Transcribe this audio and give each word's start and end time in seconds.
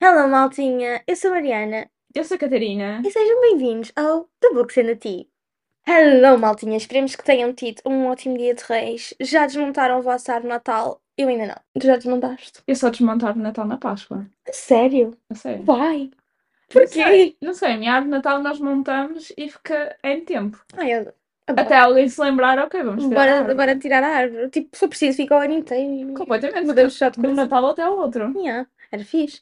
Hello, 0.00 0.28
maltinha! 0.28 1.02
Eu 1.06 1.16
sou 1.16 1.30
a 1.30 1.34
Mariana 1.34 1.88
Eu 2.14 2.24
sou 2.24 2.36
a 2.36 2.38
Catarina. 2.38 3.02
e 3.04 3.10
sejam 3.10 3.40
bem-vindos 3.40 3.92
ao 3.96 4.28
The 4.40 4.50
Books 4.50 4.78
and 4.78 4.86
the 4.86 4.94
Tea. 4.96 5.26
Hello, 5.86 6.38
maltinha! 6.38 6.76
Esperemos 6.76 7.14
que 7.16 7.24
tenham 7.24 7.52
tido 7.54 7.80
um 7.86 8.06
ótimo 8.06 8.36
dia 8.36 8.54
de 8.54 8.62
reis. 8.64 9.14
Já 9.20 9.46
desmontaram 9.46 9.98
o 9.98 10.02
vosso 10.02 10.30
árvore 10.30 10.52
Natal? 10.52 11.00
Eu 11.16 11.28
ainda 11.28 11.46
não. 11.46 11.80
Tu 11.80 11.86
já 11.86 11.96
desmontaste? 11.96 12.62
Eu 12.66 12.76
só 12.76 12.90
desmontar 12.90 13.34
o 13.36 13.38
Natal 13.40 13.66
na 13.66 13.78
Páscoa. 13.78 14.26
A 14.48 14.52
Sério? 14.52 15.16
Não 15.30 15.36
sei. 15.36 15.58
Vai! 15.58 16.10
Porquê? 16.70 17.36
Não 17.40 17.54
sei, 17.54 17.72
a 17.72 17.76
minha 17.78 17.92
árvore 17.92 18.10
de 18.10 18.16
Natal 18.16 18.42
nós 18.42 18.58
montamos 18.60 19.32
e 19.36 19.48
fica 19.48 19.96
em 20.04 20.24
tempo. 20.24 20.60
Ai, 20.76 20.92
eu... 20.92 21.12
Até 21.48 21.76
alguém 21.76 22.08
se 22.08 22.20
lembrar, 22.20 22.58
ok, 22.58 22.82
vamos 22.82 23.04
tirar 23.04 23.20
a 23.20 23.24
Bora, 23.24 23.36
árvore. 23.38 23.54
bora 23.54 23.78
tirar 23.78 24.02
a 24.02 24.08
árvore. 24.16 24.50
Tipo, 24.50 24.68
se 24.72 24.80
for 24.80 24.88
preciso, 24.88 25.16
fica 25.16 25.36
o 25.36 25.38
ano 25.40 25.54
inteiro. 25.54 26.12
Completamente. 26.14 26.66
Mudamos 26.66 26.94
só 26.94 27.08
de 27.08 27.20
um 27.20 27.22
coisa. 27.22 27.36
Natal 27.42 27.66
até 27.66 27.82
ao 27.82 27.96
outro. 27.96 28.32
Yeah, 28.36 28.68
era 28.90 29.04
fixe. 29.04 29.40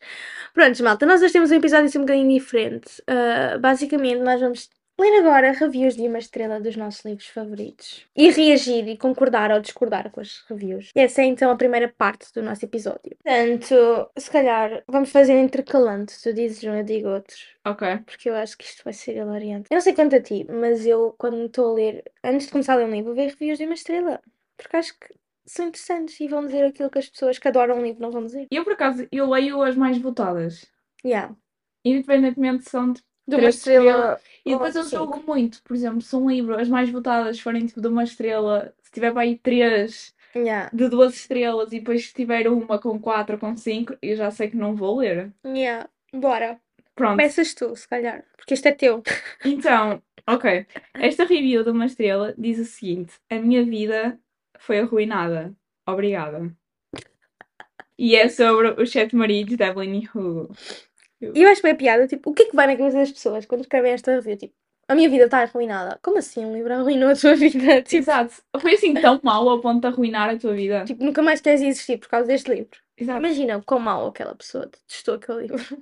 Prontos, 0.53 0.81
malta, 0.81 1.07
nós 1.07 1.23
hoje 1.23 1.33
temos 1.33 1.51
um 1.51 1.57
episódio 1.57 1.87
assim 1.87 1.99
um 1.99 2.03
bocadinho 2.03 2.29
diferente. 2.29 3.03
Ah, 3.07 3.59
basicamente, 3.59 4.21
nós 4.21 4.41
vamos 4.41 4.69
ler 4.99 5.19
agora 5.19 5.53
reviews 5.53 5.97
de 5.97 6.07
uma 6.07 6.19
estrela 6.19 6.61
dos 6.61 6.77
nossos 6.77 7.05
livros 7.05 7.27
favoritos. 7.27 8.07
E 8.15 8.31
reagir 8.31 8.87
e 8.89 8.97
concordar 8.97 9.51
ou 9.51 9.61
discordar 9.61 10.11
com 10.11 10.21
as 10.21 10.45
reviews. 10.49 10.91
E 10.95 11.01
essa 11.01 11.23
é 11.23 11.25
então 11.25 11.51
a 11.51 11.57
primeira 11.57 11.89
parte 11.89 12.33
do 12.33 12.43
nosso 12.43 12.65
episódio. 12.65 13.17
Portanto, 13.23 14.11
se 14.17 14.31
calhar 14.31 14.83
vamos 14.87 15.11
fazer 15.11 15.39
intercalando. 15.41 16.13
Tu 16.23 16.33
dizes 16.33 16.63
um, 16.65 16.75
eu 16.75 16.85
digo 16.85 17.09
outro. 17.09 17.37
Ok. 17.65 17.99
Porque 18.07 18.31
eu 18.31 18.35
acho 18.37 18.57
que 18.57 18.65
isto 18.65 18.85
vai 18.85 18.93
ser 18.93 19.17
hilariante. 19.17 19.69
Eu 19.71 19.75
não 19.75 19.83
sei 19.83 19.95
quanto 19.95 20.17
a 20.17 20.21
ti, 20.21 20.47
mas 20.49 20.87
eu, 20.87 21.15
quando 21.19 21.45
estou 21.47 21.73
a 21.73 21.75
ler, 21.75 22.05
antes 22.23 22.47
de 22.47 22.53
começar 22.53 22.75
a 22.75 22.77
ler 22.77 22.87
um 22.87 22.91
livro, 22.91 23.07
vou 23.07 23.15
ver 23.15 23.31
reviews 23.31 23.59
de 23.59 23.65
uma 23.65 23.75
estrela. 23.75 24.21
Porque 24.57 24.77
acho 24.77 24.99
que 24.99 25.15
são 25.47 25.67
interessantes 25.67 26.19
e 26.21 26.29
vão 26.29 26.45
dizer 26.45 26.65
aquilo 26.65 26.91
que 26.91 26.99
as 26.99 27.09
pessoas 27.09 27.39
que 27.39 27.49
adoram 27.49 27.79
um 27.79 27.83
livro 27.83 28.03
não 28.03 28.11
vão 28.11 28.25
dizer. 28.25 28.47
Eu, 28.51 28.65
por 28.65 28.73
acaso, 28.73 29.07
eu 29.11 29.29
leio 29.29 29.63
as 29.63 29.77
mais 29.77 29.99
votadas. 29.99 30.65
Yeah. 31.05 31.35
Independentemente 31.85 32.65
se 32.65 32.71
são 32.71 32.93
de... 32.93 33.03
De 33.27 33.37
uma 33.37 33.49
estrela. 33.49 34.21
E 34.45 34.53
depois 34.53 34.77
eu 34.77 34.85
jogo 34.85 35.23
muito. 35.27 35.63
Por 35.63 35.75
exemplo, 35.75 36.03
se 36.03 36.15
um 36.15 36.29
livro, 36.29 36.61
as 36.61 36.69
mais 36.69 36.91
votadas 36.91 37.41
forem 37.41 37.67
tipo 37.67 37.81
de 37.81 37.89
uma 37.89 38.05
estrela, 38.05 38.75
se 38.83 38.91
tiver 38.91 39.13
para 39.13 39.23
aí 39.23 39.39
três 39.39 40.15
Yeah. 40.37 40.69
de 40.73 40.89
duas 40.89 41.15
estrelas 41.15 41.73
e 41.73 41.79
depois 41.79 42.09
se 42.09 42.13
tiver 42.13 42.49
uma 42.49 42.77
com 42.79 42.99
quatro 42.99 43.37
ou 43.37 43.41
com 43.41 43.57
cinco, 43.57 43.97
eu 44.03 44.17
já 44.17 44.31
sei 44.33 44.51
que 44.51 44.57
não 44.57 44.75
vou 44.75 44.99
ler. 44.99 45.33
Yeah. 45.47 45.89
Bora. 46.13 46.61
Pronto. 46.95 47.13
Começas 47.13 47.55
tu, 47.55 47.75
se 47.77 47.89
calhar. 47.89 48.25
Porque 48.37 48.55
isto 48.55 48.67
é 48.67 48.73
teu. 48.73 49.03
Então, 49.45 50.03
ok. 50.27 50.67
Esta 50.95 51.25
review 51.25 51.65
de 51.65 51.71
uma 51.71 51.87
estrela 51.87 52.35
diz 52.37 52.59
o 52.59 52.65
seguinte: 52.65 53.15
A 53.31 53.37
minha 53.37 53.65
vida 53.65 54.19
foi 54.65 54.81
arruinada. 54.81 55.55
Obrigada. 55.87 56.55
E 57.99 58.17
é 58.17 58.29
sobre 58.29 58.81
os 58.83 58.91
sete 58.91 59.15
maridos 59.15 59.57
de 59.57 59.63
Evelyn 59.63 60.01
e 60.03 60.09
Hugo. 60.19 60.55
E 61.21 61.43
eu 61.43 61.49
acho 61.49 61.63
bem 61.63 61.73
a 61.73 61.77
piada, 61.77 62.07
tipo, 62.07 62.31
o 62.31 62.35
que 62.35 62.45
é 62.45 62.47
que 62.47 62.57
vai 62.57 62.67
na 62.67 62.77
cabeça 62.77 62.99
das 62.99 63.13
pessoas 63.13 63.47
quando 63.47 63.63
escrevem 63.63 63.93
esta 63.93 64.13
review? 64.13 64.37
Tipo, 64.37 64.55
a 64.89 64.95
minha 64.95 65.09
vida 65.09 65.25
está 65.25 65.43
arruinada. 65.43 65.99
Como 66.03 66.19
assim 66.19 66.45
um 66.45 66.53
livro 66.53 66.73
arruinou 66.75 67.11
a 67.11 67.17
tua 67.17 67.35
vida? 67.35 67.81
Tipo, 67.83 67.97
Exato. 68.03 68.43
Foi 68.59 68.75
assim 68.75 68.95
tão 68.95 69.21
mal 69.23 69.49
ao 69.49 69.61
ponto 69.61 69.81
de 69.81 69.87
arruinar 69.87 70.29
a 70.29 70.39
tua 70.39 70.55
vida. 70.55 70.85
tipo, 70.85 71.03
nunca 71.05 71.23
mais 71.23 71.41
queres 71.41 71.63
existir 71.63 71.99
por 71.99 72.09
causa 72.09 72.27
deste 72.27 72.51
livro. 72.51 72.79
Exato. 72.97 73.19
Imagina 73.19 73.63
quão 73.63 73.81
mal 73.81 74.07
aquela 74.07 74.35
pessoa 74.35 74.71
testou 74.87 75.15
aquele 75.15 75.43
livro. 75.43 75.79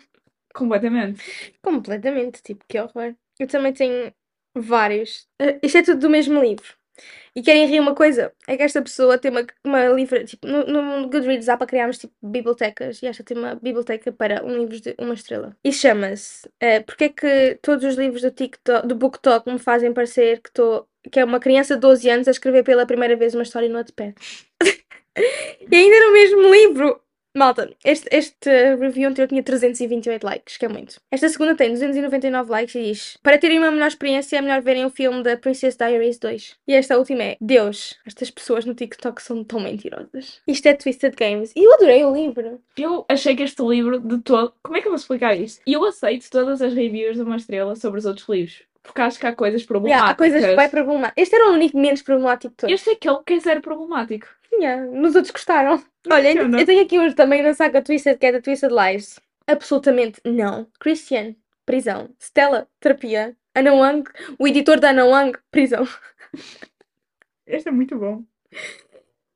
Completamente. 0.55 1.55
Completamente, 1.63 2.43
tipo, 2.43 2.65
que 2.69 2.79
horror. 2.79 3.15
Eu 3.39 3.47
também 3.47 3.73
tenho 3.73 4.13
vários. 4.55 5.27
Eh, 5.41 5.59
isto 5.63 5.79
é 5.79 5.83
tudo 5.83 6.01
do 6.01 6.11
mesmo 6.11 6.41
livro. 6.41 6.82
E 7.35 7.43
querem 7.43 7.67
rir 7.67 7.81
uma 7.81 7.95
coisa? 7.95 8.33
É 8.47 8.57
que 8.57 8.63
esta 8.63 8.83
pessoa 8.83 9.17
tem 9.19 9.31
uma, 9.31 9.47
uma 9.65 9.87
livra. 9.89 10.25
Tipo, 10.25 10.47
no, 10.47 10.65
no 10.67 11.09
Goodreads 11.09 11.49
há 11.49 11.57
para 11.57 11.67
criarmos 11.67 11.99
tipo 11.99 12.13
bibliotecas 12.23 13.03
e 13.03 13.07
esta 13.07 13.25
tem 13.25 13.37
uma 13.37 13.55
biblioteca 13.55 14.13
para 14.13 14.45
um 14.45 14.59
livro 14.59 14.81
de 14.81 14.95
uma 14.99 15.15
estrela. 15.15 15.57
E 15.65 15.73
chama-se 15.73 16.49
eh, 16.61 16.81
Porque 16.81 17.05
é 17.05 17.09
que 17.09 17.59
todos 17.63 17.85
os 17.85 17.95
livros 17.97 18.23
do 18.23 18.31
TikTok, 18.31 18.87
do 18.87 18.95
BookTok 18.95 19.51
me 19.51 19.59
fazem 19.59 19.93
parecer 19.93 20.41
que 20.41 20.51
estou. 20.51 20.87
que 21.11 21.21
é 21.21 21.25
uma 21.25 21.41
criança 21.41 21.75
de 21.75 21.81
12 21.81 22.09
anos 22.11 22.29
a 22.29 22.31
escrever 22.33 22.63
pela 22.65 22.87
primeira 22.87 23.17
vez 23.17 23.35
uma 23.35 23.43
história 23.43 23.69
no 23.69 23.77
Wattpad. 23.77 24.15
e 25.71 25.77
ainda 25.77 26.07
no 26.07 26.13
mesmo 26.13 26.51
livro! 26.53 27.02
Malta, 27.35 27.71
este, 27.83 28.09
este 28.15 28.77
review 28.77 29.09
anterior 29.09 29.27
tinha 29.27 29.43
328 29.43 30.23
likes, 30.23 30.57
que 30.59 30.67
é 30.67 30.69
muito. 30.69 31.01
Esta 31.11 31.29
segunda 31.31 31.55
tem 31.55 31.71
299 31.71 32.51
likes 32.51 32.75
e 32.75 32.83
diz: 32.83 33.19
Para 33.23 33.39
terem 33.39 33.59
uma 33.59 33.71
melhor 33.71 33.87
experiência, 33.89 34.37
é 34.37 34.43
melhor 34.43 34.61
verem 34.61 34.85
o 34.85 34.91
filme 34.91 35.23
da 35.23 35.37
Princess 35.37 35.77
Diaries 35.77 36.19
2. 36.19 36.57
E 36.69 36.75
esta 36.75 36.99
última 36.99 37.23
é: 37.23 37.37
Deus, 37.41 37.99
estas 38.07 38.31
pessoas 38.31 38.67
no 38.67 38.75
TikTok 38.75 39.23
são 39.23 39.43
tão 39.43 39.61
mentirosas. 39.61 40.41
Isto 40.47 40.67
é 40.67 40.75
Twisted 40.75 41.15
Games. 41.17 41.53
E 41.57 41.65
eu 41.67 41.73
adorei 41.75 42.05
o 42.05 42.13
livro. 42.13 42.61
Eu 42.77 43.07
achei 43.09 43.35
que 43.35 43.43
este 43.45 43.63
livro 43.63 43.99
de 43.99 44.19
todo. 44.19 44.53
Como 44.63 44.77
é 44.77 44.81
que 44.83 44.89
eu 44.89 44.93
vou 44.93 44.99
explicar 44.99 45.35
isto? 45.35 45.63
Eu 45.67 45.85
aceito 45.87 46.29
todas 46.31 46.61
as 46.61 46.75
reviews 46.75 47.17
de 47.17 47.23
uma 47.23 47.37
estrela 47.37 47.75
sobre 47.77 47.99
os 47.99 48.05
outros 48.05 48.29
livros. 48.29 48.63
Porque 48.83 49.01
acho 49.01 49.19
que 49.19 49.27
há 49.27 49.33
coisas 49.35 49.63
Yeah, 49.63 49.69
problemáticas. 49.69 50.11
há 50.11 50.15
coisas 50.17 50.45
que 50.45 50.57
vai 50.57 50.69
problemático. 50.69 51.21
Este 51.21 51.37
era 51.37 51.49
o 51.51 51.53
único 51.53 51.79
menos 51.79 52.03
problemático 52.03 52.51
de 52.51 52.57
todos. 52.57 52.75
Este 52.75 52.91
é 52.91 52.93
aquele 52.95 53.19
que 53.25 53.33
é 53.35 53.39
zero 53.41 53.61
problemático. 53.63 54.27
Yeah, 54.53 54.85
nos 54.85 55.15
outros 55.15 55.31
gostaram. 55.33 55.83
Olha, 56.11 56.31
Funciona. 56.33 56.61
eu 56.61 56.67
tenho 56.67 56.83
aqui 56.83 56.99
uns 56.99 57.15
também 57.15 57.43
na 57.43 57.55
saga 57.55 57.83
Twisted, 57.83 58.19
que 58.19 58.27
é 58.27 58.33
da 58.33 58.41
Twisted 58.41 58.71
Lies. 58.71 59.19
Absolutamente 59.47 60.21
não. 60.25 60.67
Christian, 60.79 61.35
prisão. 61.67 62.11
Stella, 62.19 62.69
terapia. 62.81 63.37
Ana 63.55 63.75
Wang, 63.75 64.11
o 64.39 64.47
editor 64.49 64.81
da 64.81 64.91
Ana 64.91 65.05
Wang, 65.05 65.39
prisão. 65.51 65.87
Este 67.47 67.69
é 67.69 67.73
muito 67.73 67.99
bom. 67.99 68.25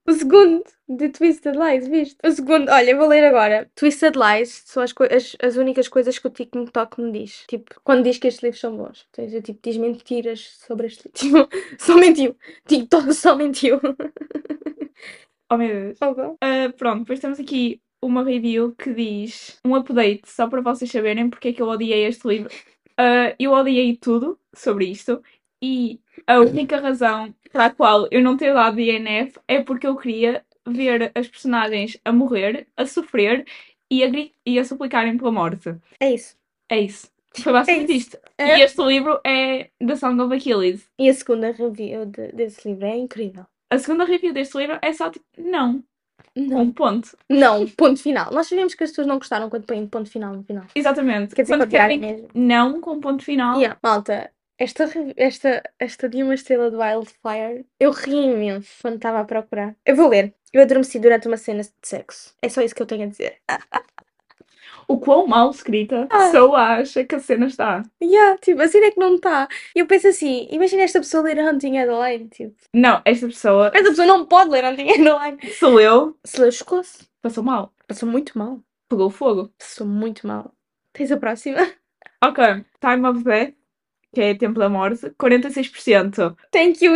O 0.09 0.13
segundo 0.13 0.63
de 0.89 1.09
Twisted 1.09 1.57
Lies, 1.57 1.89
viste? 1.89 2.17
O 2.25 2.31
segundo, 2.31 2.71
olha, 2.71 2.91
eu 2.93 2.97
vou 2.97 3.09
ler 3.09 3.25
agora. 3.25 3.69
Twisted 3.75 4.15
Lies 4.17 4.63
são 4.65 4.83
as, 4.83 4.95
as, 5.11 5.37
as 5.43 5.57
únicas 5.57 5.89
coisas 5.89 6.17
que 6.17 6.29
o 6.29 6.31
TikTok 6.31 7.01
me 7.01 7.11
diz. 7.11 7.45
Tipo, 7.49 7.75
quando 7.83 8.05
diz 8.05 8.17
que 8.17 8.29
estes 8.29 8.43
livros 8.43 8.61
são 8.61 8.77
bons. 8.77 9.05
Ou 9.19 9.25
seja, 9.25 9.43
tipo, 9.43 9.59
diz 9.63 9.77
mentiras 9.77 10.41
sobre 10.65 10.87
este 10.87 11.11
livro. 11.23 11.49
Tipo, 11.51 11.83
só 11.83 11.97
mentiu. 11.97 12.37
TikTok 12.67 13.13
só 13.15 13.35
mentiu. 13.35 13.81
Oh 15.49 15.57
meu 15.57 15.69
Deus. 15.69 15.99
Ah, 16.41 16.73
pronto, 16.77 17.01
depois 17.01 17.21
temos 17.21 17.39
aqui 17.39 17.81
uma 18.03 18.25
review 18.25 18.75
que 18.75 18.93
diz 18.93 19.61
um 19.65 19.77
update 19.77 20.29
só 20.29 20.49
para 20.49 20.61
vocês 20.61 20.91
saberem 20.91 21.31
porque 21.31 21.49
é 21.49 21.53
que 21.53 21.63
eu 21.63 21.69
odiei 21.69 22.05
este 22.05 22.27
livro. 22.27 22.51
Ah, 22.97 23.33
eu 23.39 23.53
odiei 23.53 23.97
tudo 23.97 24.41
sobre 24.53 24.87
isto 24.87 25.23
e 25.67 26.01
a 26.27 26.39
única 26.39 26.79
razão 26.81 27.35
para 27.53 27.67
a 27.67 27.71
qual 27.71 28.07
eu 28.11 28.23
não 28.23 28.37
ter 28.37 28.53
dado 28.55 28.77
DNF 28.77 29.39
é 29.49 29.63
porque 29.63 29.87
eu 29.87 29.97
queria 29.97 30.45
ver 30.67 31.11
as 31.15 31.27
personagens 31.29 31.97
a 32.05 32.13
morrer, 32.13 32.67
a 32.77 32.85
sofrer 32.87 33.45
e 33.91 34.03
a, 34.05 34.09
e 34.45 34.59
a 34.59 34.65
suplicarem 34.65 35.17
pela 35.17 35.33
morte. 35.33 35.75
É 36.01 36.13
isso. 36.13 36.37
É 36.69 36.79
isso. 36.81 37.09
Foi 37.43 37.53
basicamente 37.53 37.93
É 37.93 37.97
isto. 37.97 38.19
É. 38.39 38.59
E 38.59 38.63
este 38.63 38.83
livro 38.83 39.21
é 39.25 39.71
The 39.79 39.97
Song 39.97 40.21
of 40.23 40.35
Achilles. 40.35 40.89
E 40.99 41.09
a 41.09 41.15
segunda 41.15 41.53
review 41.53 42.07
de- 42.07 42.33
desse 42.33 42.69
livro 42.69 42.87
é 42.87 42.97
incrível. 42.97 43.45
A 43.71 43.79
segunda 43.79 44.05
review 44.05 44.33
deste 44.33 44.57
livro 44.59 44.79
é 44.83 44.93
só 44.93 45.11
tipo, 45.11 45.25
não, 45.39 45.83
Não. 46.35 46.63
um 46.63 46.73
ponto. 46.73 47.17
Não, 47.29 47.67
ponto 47.69 48.01
final. 48.03 48.33
Nós 48.33 48.49
sabemos 48.49 48.75
que 48.75 48.83
as 48.85 48.91
pessoas 48.91 49.07
não 49.07 49.19
gostaram 49.19 49.49
quando 49.51 49.65
põem 49.67 49.87
ponto 49.87 50.11
final 50.11 50.35
no 50.35 50.43
final. 50.43 50.65
Exatamente. 50.75 51.35
Quer 51.35 51.43
dizer, 51.43 51.57
Quando 51.59 51.69
querem 51.69 51.99
mesmo. 51.99 52.29
não 52.35 52.81
com 52.81 52.99
ponto 53.01 53.23
final. 53.25 53.57
Yeah. 53.59 53.79
Malta, 53.83 54.31
esta, 54.59 54.89
esta, 55.17 55.63
esta 55.79 56.09
de 56.09 56.23
uma 56.23 56.35
estrela 56.35 56.71
do 56.71 56.79
Wildfire, 56.81 57.67
eu 57.79 57.91
ri 57.91 58.13
imenso 58.27 58.71
quando 58.81 58.97
estava 58.97 59.21
a 59.21 59.25
procurar. 59.25 59.75
Eu 59.85 59.97
vou 59.97 60.09
ler. 60.09 60.35
Eu 60.53 60.63
adormeci 60.63 60.99
durante 60.99 61.29
uma 61.29 61.37
cena 61.37 61.63
de 61.63 61.71
sexo. 61.83 62.35
É 62.41 62.49
só 62.49 62.63
isso 62.63 62.75
que 62.75 62.81
eu 62.83 62.87
tenho 62.87 63.05
a 63.05 63.07
dizer. 63.09 63.39
O 64.89 64.99
quão 65.01 65.27
mal 65.27 65.51
escrita 65.51 66.07
Ah. 66.09 66.17
a 66.17 66.27
pessoa 66.27 66.59
acha 66.61 67.05
que 67.05 67.15
a 67.17 67.19
cena 67.21 67.47
está. 67.47 67.83
Yeah, 68.01 68.39
tipo, 68.39 68.63
a 68.63 68.69
cena 68.69 68.87
é 68.87 68.91
que 68.93 69.01
não 69.01 69.17
está. 69.17 69.49
E 69.75 69.81
eu 69.81 69.87
penso 69.87 70.07
assim, 70.07 70.47
imagina 70.51 70.83
esta 70.85 71.01
pessoa 71.01 71.25
ler 71.25 71.39
Hunting 71.39 71.77
Adeline, 71.79 72.29
tipo. 72.29 72.55
Não, 72.73 73.03
esta 73.05 73.27
pessoa 73.27 73.67
Esta 73.75 73.91
pessoa 73.91 74.07
não 74.07 74.25
pode 74.25 74.51
ler 74.51 74.65
Hunting 74.65 74.89
Adeline. 74.91 75.39
se 75.53 75.67
leu, 75.67 76.17
Se 76.25 76.41
leu, 76.41 76.53
chocou-se. 76.53 77.05
passou 77.21 77.43
mal. 77.43 77.73
Passou 77.89 78.09
muito 78.09 78.39
mal. 78.39 78.61
Pegou 78.89 79.11
fogo. 79.11 79.53
Passou 79.59 79.87
muito 79.87 80.25
mal. 80.27 80.53
Tens 80.93 81.11
a 81.11 81.17
próxima? 81.17 81.59
Ok, 82.25 82.43
Time 82.81 83.07
of 83.09 83.23
Death, 83.25 83.55
que 84.17 84.23
é 84.23 84.35
Tempo 84.35 84.59
da 84.59 84.71
Morte, 84.71 85.11
46%. 85.11 86.35
Thank 86.51 86.83
you, 86.83 86.95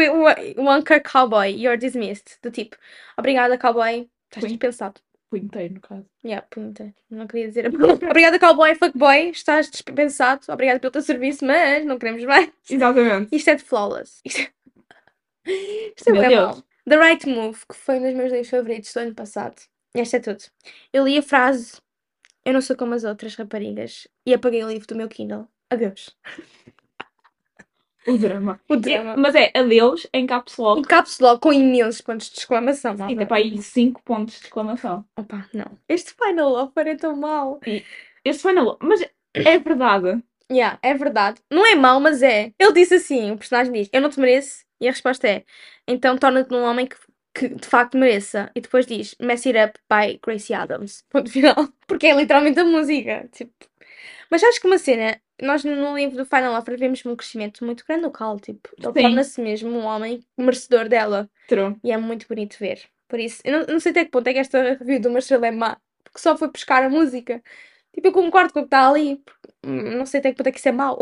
Wonka 0.56 1.00
Cowboy. 1.00 1.50
You're 1.50 1.76
dismissed. 1.76 2.38
Do 2.42 2.50
tipo, 2.50 2.78
obrigada, 3.14 3.58
cowboy. 3.58 4.08
Estás 4.32 4.48
dispensado. 4.48 5.02
O 5.30 5.36
inteiro, 5.36 5.74
no 5.74 5.80
caso. 5.82 6.06
Yeah, 6.24 6.46
punta. 6.50 6.94
Não 7.10 7.26
queria 7.26 7.48
dizer 7.48 7.66
a 7.66 7.70
palavra. 7.70 8.08
Obrigada, 8.08 8.38
cowboy, 8.38 8.74
fuckboy. 8.74 9.28
Estás 9.28 9.70
dispensado. 9.70 10.46
Obrigada 10.48 10.80
pelo 10.80 10.92
teu 10.92 11.02
serviço, 11.02 11.44
mas 11.44 11.84
não 11.84 11.98
queremos 11.98 12.24
mais. 12.24 12.50
Exatamente. 12.70 13.36
Isto 13.36 13.50
é 13.50 13.54
de 13.56 13.64
flawless. 13.64 14.22
Isto 14.24 14.40
é, 14.40 14.50
Isto 15.94 16.08
é 16.08 16.12
Meu 16.12 16.22
Deus. 16.22 16.56
mau. 16.56 16.62
The 16.88 16.96
Right 16.96 17.28
Move, 17.28 17.58
que 17.68 17.76
foi 17.76 17.98
um 17.98 18.02
dos 18.02 18.14
meus 18.14 18.32
livros 18.32 18.48
favoritos 18.48 18.94
do 18.94 18.98
ano 19.00 19.14
passado. 19.14 19.56
Este 19.94 20.16
é 20.16 20.20
tudo. 20.20 20.42
Eu 20.90 21.04
li 21.04 21.18
a 21.18 21.22
frase 21.22 21.76
Eu 22.46 22.54
não 22.54 22.62
sou 22.62 22.74
como 22.74 22.94
as 22.94 23.04
outras 23.04 23.34
raparigas 23.34 24.08
e 24.24 24.32
apaguei 24.32 24.64
o 24.64 24.68
livro 24.70 24.86
do 24.86 24.96
meu 24.96 25.06
Kindle. 25.08 25.46
Adeus. 25.68 26.16
O 28.06 28.16
drama. 28.16 28.60
O 28.68 28.74
É, 28.74 28.76
drama. 28.78 29.16
mas 29.16 29.34
é 29.34 29.50
adeus 29.54 30.06
em 30.12 30.26
caps 30.26 30.58
Em 30.58 30.62
lock. 30.62 30.82
caps 30.88 31.18
lock 31.20 31.40
com 31.40 31.52
imensos 31.52 32.00
pontos 32.00 32.30
de 32.30 32.38
exclamação. 32.38 32.94
E 33.10 33.16
tem 33.16 33.26
para 33.26 33.36
aí 33.36 33.60
5 33.60 34.02
pontos 34.02 34.38
de 34.40 34.46
exclamação. 34.46 35.04
Opa, 35.16 35.46
não. 35.52 35.66
Este 35.88 36.14
Final 36.14 36.52
Offer 36.54 36.86
é 36.88 36.96
tão 36.96 37.14
mau. 37.16 37.60
Este 38.24 38.42
final. 38.42 38.78
Mas 38.82 39.02
é 39.34 39.58
verdade. 39.58 40.22
Yeah, 40.50 40.78
é 40.82 40.94
verdade. 40.94 41.40
Não 41.50 41.64
é 41.64 41.74
mau, 41.74 42.00
mas 42.00 42.22
é. 42.22 42.52
Ele 42.58 42.72
disse 42.72 42.94
assim: 42.94 43.30
o 43.30 43.36
personagem 43.38 43.72
diz, 43.72 43.88
eu 43.92 44.00
não 44.00 44.10
te 44.10 44.18
mereço. 44.18 44.64
E 44.80 44.88
a 44.88 44.90
resposta 44.90 45.28
é, 45.28 45.44
então 45.86 46.16
torna-te 46.16 46.50
num 46.50 46.62
homem 46.64 46.86
que, 46.86 46.96
que 47.34 47.48
de 47.48 47.66
facto 47.66 47.96
mereça. 47.96 48.50
E 48.54 48.60
depois 48.60 48.86
diz, 48.86 49.14
Mess 49.20 49.46
It 49.46 49.58
Up 49.58 49.78
by 49.88 50.18
Gracie 50.24 50.54
Adams. 50.54 51.04
Ponto 51.10 51.30
final. 51.30 51.68
Porque 51.86 52.06
é 52.06 52.14
literalmente 52.14 52.60
a 52.60 52.64
música. 52.64 53.28
Tipo. 53.32 53.52
Mas 54.30 54.44
acho 54.44 54.60
que 54.60 54.66
uma 54.66 54.78
cena, 54.78 55.20
nós 55.42 55.64
no 55.64 55.96
livro 55.96 56.16
do 56.16 56.24
Final 56.24 56.54
Offer 56.54 56.78
vemos 56.78 57.04
um 57.04 57.16
crescimento 57.16 57.64
muito 57.64 57.84
grande 57.86 58.02
no 58.02 58.10
Cal. 58.10 58.38
Tipo, 58.38 58.68
ele 58.78 58.92
torna-se 58.92 59.40
mesmo 59.40 59.70
um 59.70 59.84
homem 59.84 60.24
merecedor 60.38 60.88
dela. 60.88 61.28
True. 61.48 61.76
E 61.82 61.90
é 61.90 61.96
muito 61.96 62.28
bonito 62.28 62.56
ver. 62.58 62.82
Por 63.08 63.18
isso, 63.18 63.42
eu 63.44 63.58
não, 63.58 63.66
não 63.74 63.80
sei 63.80 63.90
até 63.90 64.04
que 64.04 64.10
ponto 64.12 64.26
é 64.28 64.32
que 64.32 64.38
esta 64.38 64.74
review 64.74 65.00
de 65.00 65.08
uma 65.08 65.18
estrela 65.18 65.48
é 65.48 65.50
má. 65.50 65.76
Porque 66.04 66.20
só 66.20 66.36
foi 66.36 66.48
buscar 66.48 66.84
a 66.84 66.88
música. 66.88 67.42
Tipo, 67.92 68.08
eu 68.08 68.12
concordo 68.12 68.52
com 68.52 68.60
o 68.60 68.62
que 68.62 68.66
está 68.68 68.88
ali. 68.88 69.20
Não 69.64 70.06
sei 70.06 70.20
até 70.20 70.30
que 70.30 70.36
ponto 70.36 70.46
é 70.46 70.52
que 70.52 70.58
isso 70.58 70.68
é 70.68 70.72
mau. 70.72 70.98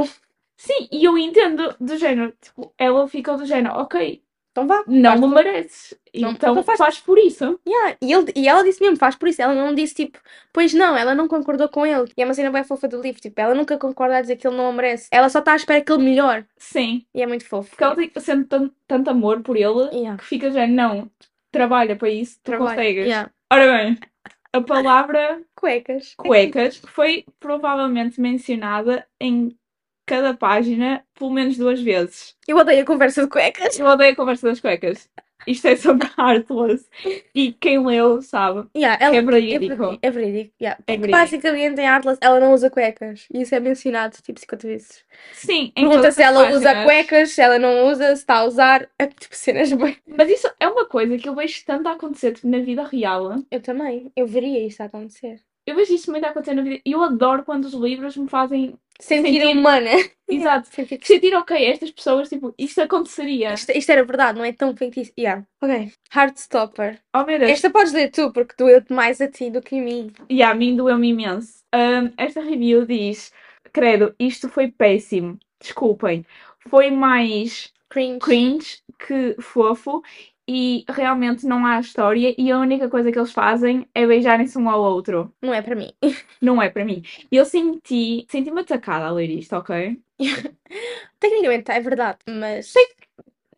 Sim, 0.56 0.88
e 0.90 1.04
eu 1.04 1.16
entendo 1.19 1.76
do 1.78 1.96
género. 1.96 2.34
Tipo, 2.40 2.75
ela 2.78 3.06
ficou 3.06 3.36
do 3.36 3.46
género, 3.46 3.75
ok, 3.76 4.22
Então 4.64 4.66
vá. 4.66 4.84
não 4.87 5.14
me 5.14 5.20
tu. 5.20 5.28
mereces. 5.28 5.94
Então 6.12 6.31
então 6.32 6.62
faz- 6.62 6.78
faz 6.78 6.99
por 7.00 7.19
isso. 7.19 7.60
Yeah. 7.66 7.96
E, 8.02 8.12
ele, 8.12 8.32
e 8.34 8.49
ela 8.49 8.62
disse 8.64 8.81
mesmo, 8.81 8.96
faz 8.96 9.14
por 9.14 9.28
isso. 9.28 9.40
Ela 9.43 9.55
não 9.55 9.75
disse 9.75 9.94
tipo, 9.94 10.19
pois 10.52 10.72
não, 10.75 10.96
ela 10.96 11.14
não 11.14 11.28
concordou 11.28 11.69
com 11.69 11.84
ele. 11.87 12.10
E 12.16 12.22
é 12.22 12.25
uma 12.25 12.34
cena 12.34 12.50
bem 12.50 12.64
fofa 12.64 12.88
do 12.88 13.00
livro. 13.00 13.20
Tipo, 13.20 13.40
ela 13.40 13.55
nunca 13.55 13.76
concorda 13.78 14.16
a 14.16 14.20
dizer 14.20 14.37
que 14.37 14.46
ele 14.46 14.56
não 14.56 14.69
a 14.69 14.72
merece. 14.72 15.08
Ela 15.10 15.28
só 15.28 15.38
está 15.40 15.52
à 15.52 15.56
espera 15.56 15.82
que 15.82 15.93
ele 15.93 16.02
melhore. 16.05 16.44
Sim. 16.56 17.05
E 17.14 17.22
é 17.22 17.26
muito 17.26 17.44
fofo. 17.46 17.70
Porque 17.70 17.84
ela 17.84 17.94
tem 17.96 18.10
sente 18.19 18.49
tanto, 18.49 18.75
tanto 18.87 19.10
amor 19.10 19.40
por 19.43 19.56
ele 19.56 19.88
Yeah. 19.93 20.16
que 20.19 20.25
fica 20.25 20.50
já, 20.50 20.66
não, 20.66 21.11
trabalha 21.52 21.94
para 21.96 22.08
isso, 22.08 22.38
tu 22.43 22.50
Trabalho. 22.50 22.70
consegues. 22.76 23.04
Yeah. 23.06 23.31
Ora 23.52 23.76
bem, 23.76 23.99
a 24.52 24.61
palavra 24.61 25.43
Cuecas. 25.56 26.14
cuecas 26.16 26.76
foi 26.88 27.25
provavelmente 27.40 28.20
mencionada 28.20 29.06
em 29.20 29.56
cada 30.08 30.34
página 30.34 31.05
pelo 31.19 31.31
menos 31.31 31.56
duas 31.56 31.81
vezes. 31.81 32.34
Eu 32.46 32.56
odeio 32.56 32.82
a 32.82 32.87
conversa 32.87 33.22
de 33.22 33.28
cuecas. 33.28 33.78
Eu 33.78 33.87
odeio 33.87 34.12
a 34.12 34.16
conversa 34.16 34.49
das 34.49 34.60
cuecas. 34.60 35.08
Isto 35.46 35.69
é 35.69 35.76
sobre 35.76 36.06
Heartless. 36.19 36.87
E 37.34 37.52
quem 37.52 37.84
leu 37.84 38.20
sabe. 38.20 38.69
Yeah, 38.76 39.02
ela, 39.02 39.16
É 39.16 39.22
verídico. 39.22 39.84
É, 40.02 40.08
é 40.08 40.10
verídico. 40.10 40.55
Yeah. 40.60 40.82
É 40.87 40.93
verídico. 40.93 41.19
basicamente 41.19 41.81
em 41.81 41.88
Atlas 41.88 42.19
ela 42.20 42.40
não 42.40 42.52
usa 42.52 42.69
cuecas. 42.69 43.26
E 43.32 43.43
isso 43.43 43.55
é 43.55 43.60
mencionado 43.60 44.16
tipo 44.20 44.38
50 44.38 44.66
vezes. 44.66 45.05
Sim, 45.32 45.72
em 45.76 45.88
Pergunta 45.88 46.11
se 46.11 46.22
ela 46.22 46.50
usa 46.50 46.61
páginas. 46.64 46.84
cuecas, 46.84 47.31
se 47.31 47.40
ela 47.40 47.58
não 47.58 47.88
usa, 47.88 48.08
se 48.08 48.22
está 48.22 48.38
a 48.38 48.44
usar. 48.44 48.88
É 48.99 49.06
tipo 49.06 49.34
cenas 49.34 49.72
bem. 49.72 49.96
Mas 50.06 50.28
isso 50.28 50.50
é 50.58 50.69
uma 50.69 50.84
coisa 50.87 51.16
que 51.16 51.28
eu 51.28 51.34
vejo 51.34 51.64
tanto 51.64 51.88
a 51.88 51.93
acontecer 51.93 52.32
tipo, 52.32 52.49
na 52.49 52.58
vida 52.58 52.82
real. 52.84 53.43
Eu 53.50 53.61
também. 53.62 54.12
Eu 54.16 54.26
veria 54.26 54.66
isto 54.66 54.81
a 54.82 54.87
acontecer. 54.87 55.40
Eu 55.64 55.76
vejo 55.76 55.94
isso 55.94 56.11
muito 56.11 56.25
a 56.25 56.31
acontecer 56.31 56.54
na 56.54 56.62
vida. 56.62 56.81
E 56.84 56.93
eu 56.93 57.02
adoro 57.02 57.44
quando 57.44 57.66
os 57.66 57.75
livros 57.75 58.16
me 58.16 58.28
fazem 58.28 58.75
Sentir 59.00 59.41
Sentir- 59.41 59.47
humana. 59.47 59.91
Exato. 60.29 60.69
Sentir 61.03 61.35
ok, 61.35 61.56
estas 61.67 61.91
pessoas, 61.91 62.29
tipo, 62.29 62.55
isto 62.59 62.81
aconteceria. 62.83 63.55
Isto, 63.55 63.73
isto 63.73 63.91
era 63.91 64.05
verdade, 64.05 64.39
não 64.39 64.45
é 64.45 64.53
tão 64.53 64.77
feitiço. 64.77 65.12
Yeah. 65.19 65.47
Ok. 65.62 65.93
Heartstopper. 66.15 67.00
Oh 67.15 67.25
meu 67.25 67.39
Deus. 67.39 67.50
Esta 67.50 67.71
podes 67.71 67.93
ler 67.93 68.11
tu, 68.11 68.33
porque 68.33 68.55
doeu-te 68.59 68.93
mais 68.93 69.21
a 69.21 69.29
ti 69.29 69.50
do 69.50 69.62
que 69.62 69.79
a 69.79 69.83
mim. 69.83 70.12
E 70.29 70.43
a 70.43 70.55
mim 70.55 70.77
doeu-me 70.77 71.09
imenso. 71.09 71.62
Ahm, 71.73 72.12
esta 72.17 72.41
review 72.41 72.85
diz: 72.87 73.33
Credo, 73.73 74.15
isto 74.19 74.49
foi 74.49 74.69
péssimo. 74.71 75.39
Desculpem. 75.61 76.25
Foi 76.69 76.91
mais 76.91 77.73
Cringe. 77.89 78.19
cringe 78.21 78.79
que 78.99 79.37
fofo 79.41 80.03
e 80.49 80.85
realmente 80.89 81.47
não 81.47 81.67
há 81.67 81.79
história 81.79 82.35
e 82.39 82.50
a 82.50 82.59
única 82.59 82.89
coisa 82.89 83.12
que 83.12 83.19
eles 83.19 83.33
fazem 83.33 83.87
é 83.95 84.06
beijarem-se 84.06 84.56
um 84.59 84.69
ao 84.71 84.81
outro. 84.83 85.33
Não 85.43 85.53
é 85.53 85.61
para 85.61 85.77
mim. 85.77 85.93
Não 86.41 86.62
é 86.62 86.71
para 86.71 86.85
mim. 86.85 87.03
E 87.31 87.37
eu 87.37 87.45
senti, 87.45 88.27
senti-me 88.31 88.61
atacada 88.62 89.06
a 89.06 89.11
ler 89.11 89.29
isto, 89.31 89.55
ok? 89.55 90.00
Tecnicamente 91.21 91.71
é 91.71 91.81
verdade, 91.81 92.19
mas. 92.29 92.73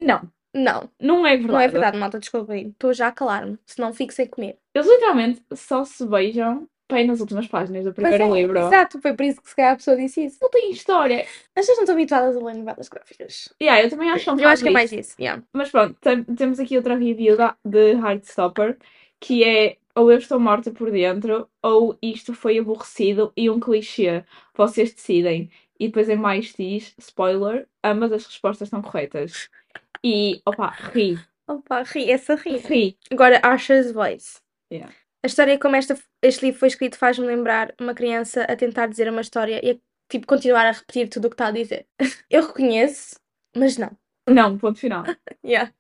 Não, 0.01 0.23
Não, 0.53 0.91
não 1.01 1.27
é 1.27 1.37
verdade. 1.37 1.53
não 1.53 1.61
é 1.61 1.69
verdade, 1.69 1.99
malta, 1.99 2.19
desculpa 2.19 2.55
aí. 2.55 2.69
Estou 2.69 2.93
já 2.93 3.09
a 3.09 3.13
calar-me, 3.13 3.59
senão 3.67 3.93
fico 3.93 4.13
sem 4.13 4.27
comer. 4.27 4.59
Eles 4.75 4.89
literalmente 4.89 5.43
só 5.55 5.85
se 5.85 6.05
beijam 6.07 6.67
bem 6.91 7.07
nas 7.07 7.21
últimas 7.21 7.47
páginas 7.47 7.85
do 7.85 7.93
primeiro 7.93 8.25
é, 8.25 8.41
livro. 8.41 8.59
Exato, 8.59 9.01
foi 9.01 9.15
por 9.15 9.25
isso 9.25 9.41
que 9.41 9.49
se 9.49 9.57
calhar 9.57 9.73
a 9.73 9.77
pessoa 9.77 9.97
disse 9.97 10.25
isso. 10.25 10.39
Não 10.41 10.51
tem 10.51 10.71
história. 10.71 11.23
As 11.23 11.27
pessoas 11.67 11.79
não 11.79 11.85
estão 11.85 11.95
habituadas 11.95 12.37
a 12.37 12.41
ler 12.41 12.55
novelas 12.55 12.89
gráficas. 12.89 13.49
Yeah, 13.61 13.83
eu 13.83 13.91
também 13.91 14.11
acho 14.11 14.25
que 14.25 14.31
é 14.31 14.33
um 14.33 14.39
Eu 14.39 14.49
acho 14.49 14.63
que 14.63 14.69
é 14.69 14.73
mais 14.73 14.93
isso. 14.93 15.15
Yeah. 15.21 15.43
Mas 15.53 15.71
pronto, 15.71 15.97
tem- 16.01 16.25
temos 16.25 16.61
aqui 16.61 16.77
outra 16.77 16.95
review 16.97 17.37
da, 17.37 17.57
de 17.65 17.93
Heartstopper, 17.93 18.77
que 19.19 19.45
é 19.45 19.77
ou 19.95 20.11
eu 20.11 20.19
estou 20.19 20.39
morta 20.39 20.71
por 20.71 20.91
dentro, 20.91 21.49
ou 21.63 21.99
isto 22.01 22.33
foi 22.33 22.59
aborrecido 22.59 23.33
e 23.37 23.51
um 23.51 23.59
clichê. 23.61 24.25
Vocês 24.55 24.93
decidem. 24.93 25.51
E 25.79 25.87
depois 25.89 26.09
em 26.09 26.17
mais 26.17 26.53
diz, 26.57 26.95
spoiler, 26.99 27.67
ambas 27.83 28.13
as 28.13 28.27
respostas 28.27 28.69
estão 28.69 28.83
corretas. 28.83 29.49
E, 30.05 30.41
opa, 30.47 30.69
ri, 30.71 31.19
Opa, 31.49 31.83
ri, 31.83 32.11
essa 32.11 32.37
ri. 32.37 32.59
ri. 32.59 32.99
Agora, 33.11 33.41
Asher's 33.43 33.91
Voice. 33.91 34.41
Yeah. 34.73 34.93
A 35.23 35.27
história 35.27 35.59
como 35.59 35.77
esta, 35.77 35.99
este 36.23 36.47
livro 36.47 36.61
foi 36.61 36.69
escrito 36.69 36.97
faz-me 36.97 37.27
lembrar 37.27 37.75
uma 37.81 37.95
criança 37.95 38.45
a 38.45 38.57
tentar 38.57 38.87
dizer 38.87 39.09
uma 39.11 39.21
história 39.21 39.61
e 39.63 39.73
a 39.73 39.77
tipo, 40.11 40.27
continuar 40.27 40.67
a 40.67 40.73
repetir 40.73 41.09
tudo 41.09 41.27
o 41.27 41.31
que 41.31 41.35
está 41.35 41.49
a 41.49 41.53
dizer. 41.53 41.87
Eu 42.31 42.47
reconheço, 42.47 43.17
mas 43.57 43.77
não. 43.77 43.91
Não, 44.29 44.59
ponto 44.59 44.79
final. 44.79 45.05
Yeah. 45.43 45.73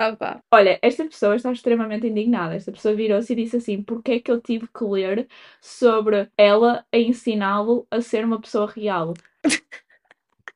Opa. 0.00 0.42
Olha, 0.50 0.78
esta 0.80 1.04
pessoa 1.04 1.36
está 1.36 1.52
extremamente 1.52 2.06
indignada. 2.06 2.54
Esta 2.54 2.72
pessoa 2.72 2.94
virou-se 2.94 3.30
e 3.30 3.36
disse 3.36 3.56
assim: 3.58 3.82
Porquê 3.82 4.12
é 4.12 4.20
que 4.20 4.30
eu 4.30 4.40
tive 4.40 4.66
que 4.68 4.84
ler 4.84 5.28
sobre 5.60 6.30
ela 6.36 6.86
a 6.90 6.96
ensiná-lo 6.96 7.86
a 7.90 8.00
ser 8.00 8.24
uma 8.24 8.40
pessoa 8.40 8.66
real? 8.66 9.12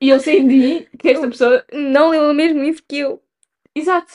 E 0.00 0.08
eu 0.08 0.19
senti 0.19 0.88
que 0.98 1.08
esta 1.10 1.28
pessoa. 1.28 1.64
Não 1.72 2.10
leu 2.10 2.30
o 2.30 2.34
mesmo 2.34 2.62
livro 2.62 2.82
que 2.88 2.98
eu. 2.98 3.22
Exato. 3.74 4.12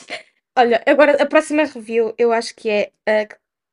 Olha, 0.56 0.82
agora 0.86 1.22
a 1.22 1.26
próxima 1.26 1.64
review 1.64 2.14
eu 2.18 2.32
acho 2.32 2.54
que 2.56 2.68
é 2.68 2.92
a 3.06 3.28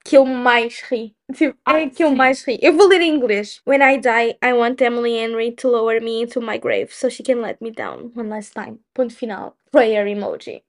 que 0.06 0.18
eu 0.18 0.26
mais 0.26 0.82
ri. 0.84 1.16
Tipo, 1.34 1.58
é 1.74 1.86
Ah, 1.86 1.90
que 1.90 2.04
eu 2.06 2.12
sim. 2.12 2.16
mais 2.16 2.44
ri. 2.46 2.60
Eu 2.62 2.74
vou 2.74 2.88
ler 2.88 3.02
em 3.02 3.16
inglês. 3.16 3.62
When 3.68 3.82
I 3.82 3.98
die, 4.00 4.38
I 4.44 4.54
want 4.54 4.82
Emily 4.82 5.16
Henry 5.18 5.54
to 5.54 5.70
lower 5.70 6.02
me 6.02 6.24
into 6.24 6.42
my 6.42 6.60
grave 6.60 6.94
so 6.94 7.10
she 7.10 7.24
can 7.24 7.42
let 7.42 7.58
me 7.62 7.72
down 7.72 8.12
one 8.16 8.30
last 8.30 8.54
time. 8.54 8.80
Ponto 8.94 9.16
final. 9.16 9.58
Prayer 9.72 10.08
emoji. 10.08 10.64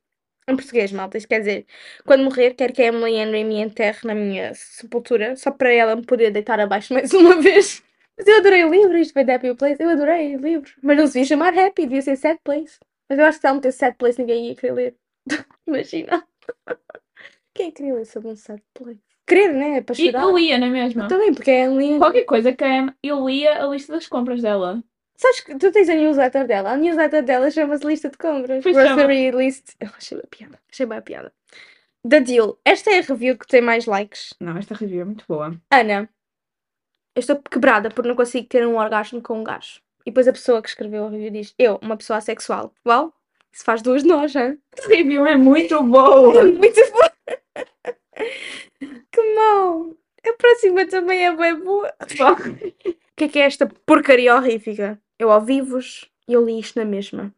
Em 0.49 0.57
português, 0.57 0.93
malta. 0.93 1.19
Isto 1.19 1.29
quer 1.29 1.41
dizer, 1.41 1.67
quando 2.07 2.25
morrer, 2.25 2.55
quero 2.55 2.73
que 2.73 2.83
a 2.83 2.87
Emily 2.87 3.17
Henry 3.17 3.45
me 3.45 3.61
enterre 3.61 4.01
na 4.05 4.15
minha 4.15 4.55
sepultura 4.55 5.37
só 5.37 5.51
para 5.53 5.73
ela 5.73 5.97
me 5.97 6.07
poder 6.07 6.33
deitar 6.33 6.61
abaixo 6.61 6.95
mais 6.95 7.13
uma 7.15 7.37
vez. 7.43 7.83
Mas 8.19 8.27
eu 8.29 8.39
adorei 8.39 8.65
o 8.65 8.71
livro, 8.71 8.97
isto 8.99 9.13
foi 9.15 9.25
The 9.27 9.35
Happy 9.35 9.55
Place. 9.55 9.83
Eu 9.83 9.91
adorei 9.91 10.37
o 10.37 10.41
livro. 10.41 10.73
Mas 10.83 10.97
não 10.97 11.07
se 11.07 11.15
devia 11.15 11.29
chamar 11.29 11.59
Happy, 11.59 11.83
devia 11.83 12.03
ser 12.03 12.17
Sad 12.17 12.41
Place. 12.45 12.79
Mas 13.09 13.19
eu 13.19 13.25
acho 13.27 13.39
que 13.39 13.43
se 13.43 13.47
ela 13.47 13.57
metesse 13.57 13.79
Sad 13.79 13.97
Place, 13.99 14.19
ninguém 14.21 14.49
ia 14.49 14.57
querer 14.57 14.73
ler. 14.73 14.97
Imagina. 15.67 16.27
Quem 17.55 17.69
é 17.69 17.71
que 17.71 17.77
queria 17.79 17.95
ler 17.95 18.07
sobre 18.07 18.29
um 18.29 18.37
sad 18.37 18.63
place? 18.75 19.01
Querer, 19.27 19.53
né? 19.53 19.81
Para 19.81 19.95
E 19.95 20.07
chorar. 20.07 20.23
eu 20.23 20.37
lia, 20.39 20.59
não 20.59 20.67
é 20.69 20.71
mesmo? 20.71 21.09
Também, 21.09 21.35
porque 21.35 21.51
é 21.51 21.69
um 21.69 21.79
livro. 21.79 21.99
Qualquer 21.99 22.25
coisa 22.25 22.53
que 22.53 22.63
a 22.65 22.69
Em- 22.69 22.95
eu 23.03 23.27
lia 23.29 23.65
a 23.65 23.67
lista 23.67 23.93
das 23.93 24.07
compras 24.07 24.41
dela. 24.43 24.83
Sabes 25.17 25.41
que 25.41 25.57
tu 25.57 25.73
tens 25.73 25.89
a 25.89 25.95
newsletter 25.95 26.47
dela? 26.47 26.71
A 26.73 26.77
newsletter 26.77 27.23
dela 27.25 27.51
chama-se 27.51 27.87
Lista 27.87 28.11
de 28.11 28.19
Compras. 28.19 28.63
Pois 28.63 28.77
Grocery 28.77 29.31
List. 29.31 29.75
Eu 29.81 29.89
achei 29.97 30.19
bem 30.19 30.27
piada. 30.31 30.59
Achei 30.71 30.87
a 30.91 31.03
piada. 31.03 31.33
Da 32.05 32.19
Deal. 32.19 32.59
Esta 32.65 32.91
é 32.91 32.99
a 32.99 33.03
review 33.03 33.37
que 33.37 33.47
tem 33.47 33.61
mais 33.63 33.87
likes. 33.87 34.35
Não, 34.39 34.57
esta 34.59 34.75
review 34.75 35.01
é 35.01 35.05
muito 35.07 35.25
boa. 35.27 35.57
Ana. 35.71 36.09
Eu 37.15 37.21
estou 37.21 37.37
quebrada 37.51 37.89
porque 37.89 38.09
não 38.09 38.15
consigo 38.15 38.47
ter 38.47 38.67
um 38.67 38.77
orgasmo 38.77 39.23
com 39.23 39.41
um 39.41 39.45
gajo. 39.45 39.81
E 40.05 40.11
depois 40.11 40.29
a 40.29 40.33
pessoa 40.33 40.61
que 40.63 40.69
escreveu 40.69 41.07
a 41.07 41.11
review 41.11 41.31
diz: 41.31 41.55
Eu, 41.59 41.79
uma 41.83 41.97
pessoa 41.97 42.19
assexual. 42.19 42.73
Uau! 42.87 43.13
Isso 43.51 43.65
faz 43.65 43.81
duas 43.81 44.03
de 44.03 44.09
nós, 44.09 44.37
hein? 44.37 44.59
Esta 44.77 44.87
review 44.95 45.27
é 45.27 45.35
muito 45.35 45.83
boa. 45.83 46.45
Muito 46.45 46.81
bom! 46.93 47.06
Que 49.11 49.35
mau! 49.35 49.95
A 50.27 50.33
próxima 50.35 50.87
também 50.87 51.25
é 51.25 51.35
bem 51.35 51.55
boa. 51.55 51.95
O 52.01 53.17
que 53.17 53.25
é 53.25 53.29
que 53.29 53.39
é 53.39 53.43
esta 53.43 53.67
porcaria 53.87 54.35
horrífica? 54.35 55.01
Eu 55.19 55.29
ouvi-vos 55.29 56.11
e 56.29 56.33
eu 56.33 56.45
li 56.45 56.59
isto 56.59 56.79
na 56.79 56.85
mesma. 56.85 57.33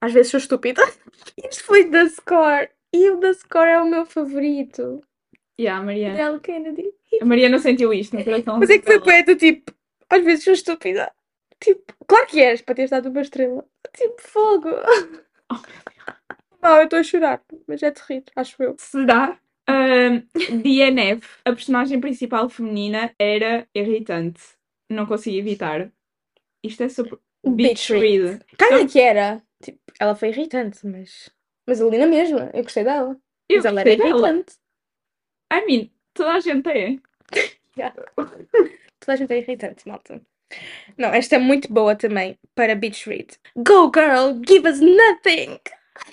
Às 0.00 0.12
vezes 0.12 0.30
sou 0.30 0.38
estúpida. 0.38 0.82
Isto 1.50 1.64
foi 1.64 1.88
da 1.88 2.06
Score. 2.08 2.68
E 2.92 3.10
o 3.10 3.16
da 3.18 3.32
Score 3.32 3.68
é 3.70 3.80
o 3.80 3.88
meu 3.88 4.04
favorito. 4.04 5.00
yeah, 5.58 5.80
a 5.80 5.84
Maria. 5.84 6.14
Dale 6.14 6.38
Kennedy. 6.40 6.92
A 7.20 7.24
Maria 7.24 7.48
não 7.48 7.58
sentiu 7.58 7.92
isto. 7.92 8.14
Mas 8.58 8.70
é 8.70 8.78
que 8.78 8.84
foi 8.84 9.00
poeta, 9.00 9.34
tipo, 9.34 9.72
às 10.10 10.22
vezes 10.22 10.44
sou 10.44 10.52
estúpida. 10.52 11.10
Tipo, 11.60 11.94
claro 12.06 12.26
que 12.26 12.40
és, 12.42 12.60
para 12.60 12.74
teres 12.74 12.90
dado 12.90 13.08
uma 13.08 13.22
estrela. 13.22 13.64
Tipo, 13.96 14.20
fogo. 14.20 14.68
Oh, 15.50 15.56
Não, 16.62 16.76
eu 16.78 16.84
estou 16.84 16.98
a 16.98 17.02
chorar, 17.02 17.42
mas 17.66 17.82
é 17.82 17.90
de 17.90 18.00
rir, 18.08 18.24
acho 18.36 18.62
eu. 18.62 18.76
Será? 18.78 19.38
Um, 19.68 20.60
DNF, 20.60 21.26
a 21.44 21.52
personagem 21.52 22.00
principal 22.00 22.48
feminina, 22.48 23.14
era 23.18 23.66
irritante. 23.74 24.42
Não 24.90 25.06
consegui 25.06 25.38
evitar. 25.38 25.90
Isto 26.62 26.82
é 26.82 26.88
sobre 26.88 27.18
Beach 27.46 27.92
Read. 27.92 28.40
Cara 28.58 28.86
que 28.86 29.00
era. 29.00 29.42
Tipo, 29.62 29.80
ela 29.98 30.14
foi 30.14 30.28
irritante, 30.28 30.86
mas. 30.86 31.30
Mas 31.66 31.80
eu 31.80 31.88
li 31.88 31.98
na 31.98 32.06
mesma, 32.06 32.50
eu 32.52 32.62
gostei 32.62 32.84
dela. 32.84 33.18
Eu 33.48 33.56
mas 33.56 33.64
ela 33.64 33.80
era 33.80 33.96
dela. 33.96 34.08
irritante. 34.10 34.56
I 35.52 35.66
mean, 35.66 35.90
toda 36.12 36.32
a 36.32 36.40
gente 36.40 36.68
é. 36.68 36.98
toda 39.00 39.12
a 39.12 39.16
gente 39.16 39.32
é 39.32 39.38
irritante, 39.38 39.88
malta. 39.88 40.20
Não, 40.96 41.08
esta 41.08 41.36
é 41.36 41.38
muito 41.38 41.72
boa 41.72 41.96
também 41.96 42.38
para 42.54 42.74
Beach 42.74 43.08
Read. 43.08 43.38
Go 43.56 43.90
girl, 43.94 44.40
give 44.46 44.68
us 44.68 44.80
nothing! 44.80 45.58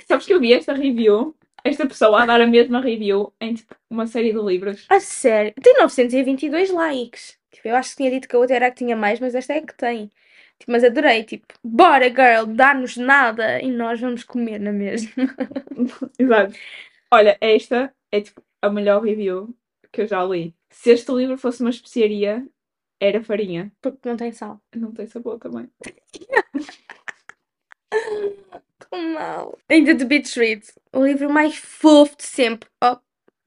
Sabes 0.08 0.26
que 0.26 0.34
eu 0.34 0.40
vi 0.40 0.54
esta 0.54 0.74
review? 0.74 1.36
Esta 1.64 1.88
pessoa 1.88 2.24
a 2.24 2.26
dar 2.26 2.42
a 2.42 2.48
mesma 2.48 2.82
review 2.82 3.34
em 3.40 3.54
tipo, 3.54 3.76
uma 3.90 4.08
série 4.08 4.34
de 4.34 4.40
livros. 4.40 4.86
A 4.90 5.00
sério, 5.00 5.54
tem 5.62 5.78
922 5.80 6.72
likes. 6.72 7.38
Tipo, 7.52 7.68
eu 7.68 7.76
acho 7.76 7.92
que 7.92 7.98
tinha 7.98 8.12
dito 8.12 8.28
que 8.28 8.36
a 8.36 8.40
outra 8.40 8.56
era 8.56 8.68
a 8.68 8.72
que 8.72 8.78
tinha 8.78 8.96
mais, 8.96 9.20
mas 9.20 9.36
esta 9.36 9.54
é 9.54 9.58
a 9.58 9.66
que 9.66 9.76
tem. 9.76 10.10
Tipo, 10.58 10.72
mas 10.72 10.84
adorei, 10.84 11.24
tipo, 11.24 11.46
bora 11.64 12.10
girl, 12.10 12.46
dá-nos 12.48 12.98
nada 12.98 13.62
e 13.62 13.70
nós 13.72 14.00
vamos 14.00 14.24
comer 14.24 14.60
na 14.60 14.72
mesma. 14.72 15.12
Exato. 16.18 16.54
Olha, 17.12 17.38
esta 17.42 17.94
é 18.12 18.22
tipo 18.22 18.42
a 18.62 18.70
melhor 18.70 19.04
review 19.04 19.56
que 19.92 20.02
eu 20.02 20.08
já 20.08 20.24
li. 20.24 20.56
Se 20.70 20.92
este 20.92 21.12
livro 21.12 21.38
fosse 21.38 21.62
uma 21.62 21.70
especiaria, 21.70 22.46
era 23.00 23.24
farinha. 23.24 23.72
Porque 23.82 24.08
não 24.08 24.16
tem 24.16 24.32
sal. 24.32 24.62
Não 24.76 24.92
tem 24.92 25.08
sabor 25.08 25.40
também. 25.40 25.70
Tão 28.92 29.14
mal. 29.14 29.58
Ainda 29.70 29.96
de 29.96 30.04
Beach 30.06 30.38
Read, 30.38 30.62
o 30.94 31.06
livro 31.06 31.30
mais 31.30 31.56
fofo 31.56 32.18
de 32.18 32.24
sempre. 32.24 32.70
Oh, 32.84 32.98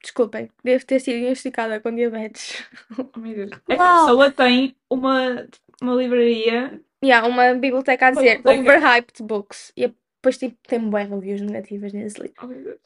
desculpem, 0.03 0.51
devo 0.65 0.85
ter 0.87 1.01
sido 1.01 1.19
diagnosticada 1.19 1.81
com 1.81 1.95
diabetes. 1.95 2.65
Oh, 2.99 3.19
meu 3.19 3.35
Deus. 3.35 3.51
Esta 3.69 3.83
Uau. 3.83 4.07
pessoa 4.07 4.31
tem 4.33 4.75
uma, 4.91 5.47
uma 5.83 5.95
livraria. 5.95 6.81
E 7.03 7.13
há 7.13 7.27
uma 7.27 7.53
biblioteca 7.55 8.07
a 8.07 8.11
dizer 8.11 8.39
Biblioteca. 8.39 8.79
Overhyped 8.79 9.23
Books. 9.23 9.73
E 9.77 9.89
depois 9.89 10.39
tipo, 10.39 10.57
tem 10.67 10.91
bem 10.91 11.07
reviews 11.07 11.43
negativas 11.43 11.93
nesse 11.93 12.21
livro. 12.21 12.37
Oh, 12.43 12.47
meu 12.47 12.63
Deus. 12.63 12.81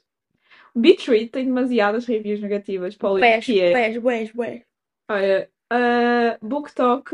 Beach 0.75 1.11
Read 1.11 1.29
tem 1.29 1.45
demasiadas 1.45 2.07
reviews 2.07 2.41
negativas 2.41 2.97
para 2.97 3.11
o 3.11 3.19
livro 3.19 3.31
Bués, 3.31 3.45
que 3.45 3.61
é. 3.61 3.71
bués, 3.71 3.99
bués, 3.99 4.33
bués. 4.33 4.63
Olha, 5.09 5.51
a 5.71 6.39
Book 6.43 6.75
Talk. 6.75 7.11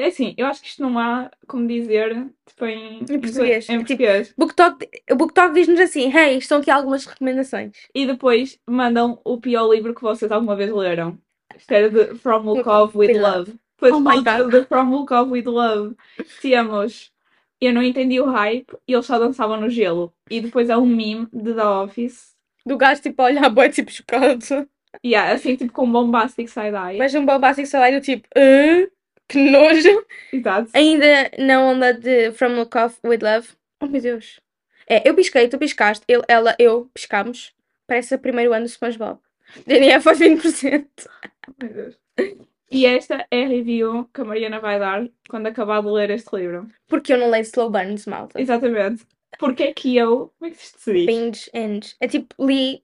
É 0.00 0.06
assim, 0.06 0.34
eu 0.36 0.46
acho 0.46 0.60
que 0.62 0.68
isto 0.68 0.82
não 0.82 0.98
há 0.98 1.30
como 1.46 1.66
dizer 1.66 2.26
tipo, 2.46 2.66
em, 2.66 2.98
Em 3.00 3.20
português. 3.20 3.64
Em 3.68 3.72
Tipo- 3.72 3.78
português. 3.86 4.34
Booktalk, 4.36 4.88
o 5.10 5.16
Booktalk 5.16 5.54
diz-nos 5.54 5.80
assim: 5.80 6.10
Hey, 6.16 6.38
estão 6.38 6.58
aqui 6.58 6.70
algumas 6.70 7.04
recomendações. 7.06 7.72
E 7.94 8.06
depois 8.06 8.58
mandam 8.68 9.20
o 9.24 9.38
pior 9.40 9.68
livro 9.72 9.94
que 9.94 10.02
vocês 10.02 10.30
alguma 10.32 10.56
vez 10.56 10.72
leram. 10.72 11.18
Isto 11.56 11.72
era 11.72 11.90
de 11.90 12.14
From 12.18 12.42
Lukov 12.44 12.96
with 12.96 13.08
With 13.08 13.18
Love. 13.18 13.54
Depois 13.80 13.92
Oh 13.94 14.00
my 14.00 14.22
de 14.50 14.64
From 14.66 14.90
Lukov 14.90 15.30
with 15.30 15.44
Love. 15.46 15.94
Temos. 16.40 17.10
Eu 17.60 17.72
não 17.72 17.82
entendi 17.82 18.20
o 18.20 18.26
hype 18.26 18.72
e 18.86 18.92
eles 18.92 19.04
só 19.06 19.18
dançavam 19.18 19.60
no 19.60 19.68
gelo. 19.68 20.12
E 20.30 20.40
depois 20.40 20.70
é 20.70 20.76
um 20.76 20.86
meme 20.86 21.26
de 21.32 21.54
The 21.54 21.64
Office. 21.64 22.36
Do 22.64 22.76
gajo 22.76 23.02
tipo 23.02 23.20
a 23.22 23.24
olhar 23.26 23.48
boi 23.50 23.68
tipo 23.70 23.90
chocado. 23.90 24.44
Yeah, 25.04 25.32
assim 25.32 25.56
tipo 25.56 25.72
com 25.72 25.90
bombastic 25.90 26.48
side-eye. 26.48 26.98
Mas 26.98 27.14
um 27.14 27.24
bombástico 27.26 27.66
salário 27.68 28.00
tipo, 28.00 28.28
"Ah, 28.36 28.88
que 29.28 29.38
nojo. 29.50 30.04
Exato. 30.32 30.70
Ainda 30.74 31.30
na 31.38 31.60
onda 31.62 31.92
de 31.94 32.32
From 32.32 32.54
Look 32.56 32.76
Off 32.76 32.98
with 33.04 33.20
Love. 33.22 33.48
Oh 33.80 33.86
meu 33.86 34.00
Deus. 34.00 34.40
É, 34.88 35.06
eu 35.08 35.14
pisquei, 35.14 35.48
tu 35.48 35.58
piscaste, 35.58 36.04
ele, 36.08 36.22
ela, 36.28 36.56
eu 36.58 36.90
piscámos. 36.94 37.52
Parece 37.86 38.14
o 38.14 38.18
primeiro 38.18 38.52
ano 38.52 38.64
do 38.64 38.68
SpongeBob. 38.70 39.18
DNF 39.66 40.08
aos 40.08 40.18
20%. 40.18 40.86
Meu 41.62 41.72
Deus. 41.72 41.94
E 42.70 42.84
esta 42.84 43.26
é 43.30 43.44
a 43.44 43.48
review 43.48 44.08
que 44.12 44.20
a 44.20 44.24
Mariana 44.24 44.60
vai 44.60 44.78
dar 44.78 45.06
quando 45.28 45.46
acabar 45.46 45.80
de 45.82 45.88
ler 45.88 46.10
este 46.10 46.34
livro. 46.36 46.68
Porque 46.86 47.12
eu 47.12 47.18
não 47.18 47.30
leio 47.30 47.42
slow 47.42 47.70
burns, 47.70 48.04
malta. 48.06 48.38
Exatamente. 48.40 49.06
Porque 49.38 49.62
é 49.62 49.72
que 49.72 49.96
eu. 49.96 50.32
Como 50.38 50.50
é 50.50 50.54
que 50.54 50.62
isto 50.62 50.78
se 50.80 50.92
diz? 50.92 51.06
Binge 51.06 51.50
end. 51.54 51.94
É 52.00 52.08
tipo, 52.08 52.34
li. 52.46 52.82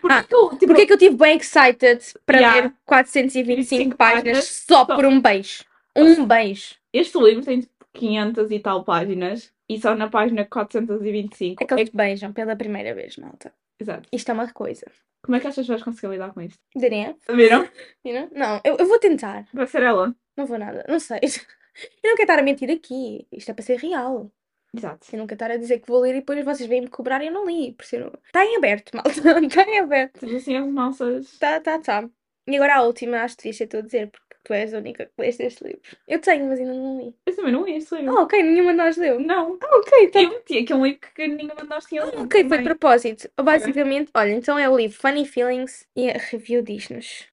Porque 0.00 0.14
Ah, 0.14 0.18
é 0.20 0.22
que 0.22 0.34
eu, 0.34 0.50
tipo, 0.50 0.66
Porque 0.66 0.82
é 0.82 0.86
que 0.86 0.92
eu 0.92 0.96
estive 0.96 1.16
bem 1.16 1.36
excited 1.36 2.00
para 2.24 2.38
Yeah. 2.38 2.60
ler 2.62 2.72
425 2.86 3.46
25 3.56 3.96
páginas 3.96 4.22
páginas 4.22 4.44
só 4.44 4.84
só. 4.86 4.96
por 4.96 5.04
um 5.04 5.20
beijo? 5.20 5.64
Um 5.96 6.26
beijo. 6.26 6.74
Este 6.92 7.18
livro 7.18 7.44
tem 7.44 7.60
tipo 7.60 7.72
500 7.92 8.50
e 8.50 8.58
tal 8.58 8.84
páginas 8.84 9.52
e 9.68 9.80
só 9.80 9.94
na 9.94 10.08
página 10.08 10.44
425 10.44 11.62
É 11.62 11.66
que 11.66 11.74
eles 11.74 11.90
beijam 11.90 12.32
pela 12.32 12.56
primeira 12.56 12.94
vez, 12.94 13.16
malta. 13.16 13.52
Exato. 13.78 14.08
Isto 14.12 14.30
é 14.30 14.34
uma 14.34 14.52
coisa. 14.52 14.86
Como 15.22 15.36
é 15.36 15.40
que 15.40 15.46
estas 15.46 15.66
pessoas 15.66 15.82
conseguem 15.82 16.12
lidar 16.12 16.32
com 16.32 16.42
isto? 16.42 16.58
DNF? 16.76 17.18
Viram? 17.30 17.68
Know? 18.04 18.30
Não, 18.32 18.60
eu, 18.62 18.76
eu 18.76 18.86
vou 18.86 18.98
tentar. 18.98 19.46
Vai 19.52 19.66
ser 19.66 19.82
ela. 19.82 20.14
Não 20.36 20.46
vou 20.46 20.58
nada. 20.58 20.84
Não 20.88 20.98
sei. 21.00 21.20
Eu 22.04 22.10
não 22.10 22.16
quero 22.16 22.30
estar 22.30 22.38
a 22.38 22.42
mentir 22.42 22.70
aqui. 22.70 23.26
Isto 23.32 23.50
é 23.50 23.54
para 23.54 23.64
ser 23.64 23.78
real. 23.78 24.30
Exato. 24.72 25.08
Eu 25.12 25.18
não 25.18 25.26
quero 25.26 25.34
estar 25.34 25.50
a 25.50 25.56
dizer 25.56 25.80
que 25.80 25.88
vou 25.88 26.00
ler 26.00 26.14
e 26.14 26.20
depois 26.20 26.44
vocês 26.44 26.68
vêm-me 26.68 26.86
cobrar 26.86 27.20
e 27.20 27.26
eu 27.26 27.32
não 27.32 27.46
li. 27.46 27.72
Por 27.72 27.84
não... 27.98 28.12
Está 28.26 28.44
em 28.44 28.56
aberto, 28.56 28.92
malta. 28.94 29.10
Está 29.40 29.62
em 29.68 29.80
aberto. 29.80 30.20
Temos 30.20 30.36
assim 30.36 30.56
as 30.56 30.72
nossas. 30.72 31.36
Tá, 31.38 31.58
tá, 31.58 31.80
tá. 31.80 32.08
E 32.46 32.56
agora 32.56 32.76
a 32.76 32.82
última, 32.82 33.22
acho 33.22 33.36
que 33.36 33.44
devias 33.44 33.56
ser 33.56 33.66
tu 33.66 33.78
a 33.78 33.80
dizer, 33.80 34.10
porque 34.10 34.23
tu 34.44 34.52
és 34.52 34.72
a 34.74 34.78
única 34.78 35.06
que 35.06 35.12
leste 35.18 35.42
este 35.42 35.64
livro. 35.64 35.80
Eu 36.06 36.20
tenho, 36.20 36.46
mas 36.46 36.60
ainda 36.60 36.74
não 36.74 37.00
li. 37.00 37.14
Eu 37.26 37.36
também 37.36 37.52
não 37.52 37.64
li 37.64 37.76
este 37.76 37.94
livro. 37.96 38.16
Ah, 38.16 38.22
ok, 38.22 38.42
nenhuma 38.42 38.72
de 38.72 38.78
nós 38.78 38.96
leu. 38.96 39.18
Não. 39.18 39.58
Ah, 39.60 39.76
ok, 39.78 40.08
tá. 40.08 40.22
Eu 40.22 40.30
meti 40.30 40.58
aqui 40.58 40.74
um 40.74 40.84
livro 40.84 41.00
que 41.14 41.26
nenhuma 41.26 41.54
de 41.56 41.68
nós 41.68 41.84
tinha 41.86 42.04
lido. 42.04 42.22
Ok, 42.22 42.48
foi 42.48 42.58
de 42.58 42.64
propósito. 42.64 43.28
Basicamente, 43.42 44.10
olha, 44.14 44.32
então 44.32 44.58
é 44.58 44.68
o 44.68 44.76
livro 44.76 44.96
Funny 44.96 45.24
Feelings 45.24 45.86
e 45.96 46.10
a 46.10 46.18
review 46.18 46.62
diz-nos. 46.62 47.26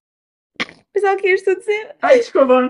Pensava 0.93 1.15
que 1.15 1.27
ias 1.29 1.41
tu 1.41 1.55
dizer. 1.55 1.95
Ai, 2.01 2.17
desculpa. 2.17 2.69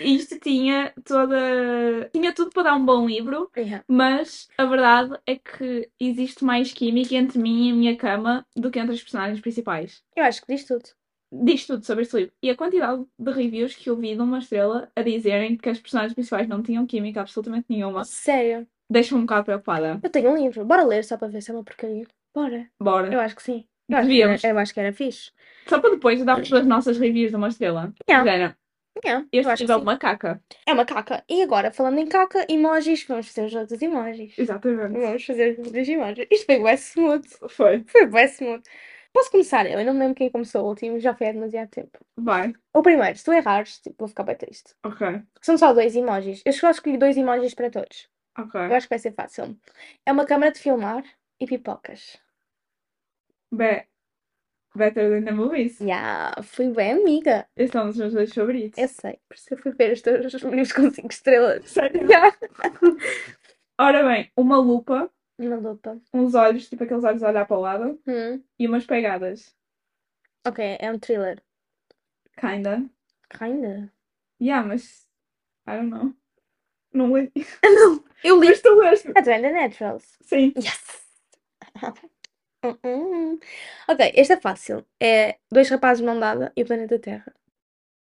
Isto 0.00 0.38
tinha 0.40 0.92
toda. 1.04 2.10
Tinha 2.12 2.32
tudo 2.32 2.50
para 2.50 2.64
dar 2.64 2.74
um 2.74 2.84
bom 2.84 3.06
livro, 3.06 3.50
Yeah. 3.56 3.84
mas 3.86 4.48
a 4.58 4.64
verdade 4.64 5.16
é 5.26 5.36
que 5.36 5.88
existe 6.00 6.44
mais 6.44 6.72
química 6.72 7.14
entre 7.14 7.38
mim 7.38 7.68
e 7.68 7.72
a 7.72 7.74
minha 7.74 7.96
cama 7.96 8.46
do 8.56 8.70
que 8.70 8.78
entre 8.78 8.94
os 8.94 9.02
personagens 9.02 9.40
principais. 9.40 10.02
Eu 10.16 10.24
acho 10.24 10.40
que 10.40 10.52
diz 10.52 10.64
tudo. 10.64 10.88
Diz 11.32 11.66
tudo 11.66 11.84
sobre 11.84 12.02
este 12.02 12.16
livro. 12.16 12.32
E 12.42 12.50
a 12.50 12.56
quantidade 12.56 13.04
de 13.18 13.30
reviews 13.30 13.74
que 13.76 13.88
eu 13.88 13.96
vi 13.96 14.14
de 14.14 14.20
uma 14.20 14.38
estrela 14.38 14.90
a 14.96 15.02
dizerem 15.02 15.56
que 15.56 15.68
as 15.68 15.78
personagens 15.78 16.14
principais 16.14 16.48
não 16.48 16.62
tinham 16.62 16.86
química 16.86 17.20
absolutamente 17.20 17.66
nenhuma 17.68 18.04
Sério. 18.04 18.66
deixa-me 18.90 19.20
um 19.20 19.24
bocado 19.24 19.44
preocupada. 19.44 20.00
Eu 20.02 20.10
tenho 20.10 20.30
um 20.30 20.36
livro. 20.36 20.64
Bora 20.64 20.84
ler 20.84 21.04
só 21.04 21.16
para 21.16 21.28
ver 21.28 21.40
se 21.42 21.50
é 21.50 21.54
uma 21.54 21.64
porcaria. 21.64 22.06
Bora. 22.34 22.66
Bora. 22.80 23.12
Eu 23.12 23.20
acho 23.20 23.36
que 23.36 23.42
sim. 23.42 23.64
Eu 23.88 23.96
acho 23.96 24.08
que, 24.08 24.22
era, 24.22 24.38
eu 24.44 24.58
acho 24.58 24.74
que 24.74 24.80
era 24.80 24.92
fixe. 24.92 25.30
Só 25.66 25.80
para 25.80 25.90
depois 25.90 26.24
darmos 26.24 26.52
as 26.52 26.66
nossas 26.66 26.98
reviews 26.98 27.30
de 27.30 27.36
uma 27.36 27.48
estrela. 27.48 27.92
Yeah. 28.08 28.30
Género, 28.30 28.54
Yeah, 29.04 29.24
este 29.32 29.62
livro 29.62 29.72
é 29.72 29.76
uma 29.76 29.96
caca. 29.96 30.42
É 30.66 30.72
uma 30.72 30.84
caca. 30.84 31.24
E 31.28 31.42
agora, 31.42 31.70
falando 31.70 31.98
em 31.98 32.06
caca, 32.06 32.44
emojis, 32.48 33.04
vamos 33.08 33.28
fazer 33.28 33.46
os 33.46 33.54
outros 33.54 33.80
emojis. 33.80 34.38
Exatamente. 34.38 34.98
Vamos 34.98 35.24
fazer 35.24 35.52
os 35.52 35.66
outros 35.66 35.88
emojis. 35.88 36.26
Isto 36.30 36.46
foi 36.46 36.58
o 36.58 36.68
smooth. 36.70 37.28
Foi. 37.48 37.84
Foi 37.86 38.06
bem 38.06 38.24
smooth. 38.26 38.62
Posso 39.12 39.30
começar 39.30 39.66
eu? 39.66 39.84
Não 39.84 39.92
me 39.92 40.00
lembro 40.00 40.14
quem 40.14 40.30
começou 40.30 40.64
o 40.64 40.68
último, 40.68 41.00
já 41.00 41.14
foi 41.14 41.28
há 41.28 41.32
demasiado 41.32 41.68
tempo. 41.68 41.98
Vai. 42.16 42.52
O 42.74 42.82
primeiro, 42.82 43.18
se 43.18 43.24
tu 43.24 43.32
errares, 43.32 43.80
tipo, 43.80 43.96
vou 43.98 44.08
ficar 44.08 44.22
bem 44.22 44.36
triste. 44.36 44.74
Ok. 44.84 44.98
Porque 45.32 45.46
são 45.46 45.58
só 45.58 45.72
dois 45.72 45.96
emojis. 45.96 46.42
Eu 46.44 46.52
só 46.52 46.70
escolhi 46.70 46.96
dois 46.96 47.16
emojis 47.16 47.54
para 47.54 47.70
todos. 47.70 48.08
Ok. 48.38 48.60
Eu 48.60 48.74
acho 48.74 48.86
que 48.86 48.94
vai 48.94 48.98
ser 48.98 49.12
fácil. 49.12 49.58
É 50.06 50.12
uma 50.12 50.24
câmara 50.24 50.52
de 50.52 50.60
filmar 50.60 51.02
e 51.40 51.46
pipocas. 51.46 52.18
Be 53.52 53.86
Better 54.74 55.10
than 55.10 55.24
the 55.24 55.32
movies. 55.32 55.80
Yeah, 55.80 56.40
fui 56.42 56.70
bem 56.70 56.92
amiga. 56.92 57.48
Esses 57.56 57.72
são 57.72 57.88
os 57.88 57.96
meus 57.96 58.12
dois 58.12 58.32
favoritos. 58.32 58.78
Eu 58.78 58.86
sei, 58.86 59.18
por 59.28 59.34
isso 59.34 59.52
eu 59.52 59.58
fui 59.58 59.72
ver 59.72 59.92
os 59.92 60.00
teus 60.00 60.32
livros 60.44 60.72
com 60.72 60.88
5 60.88 61.08
estrelas. 61.08 61.68
Sério? 61.68 62.00
Yeah. 62.08 62.36
Ora 63.80 64.04
bem, 64.04 64.30
uma 64.36 64.58
lupa, 64.58 65.10
Uma 65.40 65.56
lupa. 65.56 65.98
uns 66.12 66.34
olhos, 66.34 66.68
tipo 66.68 66.84
aqueles 66.84 67.02
olhos 67.04 67.22
a 67.22 67.28
olhar 67.30 67.46
para 67.46 67.56
o 67.56 67.60
lado, 67.60 68.00
Hum. 68.06 68.42
e 68.58 68.66
umas 68.66 68.84
pegadas. 68.86 69.54
Ok, 70.46 70.76
é 70.78 70.90
um 70.92 70.98
thriller. 70.98 71.42
Kinda. 72.38 72.84
Kinda. 73.30 73.90
Yeah, 74.40 74.66
mas. 74.66 75.06
I 75.66 75.76
don't 75.76 75.90
know. 75.90 76.14
Não 76.92 77.16
li. 77.16 77.32
Eu 78.24 78.38
li. 78.40 78.48
Mas 78.48 78.60
tu 78.60 78.74
leste. 78.74 79.12
The 79.14 79.38
Naturals. 79.38 80.16
Sim. 80.22 80.52
Yes! 80.56 81.00
Hum, 82.62 82.76
hum. 82.84 83.38
Ok, 83.88 84.12
este 84.14 84.34
é 84.34 84.36
fácil. 84.38 84.84
É 85.00 85.38
dois 85.50 85.70
rapazes 85.70 86.00
de 86.02 86.04
mão 86.06 86.20
dada 86.20 86.52
e 86.54 86.62
o 86.62 86.66
planeta 86.66 86.98
Terra. 86.98 87.34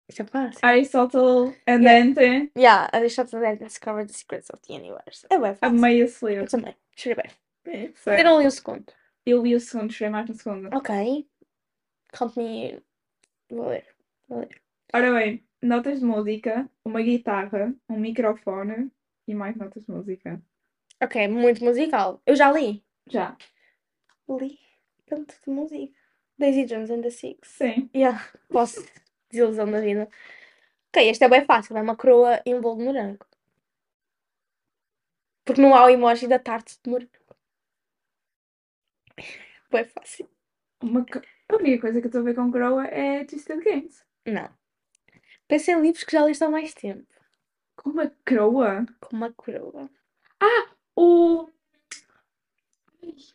Isto 0.10 0.24
é 0.24 0.26
fácil. 0.26 0.60
Aristotle 0.64 1.56
and 1.68 1.82
Yeah. 1.84 2.04
Dante. 2.16 2.52
Yeah, 2.58 2.90
Aristotle 2.92 3.46
and 3.46 3.58
discovered 3.58 4.08
the 4.08 4.14
secrets 4.18 4.50
of 4.50 4.60
the 4.68 4.74
universe. 4.74 5.28
É 5.30 5.38
bem 5.38 5.54
fácil. 5.54 5.78
Amei 5.78 6.02
esse 6.02 6.26
livro. 6.26 6.46
Eu 6.46 6.50
também. 6.50 6.76
Escrever. 6.96 7.32
É, 7.66 7.92
Eu 8.20 8.24
não 8.24 8.42
li 8.42 8.48
o 8.48 8.52
segundo. 8.52 8.86
Eu 9.26 9.44
li 9.44 9.56
o 9.56 9.60
segundo, 9.60 9.94
chorei 9.94 10.10
mais 10.12 10.28
no 10.28 10.36
segundo. 10.36 10.76
Ok. 10.76 11.28
Count 12.12 12.38
me. 12.38 12.82
Vou 13.50 13.70
ler. 13.70 13.86
Vou 14.28 14.40
ler. 14.40 14.62
Ora 14.94 15.14
bem, 15.14 15.46
notas 15.62 16.00
de 16.00 16.06
música, 16.06 16.70
uma 16.84 17.02
guitarra, 17.02 17.74
um 17.90 17.98
microfone 18.00 18.92
e 19.28 19.34
mais 19.34 19.56
notas 19.56 19.86
de 19.86 19.92
música. 19.92 20.42
Ok, 21.02 21.28
muito 21.28 21.64
musical. 21.64 22.22
Eu 22.26 22.36
já 22.36 22.52
li. 22.52 22.84
Já. 23.08 23.38
Li 24.30 24.60
tanto 25.06 25.36
de 25.46 25.50
música. 25.52 25.94
Daisy 26.38 26.66
Jones 26.66 26.90
and 26.90 27.02
the 27.02 27.10
Six. 27.10 27.48
Sim. 27.48 27.90
Yeah, 27.96 28.24
posso. 28.50 28.84
Desilusão 29.30 29.70
da 29.70 29.80
vida. 29.80 30.10
Ok, 30.90 31.10
este 31.10 31.24
é 31.24 31.30
bem 31.30 31.46
fácil. 31.46 31.78
É 31.78 31.82
uma 31.82 31.96
coroa 31.96 32.42
e 32.46 32.54
um 32.54 32.62
bolo 32.62 32.78
de 32.78 32.84
morango. 32.86 33.26
Porque 35.52 35.62
não 35.62 35.76
há 35.76 35.86
o 35.86 35.90
emoji 35.90 36.28
da 36.28 36.40
tarte 36.40 36.78
de 36.84 36.90
morango. 36.90 37.10
Bem 39.72 39.86
fácil. 39.86 40.30
Uma... 40.82 41.06
co- 41.06 41.22
A 41.50 41.56
única 41.56 41.82
coisa 41.82 42.00
que 42.00 42.06
eu 42.08 42.10
estou 42.10 42.22
a 42.22 42.24
ver 42.26 42.36
com 42.36 42.50
Groa 42.52 42.86
é 42.88 43.24
Twisted 43.26 43.64
Games. 43.64 44.04
Não. 44.26 44.50
Pensa 45.48 45.72
em 45.72 45.82
livros 45.82 46.04
que 46.04 46.12
já 46.14 46.24
leste 46.24 46.44
há 46.44 46.50
mais 46.50 46.74
tempo. 46.74 47.06
Com 47.76 47.90
uma 47.92 48.12
croa? 48.26 48.86
Com 49.02 49.16
uma 49.16 49.32
coroa. 49.34 49.90
O... 50.96 51.50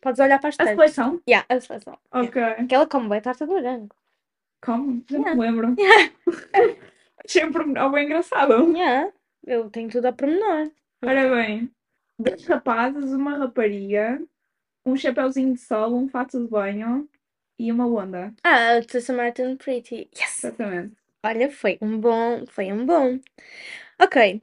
Podes 0.01 0.19
olhar 0.19 0.39
para 0.39 0.49
as 0.49 0.55
A 0.55 0.57
tantas. 0.65 0.75
seleção? 0.75 1.21
Yeah, 1.27 1.45
a 1.49 1.59
seleção. 1.59 1.97
Ok. 2.11 2.41
Aquela 2.41 2.87
como 2.87 3.09
bem 3.09 3.21
tarta 3.21 3.45
de 3.45 3.51
morango. 3.51 3.95
Como? 4.63 5.03
Já 5.09 5.17
Yeah. 5.17 5.35
me 5.35 5.41
lembro. 5.41 5.75
Achei 7.25 7.45
um 7.45 7.51
pormenor 7.51 7.91
bem 7.91 8.05
engraçado. 8.05 8.71
Yeah. 8.75 9.11
Eu 9.45 9.69
tenho 9.69 9.89
tudo 9.89 10.05
a 10.05 10.13
pormenor. 10.13 10.71
Ora 11.03 11.29
bem, 11.35 11.71
dois 12.19 12.45
rapazes, 12.45 13.11
uma 13.13 13.37
rapariga, 13.37 14.21
um 14.85 14.95
chapeuzinho 14.95 15.53
de 15.53 15.59
sol, 15.59 15.95
um 15.95 16.07
fato 16.07 16.39
de 16.41 16.47
banho 16.47 17.09
e 17.59 17.71
uma 17.71 17.87
onda. 17.87 18.33
Ah, 18.43 18.79
To 18.81 19.01
Samaritan 19.01 19.57
Pretty. 19.57 20.09
Yes! 20.15 20.43
Exatamente. 20.43 20.95
Olha, 21.25 21.51
foi 21.51 21.77
um 21.81 21.99
bom, 21.99 22.45
foi 22.47 22.71
um 22.71 22.85
bom. 22.85 23.19
Ok. 24.01 24.41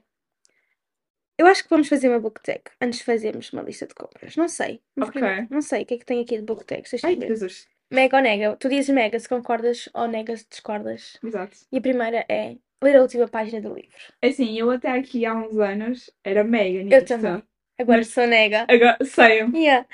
Eu 1.38 1.46
acho 1.46 1.64
que 1.64 1.70
vamos 1.70 1.88
fazer 1.88 2.08
uma 2.08 2.20
book 2.20 2.40
tag 2.42 2.62
antes 2.80 3.00
de 3.00 3.04
fazermos 3.04 3.52
uma 3.52 3.62
lista 3.62 3.86
de 3.86 3.94
compras. 3.94 4.36
Não 4.36 4.48
sei. 4.48 4.80
Mas 4.94 5.08
Ok. 5.08 5.20
primeiro, 5.20 5.46
Não 5.50 5.62
sei 5.62 5.82
o 5.82 5.86
que 5.86 5.94
é 5.94 5.98
que 5.98 6.04
tem 6.04 6.20
aqui 6.22 6.36
de 6.36 6.42
book. 6.44 6.64
Deixa 6.66 7.06
Ai, 7.06 7.14
eu 7.14 7.18
ver. 7.18 7.28
Jesus. 7.28 7.66
Mega 7.90 8.16
ou 8.16 8.22
nega? 8.22 8.56
Tu 8.56 8.68
dizes 8.68 8.94
mega 8.94 9.18
se 9.18 9.28
concordas 9.28 9.88
ou 9.94 10.06
nega 10.06 10.36
se 10.36 10.46
discordas. 10.48 11.18
Exato. 11.22 11.56
E 11.72 11.78
a 11.78 11.80
primeira 11.80 12.24
é 12.28 12.56
ler 12.82 12.96
a 12.96 13.02
última 13.02 13.28
página 13.28 13.60
do 13.60 13.74
livro. 13.74 13.96
Assim, 14.22 14.58
eu 14.58 14.70
até 14.70 14.90
aqui 14.90 15.24
há 15.26 15.34
uns 15.34 15.58
anos 15.58 16.10
era 16.22 16.44
mega 16.44 16.82
Eu 16.82 16.84
nisso. 17.00 17.04
também. 17.06 17.42
Agora 17.78 17.98
Mas- 17.98 18.08
sou 18.08 18.26
nega. 18.26 18.66
Agora, 18.68 18.96
sei. 19.04 19.40
Yeah. 19.52 19.86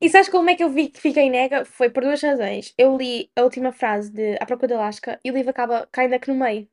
E 0.00 0.08
sabes 0.08 0.28
como 0.28 0.50
é 0.50 0.54
que 0.54 0.62
eu 0.62 0.68
vi 0.70 0.88
que 0.88 1.00
fiquei 1.00 1.30
nega? 1.30 1.64
Foi 1.64 1.88
por 1.90 2.02
duas 2.02 2.20
razões. 2.20 2.74
Eu 2.76 2.96
li 2.96 3.30
a 3.36 3.42
última 3.42 3.72
frase 3.72 4.12
de 4.12 4.36
A 4.40 4.46
Procura 4.46 4.68
de 4.68 4.74
Alaska 4.74 5.18
e 5.24 5.30
o 5.30 5.34
livro 5.34 5.50
acaba 5.50 5.88
caindo 5.90 6.14
aqui 6.14 6.28
no 6.30 6.36
meio. 6.38 6.68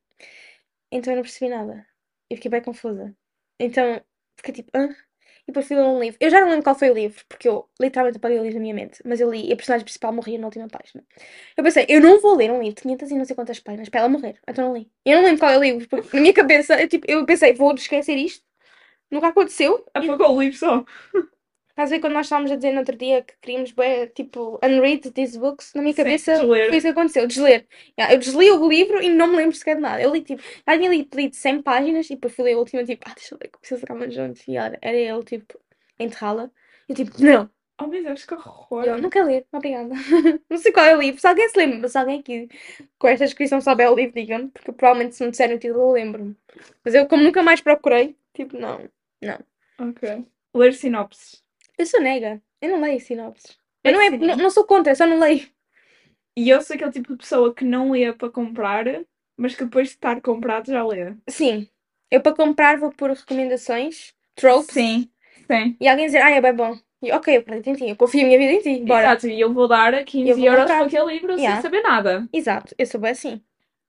Então 0.91 1.13
eu 1.13 1.17
não 1.17 1.23
percebi 1.23 1.49
nada. 1.49 1.85
Eu 2.29 2.37
fiquei 2.37 2.51
bem 2.51 2.61
confusa. 2.61 3.15
Então 3.59 4.01
fiquei 4.37 4.53
tipo, 4.55 4.69
hã? 4.75 4.89
E 5.43 5.51
depois 5.51 5.67
fui 5.67 5.75
ler 5.77 5.83
um 5.83 5.99
livro. 5.99 6.17
Eu 6.19 6.29
já 6.29 6.41
não 6.41 6.49
lembro 6.49 6.63
qual 6.63 6.75
foi 6.75 6.89
o 6.91 6.93
livro, 6.93 7.23
porque 7.27 7.47
eu 7.49 7.67
literalmente 7.81 8.17
apaguei 8.17 8.39
o 8.39 8.43
livro 8.43 8.57
na 8.59 8.61
minha 8.61 8.73
mente. 8.75 9.01
Mas 9.05 9.19
eu 9.19 9.31
li 9.31 9.47
e 9.47 9.53
a 9.53 9.55
personagem 9.55 9.83
principal 9.85 10.13
morria 10.13 10.37
na 10.37 10.45
última 10.45 10.67
página. 10.67 11.03
Eu 11.57 11.63
pensei, 11.63 11.85
eu 11.89 12.01
não 12.01 12.19
vou 12.21 12.35
ler 12.35 12.51
um 12.51 12.59
livro 12.59 12.75
de 12.75 12.81
500 12.83 13.09
e 13.11 13.15
não 13.15 13.25
sei 13.25 13.35
quantas 13.35 13.59
páginas 13.59 13.89
para 13.89 14.01
ela 14.01 14.09
morrer. 14.09 14.39
Então 14.47 14.67
não 14.67 14.75
li. 14.75 14.91
Eu 15.05 15.17
não 15.17 15.23
lembro 15.25 15.39
qual 15.39 15.51
é 15.51 15.57
o 15.57 15.61
livro, 15.61 15.87
porque 15.89 16.15
na 16.15 16.21
minha 16.21 16.33
cabeça, 16.33 16.79
eu, 16.79 16.87
tipo, 16.87 17.05
eu 17.09 17.25
pensei, 17.25 17.53
vou 17.53 17.73
esquecer 17.73 18.15
isto. 18.17 18.45
Nunca 19.11 19.27
aconteceu. 19.27 19.85
E 19.95 19.99
Apagou 19.99 20.35
o 20.35 20.41
livro 20.41 20.57
só. 20.57 20.85
Estás 21.69 21.91
a 21.91 21.95
ver 21.95 22.01
quando 22.01 22.13
nós 22.13 22.25
estávamos 22.25 22.51
a 22.51 22.55
dizer 22.57 22.73
no 22.73 22.79
outro 22.79 22.97
dia 22.97 23.21
que 23.23 23.33
queríamos 23.41 23.71
bué, 23.71 24.07
tipo, 24.07 24.59
unread 24.61 25.11
these 25.11 25.39
books? 25.39 25.73
Na 25.73 25.81
minha 25.81 25.93
Sim, 25.93 26.03
cabeça 26.03 26.33
desler. 26.33 26.69
foi 26.69 26.77
isso 26.77 26.87
que 26.87 26.91
aconteceu, 26.91 27.25
desler. 27.25 27.67
Yeah, 27.97 28.13
eu 28.13 28.19
desli 28.19 28.51
o 28.51 28.67
livro 28.67 29.01
e 29.01 29.09
não 29.09 29.27
me 29.27 29.37
lembro 29.37 29.55
sequer 29.55 29.75
de 29.75 29.81
nada. 29.81 30.01
Eu 30.01 30.11
li, 30.13 30.21
tipo, 30.21 30.41
já 30.67 30.77
tinha 30.77 30.89
lido, 30.89 31.15
lido 31.15 31.35
100 31.35 31.61
páginas 31.61 32.05
e 32.09 32.15
depois 32.15 32.35
fui 32.35 32.43
ler 32.43 32.53
a 32.55 32.57
última, 32.59 32.83
tipo, 32.83 33.01
ah, 33.09 33.13
deixa 33.15 33.33
eu 33.33 33.39
ler 33.41 33.47
que 33.49 33.59
preciso 33.59 33.79
ficar 33.79 34.11
juntos. 34.11 34.45
E 34.45 34.57
era, 34.57 34.77
era 34.81 34.97
ele, 34.97 35.23
tipo, 35.23 35.57
enterrá-la. 35.97 36.51
E 36.89 36.91
eu, 36.91 36.95
tipo, 36.97 37.23
não, 37.23 37.49
Oh 37.81 37.87
meu 37.87 38.03
Deus, 38.03 38.25
que 38.25 38.33
horror. 38.33 38.83
eu 38.85 38.97
não 39.01 39.09
quero 39.09 39.27
ler, 39.27 39.45
obrigada. 39.53 39.93
não 40.49 40.57
sei 40.57 40.73
qual 40.73 40.85
é 40.85 40.97
o 40.97 40.99
livro. 40.99 41.21
Se 41.21 41.27
alguém 41.27 41.47
se 41.47 41.57
lembra, 41.57 41.87
se 41.87 41.97
alguém 41.97 42.19
aqui 42.19 42.49
com 42.97 43.07
esta 43.07 43.23
descrição 43.23 43.61
souber 43.61 43.89
o 43.89 43.95
livro, 43.95 44.15
diga-me, 44.15 44.49
porque 44.49 44.73
provavelmente 44.73 45.15
se 45.15 45.23
me 45.23 45.31
disserem 45.31 45.55
o 45.55 45.59
título 45.59 45.79
eu 45.81 45.91
lembro-me. 45.91 46.35
Mas 46.83 46.93
eu, 46.93 47.07
como 47.07 47.23
nunca 47.23 47.41
mais 47.41 47.61
procurei, 47.61 48.17
tipo, 48.33 48.57
não. 48.57 48.81
Ok. 49.79 50.25
Ler 50.53 50.73
sinopses. 50.73 51.43
Eu 51.77 51.85
sou 51.85 52.01
nega, 52.01 52.41
eu 52.61 52.69
não 52.71 52.81
leio 52.81 52.99
sinopses. 52.99 53.57
Eu 53.83 53.91
É 53.91 53.93
não, 53.93 54.01
é, 54.01 54.09
não, 54.09 54.37
não 54.37 54.49
sou 54.49 54.65
contra, 54.65 54.91
eu 54.91 54.95
só 54.95 55.05
não 55.05 55.19
leio. 55.19 55.47
E 56.35 56.49
eu 56.49 56.61
sou 56.61 56.75
aquele 56.75 56.91
tipo 56.91 57.13
de 57.13 57.17
pessoa 57.19 57.53
que 57.53 57.63
não 57.65 57.91
lê 57.91 58.11
para 58.13 58.29
comprar, 58.29 58.85
mas 59.37 59.55
que 59.55 59.63
depois 59.63 59.89
de 59.89 59.95
estar 59.95 60.21
comprado 60.21 60.67
já 60.67 60.85
lê. 60.85 61.13
Sim. 61.29 61.67
Eu 62.11 62.21
para 62.21 62.35
comprar 62.35 62.77
vou 62.77 62.91
por 62.91 63.11
recomendações, 63.11 64.13
tropes, 64.35 64.73
Sim, 64.73 65.09
sim. 65.49 65.77
e 65.79 65.87
alguém 65.87 66.07
dizer, 66.07 66.21
ah, 66.21 66.31
é 66.31 66.41
bem 66.41 66.53
bom. 66.53 66.77
E 67.01 67.11
ok, 67.13 67.35
eu 67.35 67.41
acredito 67.41 67.69
em 67.69 67.73
ti, 67.75 67.89
eu 67.89 67.95
confio 67.95 68.21
a 68.21 68.25
minha 68.25 68.37
vida 68.37 68.53
em 68.53 68.61
ti, 68.61 68.83
bora. 68.83 69.03
Exato, 69.03 69.27
e 69.27 69.39
eu 69.39 69.53
vou 69.53 69.67
dar 69.67 70.03
15 70.03 70.29
Eu 70.29 70.35
vou 70.35 70.45
euros 70.45 70.65
por 70.65 70.71
aquele 70.71 71.13
livro 71.13 71.33
Yeah. 71.37 71.61
sem 71.61 71.61
saber 71.61 71.81
nada. 71.81 72.27
Exato, 72.33 72.75
eu 72.77 72.85
sou 72.85 72.99
bem 72.99 73.11
assim. 73.11 73.41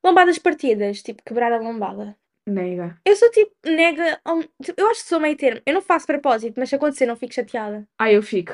Lombadas 0.04 0.38
partidas, 0.38 1.02
tipo, 1.02 1.22
quebrar 1.24 1.52
a 1.52 1.58
lombada. 1.58 2.16
Nega. 2.46 2.98
Eu 3.04 3.14
sou 3.16 3.30
tipo, 3.30 3.52
nega, 3.64 4.20
tipo, 4.62 4.80
eu 4.80 4.88
acho 4.90 5.02
que 5.02 5.08
sou 5.08 5.20
meio 5.20 5.36
termo. 5.36 5.60
Eu 5.66 5.74
não 5.74 5.82
faço 5.82 6.06
propósito, 6.06 6.54
mas 6.58 6.68
se 6.68 6.74
acontecer 6.74 7.06
não 7.06 7.16
fico 7.16 7.34
chateada. 7.34 7.86
Ah, 7.98 8.10
eu 8.12 8.22
fico. 8.22 8.52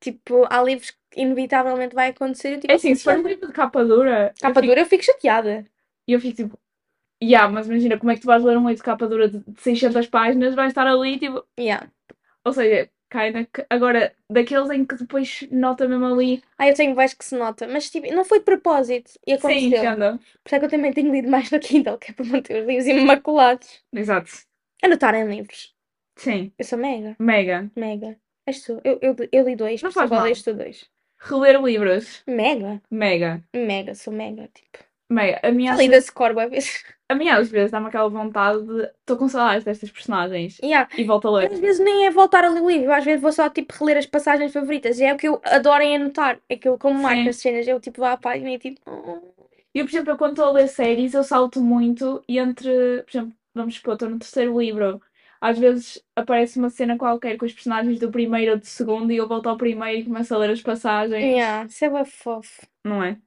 Tipo, 0.00 0.46
há 0.50 0.62
livros 0.62 0.90
que 1.10 1.20
inevitavelmente 1.20 1.94
vai 1.94 2.10
acontecer, 2.10 2.54
eu 2.54 2.60
tipo, 2.60 2.72
É 2.72 2.76
assim, 2.76 2.94
se 2.94 3.04
for 3.04 3.14
um 3.16 3.22
livro 3.26 3.46
de 3.46 3.52
capa 3.52 3.84
dura, 3.84 4.28
eu 4.36 4.40
capa 4.42 4.60
fico- 4.60 4.66
dura 4.66 4.80
eu 4.80 4.86
fico 4.86 5.04
chateada. 5.04 5.64
E 6.06 6.12
eu 6.12 6.20
fico 6.20 6.36
tipo, 6.36 6.58
yeah, 7.22 7.50
mas 7.52 7.66
imagina 7.66 7.98
como 7.98 8.10
é 8.12 8.14
que 8.14 8.20
tu 8.20 8.26
vais 8.26 8.42
ler 8.44 8.56
um 8.58 8.62
livro 8.68 8.74
de 8.76 8.82
capa 8.82 9.06
dura 9.08 9.28
de 9.28 9.42
600 9.60 10.06
páginas, 10.08 10.54
vais 10.54 10.68
estar 10.68 10.86
ali 10.86 11.18
tipo, 11.18 11.44
Yeah. 11.58 11.90
ou 12.44 12.52
seja, 12.52 12.90
kinda, 13.10 13.48
agora, 13.70 14.14
daqueles 14.30 14.70
em 14.70 14.84
que 14.84 14.96
depois 14.96 15.46
nota 15.50 15.88
mesmo 15.88 16.06
ali, 16.06 16.42
Ah, 16.58 16.68
eu 16.68 16.74
tenho 16.74 16.94
voz 16.94 17.14
que 17.14 17.24
se 17.24 17.36
nota, 17.36 17.66
mas 17.68 17.90
tipo, 17.90 18.12
não 18.14 18.24
foi 18.24 18.38
de 18.40 18.44
propósito. 18.44 19.12
E 19.26 19.32
sim, 19.32 19.38
aconteceu. 19.38 19.78
entenda. 19.78 20.18
Por 20.42 20.48
isso 20.48 20.54
é 20.56 20.58
que 20.58 20.64
eu 20.66 20.70
também 20.70 20.92
tenho 20.92 21.12
lido 21.12 21.28
mais 21.30 21.50
no 21.50 21.60
Kindle, 21.60 21.98
que 21.98 22.10
é 22.10 22.14
para 22.14 22.24
manter 22.26 22.60
os 22.62 22.66
livros 22.66 22.86
imaculados. 22.86 23.84
Exato. 23.92 24.30
Anotar 24.82 25.14
em 25.14 25.28
livros. 25.28 25.74
Sim, 26.16 26.52
Eu 26.58 26.64
sou 26.64 26.78
mega, 26.78 27.16
mega. 27.18 27.70
mega. 27.76 28.18
És 28.46 28.62
tu. 28.62 28.80
Eu, 28.84 28.98
eu, 29.02 29.14
eu 29.32 29.44
li 29.44 29.56
dois, 29.56 29.82
Não 29.82 29.92
faz 29.92 30.10
mal. 30.10 30.22
lês 30.24 30.42
tu 30.42 30.54
dois. 30.54 30.88
Reler 31.18 31.60
livros, 31.62 32.22
Mega, 32.26 32.82
mega. 32.90 33.42
mega, 33.54 33.94
sou 33.94 34.12
mega, 34.12 34.48
tipo. 34.48 34.78
Mega. 35.08 35.40
A 35.42 35.52
minha, 35.52 35.74
li 35.76 35.88
da 35.88 36.00
Score 36.00 36.34
vezes. 36.34 36.84
a 37.08 37.14
às 37.38 37.48
vezes 37.48 37.70
dá-me 37.70 37.86
aquela 37.86 38.08
vontade 38.08 38.66
de 38.66 38.82
estou 39.00 39.16
com 39.16 39.28
saudades 39.28 39.64
destas 39.64 39.90
personagens 39.90 40.58
Yeah. 40.62 40.88
e 40.98 41.04
volto 41.04 41.28
a 41.28 41.30
ler. 41.30 41.52
Às 41.52 41.60
vezes 41.60 41.78
nem 41.84 42.06
é 42.06 42.10
voltar 42.10 42.44
a 42.44 42.48
ler 42.48 42.60
o 42.60 42.68
livro, 42.68 42.92
às 42.92 43.04
vezes 43.04 43.20
vou 43.22 43.30
só 43.32 43.48
tipo 43.48 43.72
reler 43.78 43.98
as 43.98 44.06
passagens 44.06 44.52
favoritas. 44.52 44.98
E 44.98 45.04
é 45.04 45.14
o 45.14 45.16
que 45.16 45.28
eu 45.28 45.40
adoro 45.44 45.82
em 45.82 45.96
anotar. 45.96 46.40
É 46.48 46.56
que 46.56 46.66
eu 46.68 46.76
como 46.76 47.00
marco 47.00 47.22
Sim. 47.22 47.28
as 47.28 47.36
cenas, 47.36 47.68
eu 47.68 47.78
tipo 47.80 47.98
vou 48.00 48.08
à 48.08 48.16
página 48.16 48.50
e 48.50 48.58
tipo. 48.58 48.80
"Oh". 48.86 49.20
Eu, 49.72 49.84
por 49.84 49.90
exemplo, 49.90 50.10
eu 50.12 50.16
quando 50.16 50.32
estou 50.32 50.46
a 50.46 50.52
ler 50.52 50.68
séries, 50.68 51.12
eu 51.14 51.22
salto 51.22 51.60
muito 51.62 52.22
e 52.26 52.38
entre, 52.38 53.02
por 53.02 53.10
exemplo, 53.10 53.32
vamos 53.54 53.74
supor, 53.76 53.92
estou 53.94 54.08
no 54.08 54.18
terceiro 54.18 54.58
livro, 54.58 55.02
às 55.38 55.58
vezes 55.58 56.02
aparece 56.16 56.58
uma 56.58 56.70
cena 56.70 56.96
qualquer 56.96 57.36
com 57.36 57.44
os 57.44 57.52
personagens 57.52 57.98
do 58.00 58.10
primeiro 58.10 58.52
ou 58.52 58.58
do 58.58 58.64
segundo 58.64 59.12
e 59.12 59.18
eu 59.18 59.28
volto 59.28 59.48
ao 59.50 59.56
primeiro 59.58 60.00
e 60.00 60.04
começo 60.04 60.34
a 60.34 60.38
ler 60.38 60.50
as 60.50 60.62
passagens, 60.62 61.22
Yeah, 61.22 61.66
isso 61.66 61.84
é 61.84 61.90
bué 61.90 62.04
fofo. 62.06 62.66
não 62.82 63.04
é? 63.04 63.18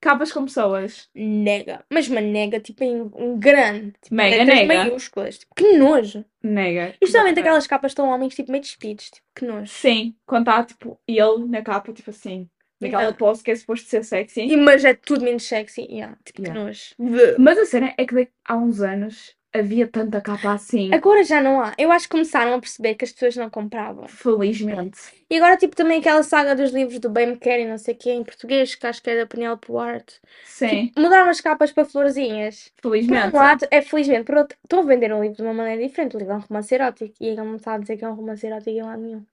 Capas 0.00 0.30
com 0.32 0.44
pessoas. 0.44 1.08
Nega. 1.14 1.84
Mas 1.92 2.08
uma 2.08 2.20
nega 2.20 2.60
tipo 2.60 2.84
em 2.84 3.00
um 3.14 3.38
grande. 3.38 3.92
Tipo, 4.02 4.14
Mega 4.14 4.36
letras 4.36 4.58
nega. 4.58 4.74
maiúsculas. 4.84 5.38
Tipo, 5.38 5.54
que 5.56 5.72
nojo. 5.76 6.24
Nega. 6.42 6.94
Justamente 7.02 7.40
aquelas 7.40 7.66
capas 7.66 7.94
tão 7.94 8.08
homens 8.08 8.34
tipo 8.34 8.50
meio 8.52 8.62
despidos. 8.62 9.10
Tipo, 9.10 9.26
que 9.34 9.44
nojo. 9.44 9.66
Sim, 9.66 10.14
quando 10.26 10.48
está 10.48 10.62
tipo 10.64 11.00
ele 11.06 11.46
na 11.48 11.62
capa, 11.62 11.92
tipo 11.92 12.10
assim, 12.10 12.48
naquela 12.80 13.02
Yeah. 13.02 13.18
pose 13.18 13.42
que 13.42 13.50
é 13.50 13.56
suposto 13.56 13.88
ser 13.88 14.04
sexy. 14.04 14.42
E, 14.42 14.56
mas 14.56 14.84
é 14.84 14.94
tudo 14.94 15.24
menos 15.24 15.42
sexy. 15.42 15.82
Yeah, 15.90 16.16
tipo, 16.24 16.42
Yeah. 16.42 16.60
que 16.60 16.64
nojo. 17.02 17.34
Mas 17.38 17.58
a 17.58 17.66
cena 17.66 17.92
é 17.98 18.06
que 18.06 18.28
há 18.44 18.56
uns 18.56 18.80
anos 18.80 19.34
havia 19.58 19.86
tanta 19.88 20.20
capa 20.20 20.52
assim, 20.52 20.92
Agora 20.92 21.22
já 21.24 21.40
não 21.40 21.60
há. 21.60 21.74
Eu 21.78 21.90
acho 21.92 22.06
que 22.06 22.12
começaram 22.12 22.54
a 22.54 22.60
perceber 22.60 22.94
que 22.94 23.04
as 23.04 23.12
pessoas 23.12 23.36
não 23.36 23.50
compravam. 23.50 24.06
felizmente. 24.08 24.98
E 25.30 25.36
agora, 25.36 25.56
tipo, 25.56 25.76
também 25.76 26.00
aquela 26.00 26.22
saga 26.22 26.54
dos 26.56 26.70
livros 26.72 26.98
do 27.00 27.10
Ben 27.10 27.28
McCarry, 27.28 27.66
não 27.66 27.76
sei 27.78 27.94
o 27.94 27.96
que, 27.98 28.10
em 28.10 28.24
português, 28.24 28.74
que 28.74 28.86
acho 28.86 29.02
que 29.02 29.10
é 29.10 29.16
da 29.16 29.26
Penelope 29.26 29.70
Ward. 29.70 30.04
Sim, 30.44 30.90
Mudaram 30.96 31.28
as 31.28 31.40
capas 31.40 31.70
para 31.72 31.84
florzinhas. 31.84 32.72
Por 32.80 32.92
felizmente. 32.92 33.34
um 33.36 33.38
lado, 33.38 33.66
é 33.70 33.82
felizmente. 33.82 34.24
Por 34.24 34.36
outro, 34.36 34.56
estão 34.64 34.80
a 34.80 34.82
vender 34.84 35.12
um 35.12 35.20
livro 35.20 35.36
de 35.36 35.42
uma 35.42 35.52
maneira 35.54 35.82
diferente. 35.86 36.16
O 36.16 36.18
livro 36.18 36.34
é 36.34 36.36
um 36.36 36.40
romance 36.40 36.74
erótico. 36.74 37.14
E 37.20 37.26
ele 37.26 37.36
não 37.36 37.56
está 37.56 37.74
a 37.74 37.78
dizer 37.78 37.96
que 37.96 38.04
é 38.04 38.08
um 38.08 38.14
romance 38.14 38.46
erótico 38.46 38.70
em 38.70 38.82
lado 38.82 39.02
nenhum. 39.02 39.26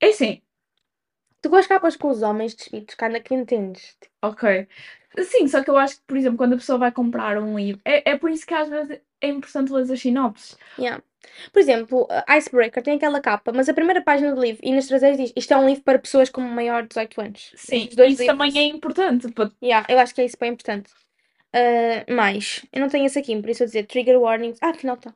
É 0.00 0.08
assim, 0.08 0.40
Tu 1.40 1.48
com 1.50 1.56
as 1.56 1.66
capas 1.68 1.96
com 1.96 2.08
os 2.08 2.22
homens 2.22 2.54
despidos, 2.54 2.94
que 2.96 3.04
anda 3.04 3.20
que 3.20 3.32
entendes. 3.34 3.96
Tipo, 4.00 4.12
Ok. 4.22 4.66
Sim, 5.18 5.48
só 5.48 5.62
que 5.62 5.70
eu 5.70 5.76
acho 5.78 5.96
que, 5.96 6.02
por 6.06 6.16
exemplo, 6.16 6.36
quando 6.38 6.52
a 6.54 6.56
pessoa 6.56 6.78
vai 6.78 6.92
comprar 6.92 7.38
um 7.38 7.58
livro, 7.58 7.80
é, 7.84 8.10
é 8.12 8.16
por 8.18 8.30
isso 8.30 8.46
que 8.46 8.54
às 8.54 8.68
vezes 8.68 9.00
é 9.20 9.28
importante 9.28 9.72
ler 9.72 9.90
as 9.90 10.00
sinopses. 10.00 10.56
yeah. 10.78 11.02
Por 11.52 11.58
exemplo, 11.58 12.06
Icebreaker 12.28 12.82
tem 12.82 12.94
aquela 12.94 13.20
capa, 13.20 13.52
mas 13.52 13.68
a 13.68 13.74
primeira 13.74 14.00
página 14.00 14.34
do 14.34 14.40
livro 14.40 14.60
e 14.62 14.72
nas 14.72 14.86
traseiras 14.86 15.18
diz 15.18 15.32
isto 15.36 15.52
é 15.52 15.56
um 15.56 15.66
livro 15.66 15.82
para 15.82 15.98
pessoas 15.98 16.30
com 16.30 16.40
maior 16.40 16.82
de 16.82 16.88
18 16.90 17.20
anos. 17.20 17.52
Sim, 17.56 17.76
Estes 17.82 17.96
dois 17.96 18.12
isso 18.12 18.22
livros- 18.22 18.38
também 18.38 18.58
é 18.58 18.64
importante. 18.74 19.30
Para... 19.32 19.50
Yeah, 19.62 19.86
eu 19.92 19.98
acho 19.98 20.14
que 20.14 20.20
é 20.20 20.24
isso 20.24 20.36
bem 20.40 20.52
importante. 20.52 20.90
Ah, 21.52 22.04
mais, 22.12 22.64
eu 22.72 22.80
não 22.80 22.88
tenho 22.88 23.06
esse 23.06 23.18
aqui, 23.18 23.38
por 23.40 23.50
isso 23.50 23.62
eu 23.62 23.66
dizer 23.66 23.86
trigger 23.86 24.20
warnings. 24.20 24.58
Ah, 24.62 24.70
afinal 24.70 24.96
está. 24.96 25.14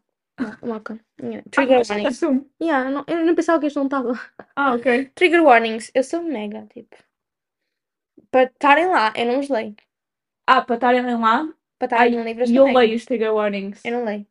Loca. 0.63 0.99
Yeah. 1.23 1.43
Trigger 1.51 1.77
Ah, 1.81 1.83
warnings. 1.89 2.21
Yeah, 2.61 2.91
não, 2.91 3.05
eu 3.07 3.25
não 3.25 3.35
pensava 3.35 3.61
que 3.61 3.67
este 3.67 3.77
não 3.77 3.85
estava. 3.85 4.19
Ah, 4.57 4.75
ok. 4.75 5.11
Trigger 5.15 5.43
warnings, 5.45 5.91
eu 5.95 6.03
sou 6.03 6.23
mega, 6.23 6.67
tipo. 6.75 6.97
Para 8.33 8.45
estarem 8.45 8.87
lá, 8.87 9.13
eu 9.15 9.27
não 9.27 9.41
os 9.41 9.49
leio. 9.51 9.77
Ah, 10.47 10.63
para 10.63 10.75
estarem 10.77 11.03
lá, 11.03 11.47
Para 11.79 11.87
estarem 11.87 12.15
Ai, 12.15 12.19
no 12.19 12.25
livro, 12.25 12.45
eu 12.45 12.49
e 12.49 12.57
eu 12.57 12.65
leio 12.65 12.97
os 12.97 13.05
trigger 13.05 13.35
warnings. 13.35 13.85
Eu 13.85 13.93
não 13.93 14.05
leio. 14.05 14.27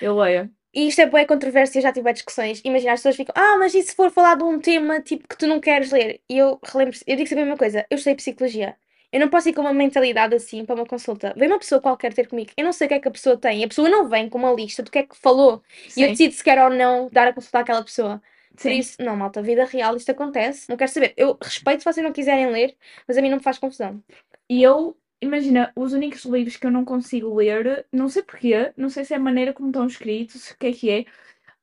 Eu 0.00 0.16
leio. 0.16 0.50
E 0.74 0.86
isto 0.86 1.00
é 1.00 1.06
boa 1.06 1.26
controvérsia, 1.26 1.80
já 1.80 1.90
tive 1.92 2.12
discussões. 2.12 2.60
Imagina, 2.64 2.92
as 2.92 3.00
pessoas 3.00 3.16
ficam, 3.16 3.34
ah, 3.36 3.56
mas 3.58 3.74
e 3.74 3.82
se 3.82 3.96
for 3.96 4.10
falar 4.10 4.36
de 4.36 4.44
um 4.44 4.60
tema 4.60 5.00
tipo 5.00 5.26
que 5.26 5.36
tu 5.36 5.46
não 5.46 5.60
queres 5.60 5.90
ler? 5.90 6.20
E 6.28 6.36
eu 6.36 6.60
relembro, 6.62 6.94
eu 7.06 7.16
digo 7.16 7.28
sempre 7.28 7.42
a 7.42 7.46
mesma 7.46 7.58
coisa, 7.58 7.86
eu 7.90 7.96
estudei 7.96 8.14
psicologia. 8.16 8.76
Eu 9.10 9.20
não 9.20 9.28
posso 9.30 9.48
ir 9.48 9.54
com 9.54 9.62
uma 9.62 9.72
mentalidade 9.72 10.34
assim 10.34 10.66
para 10.66 10.74
uma 10.74 10.84
consulta. 10.86 11.32
Vem 11.34 11.48
uma 11.48 11.58
pessoa 11.58 11.80
qualquer 11.80 12.12
ter 12.12 12.28
comigo. 12.28 12.50
Eu 12.56 12.64
não 12.64 12.72
sei 12.74 12.86
o 12.86 12.88
que 12.88 12.94
é 12.94 13.00
que 13.00 13.08
a 13.08 13.10
pessoa 13.10 13.38
tem. 13.38 13.64
A 13.64 13.68
pessoa 13.68 13.88
não 13.88 14.06
vem 14.08 14.28
com 14.28 14.36
uma 14.36 14.52
lista 14.52 14.82
do 14.82 14.90
que 14.90 14.98
é 14.98 15.02
que 15.04 15.16
falou. 15.16 15.62
E 15.96 16.02
eu 16.02 16.08
Sim, 16.08 16.10
decido 16.10 16.34
se 16.34 16.44
quer 16.44 16.62
ou 16.62 16.68
não 16.70 17.08
dar 17.10 17.28
a 17.28 17.32
consulta 17.32 17.60
àquela 17.60 17.82
pessoa. 17.82 18.22
Sim. 18.58 18.78
isso, 18.78 18.96
não, 19.02 19.16
malta, 19.16 19.42
vida 19.42 19.64
real, 19.64 19.96
isto 19.96 20.10
acontece. 20.10 20.68
Não 20.68 20.76
quero 20.76 20.90
saber. 20.90 21.14
Eu 21.16 21.38
respeito 21.42 21.80
se 21.80 21.84
vocês 21.92 22.04
não 22.04 22.12
quiserem 22.12 22.50
ler, 22.50 22.76
mas 23.06 23.16
a 23.16 23.22
mim 23.22 23.30
não 23.30 23.38
me 23.38 23.42
faz 23.42 23.58
confusão. 23.58 24.02
E 24.48 24.62
eu, 24.62 24.96
imagina, 25.20 25.72
os 25.76 25.92
únicos 25.92 26.24
livros 26.24 26.56
que 26.56 26.66
eu 26.66 26.70
não 26.70 26.84
consigo 26.84 27.34
ler, 27.34 27.86
não 27.92 28.08
sei 28.08 28.22
porquê, 28.22 28.72
não 28.76 28.88
sei 28.90 29.04
se 29.04 29.14
é 29.14 29.16
a 29.16 29.20
maneira 29.20 29.52
como 29.52 29.68
estão 29.68 29.86
escritos, 29.86 30.50
o 30.50 30.58
que 30.58 30.66
é 30.68 30.72
que 30.72 30.90
é, 30.90 31.04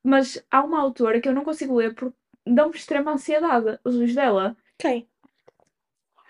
mas 0.03 0.43
há 0.51 0.63
uma 0.63 0.79
autora 0.81 1.19
que 1.19 1.27
eu 1.27 1.33
não 1.33 1.43
consigo 1.43 1.75
ler 1.75 1.93
porque 1.95 2.15
dão-me 2.45 2.75
extrema 2.75 3.11
ansiedade, 3.13 3.79
os 3.83 3.95
livros 3.95 4.15
dela. 4.15 4.55
Ok. 4.79 5.07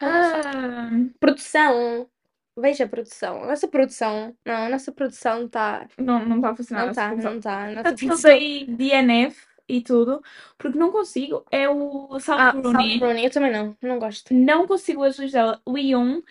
Ah, 0.02 0.90
Produção. 1.20 2.10
Veja 2.58 2.86
a 2.86 2.88
produção. 2.88 3.44
A 3.44 3.48
nossa 3.48 3.68
produção. 3.68 4.36
Não, 4.46 4.66
a 4.66 4.70
nossa 4.70 4.92
produção 4.92 5.46
está. 5.46 5.88
não 5.98 6.26
não 6.26 6.38
está 6.38 6.50
a 6.52 6.56
funcionar. 6.56 6.84
Não 6.84 6.92
está, 6.92 7.16
não 7.16 7.38
está. 7.38 7.64
A 7.64 7.72
nossa 7.72 7.84
Tanto 7.84 8.00
que 8.00 8.06
eu 8.06 8.08
produção. 8.10 8.32
dei 8.32 8.66
DNF 8.66 9.46
e 9.68 9.82
tudo, 9.82 10.22
porque 10.58 10.78
não 10.78 10.92
consigo. 10.92 11.46
É 11.52 11.68
o 11.70 12.20
Sal 12.20 12.38
Ah. 12.40 12.52
Sally 12.52 12.98
Rooney, 13.00 13.26
eu 13.26 13.32
também 13.32 13.52
não. 13.52 13.76
Não 13.82 14.00
gosto. 14.00 14.34
Não 14.34 14.68
consigo 14.68 15.02
ler 15.02 15.10
os 15.10 15.18
livros 15.18 15.34
dela. 15.34 15.62
Li 15.68 15.96
um 15.96 16.22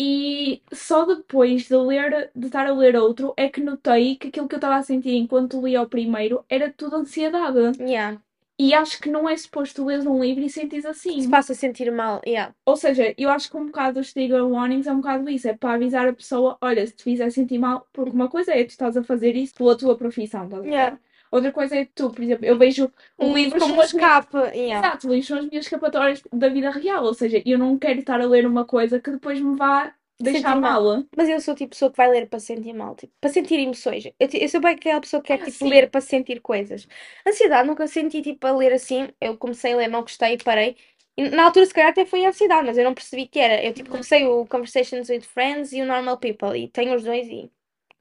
e 0.00 0.62
só 0.72 1.04
depois 1.04 1.66
de 1.66 1.76
ler, 1.76 2.30
de 2.34 2.46
estar 2.46 2.66
a 2.66 2.72
ler 2.72 2.96
outro, 2.96 3.34
é 3.36 3.48
que 3.48 3.60
notei 3.60 4.16
que 4.16 4.28
aquilo 4.28 4.46
que 4.48 4.54
eu 4.54 4.58
estava 4.58 4.76
a 4.76 4.82
sentir 4.82 5.14
enquanto 5.16 5.60
lia 5.60 5.82
o 5.82 5.88
primeiro 5.88 6.44
era 6.48 6.72
tudo 6.72 6.96
ansiedade. 6.96 7.58
Yeah. 7.82 8.20
E 8.60 8.74
acho 8.74 9.00
que 9.00 9.08
não 9.08 9.28
é 9.28 9.36
suposto 9.36 9.84
ler 9.84 10.00
um 10.06 10.20
livro 10.20 10.42
e 10.42 10.50
sentires 10.50 10.84
Se 10.98 11.08
assim. 11.10 11.30
passa 11.30 11.52
a 11.52 11.56
sentir 11.56 11.90
mal. 11.92 12.20
Yeah. 12.26 12.54
Ou 12.64 12.76
seja, 12.76 13.14
eu 13.16 13.30
acho 13.30 13.48
que 13.50 13.56
um 13.56 13.66
bocado 13.66 14.00
os 14.00 14.12
trigger 14.12 14.44
warnings 14.46 14.86
é 14.86 14.92
um 14.92 14.96
bocado 14.96 15.28
isso, 15.30 15.48
é 15.48 15.56
para 15.56 15.74
avisar 15.74 16.08
a 16.08 16.12
pessoa, 16.12 16.56
olha, 16.60 16.84
se 16.86 16.92
te 16.94 17.04
fizer 17.04 17.30
sentir 17.30 17.58
mal, 17.58 17.86
porque 17.92 18.10
uma 18.10 18.28
coisa 18.28 18.52
é 18.52 18.64
tu 18.64 18.70
estás 18.70 18.96
a 18.96 19.02
fazer 19.02 19.36
isso 19.36 19.54
pela 19.54 19.76
tua 19.78 19.96
profissão, 19.96 20.44
estás 20.44 20.60
a 20.60 20.64
ver? 20.64 20.70
Yeah. 20.70 20.98
Outra 21.30 21.52
coisa 21.52 21.76
é 21.76 21.86
tu, 21.94 22.10
por 22.10 22.22
exemplo, 22.22 22.44
eu 22.46 22.56
vejo 22.58 22.90
Um 23.18 23.34
livro 23.34 23.58
livros 23.58 23.62
como 23.62 23.72
um 23.74 23.76
minhas- 23.76 23.92
escape. 23.94 24.36
Yeah. 24.56 24.78
Exato, 24.88 25.08
livros 25.08 25.26
são 25.26 25.38
as 25.38 25.46
minhas 25.46 25.64
escapatórias 25.66 26.22
da 26.32 26.48
vida 26.48 26.70
real, 26.70 27.04
ou 27.04 27.14
seja, 27.14 27.42
eu 27.44 27.58
não 27.58 27.78
quero 27.78 28.00
estar 28.00 28.20
a 28.20 28.26
ler 28.26 28.46
uma 28.46 28.64
coisa 28.64 29.00
que 29.00 29.10
depois 29.10 29.40
me 29.40 29.56
vá 29.56 29.94
deixar 30.20 30.56
mal. 30.56 30.82
mal. 30.84 31.04
Mas 31.16 31.28
eu 31.28 31.40
sou 31.40 31.54
tipo 31.54 31.70
pessoa 31.70 31.90
que 31.90 31.96
vai 31.96 32.08
ler 32.10 32.28
para 32.28 32.40
sentir 32.40 32.72
mal, 32.72 32.94
tipo, 32.96 33.12
para 33.20 33.30
sentir 33.30 33.58
emoções. 33.60 34.04
Eu, 34.18 34.28
eu 34.32 34.48
sou 34.48 34.60
bem 34.60 34.74
aquela 34.74 35.00
pessoa 35.00 35.22
que 35.22 35.28
quer 35.28 35.34
Ah, 35.42 35.44
tipo, 35.44 35.50
sim. 35.58 35.68
ler 35.68 35.90
para 35.90 36.00
sentir 36.00 36.40
coisas. 36.40 36.88
Ansiedade 37.26 37.68
nunca 37.68 37.86
senti 37.86 38.22
tipo 38.22 38.46
a 38.46 38.52
ler 38.52 38.72
assim. 38.72 39.08
Eu 39.20 39.36
comecei 39.36 39.72
a 39.74 39.76
ler, 39.76 39.88
não 39.88 40.00
gostei 40.02 40.34
e 40.34 40.38
parei. 40.38 40.76
E 41.16 41.28
na 41.30 41.44
altura, 41.46 41.66
se 41.66 41.74
calhar, 41.74 41.90
até 41.90 42.04
foi 42.06 42.24
ansiedade, 42.24 42.64
mas 42.66 42.78
eu 42.78 42.84
não 42.84 42.94
percebi 42.94 43.26
que 43.26 43.38
era. 43.40 43.62
Eu 43.64 43.72
tipo 43.72 43.90
comecei 43.90 44.24
o 44.26 44.46
Conversations 44.46 45.08
with 45.08 45.22
Friends 45.22 45.72
e 45.72 45.82
o 45.82 45.86
Normal 45.86 46.16
People 46.18 46.56
e 46.56 46.68
tenho 46.68 46.94
os 46.94 47.02
dois 47.04 47.26
e 47.28 47.50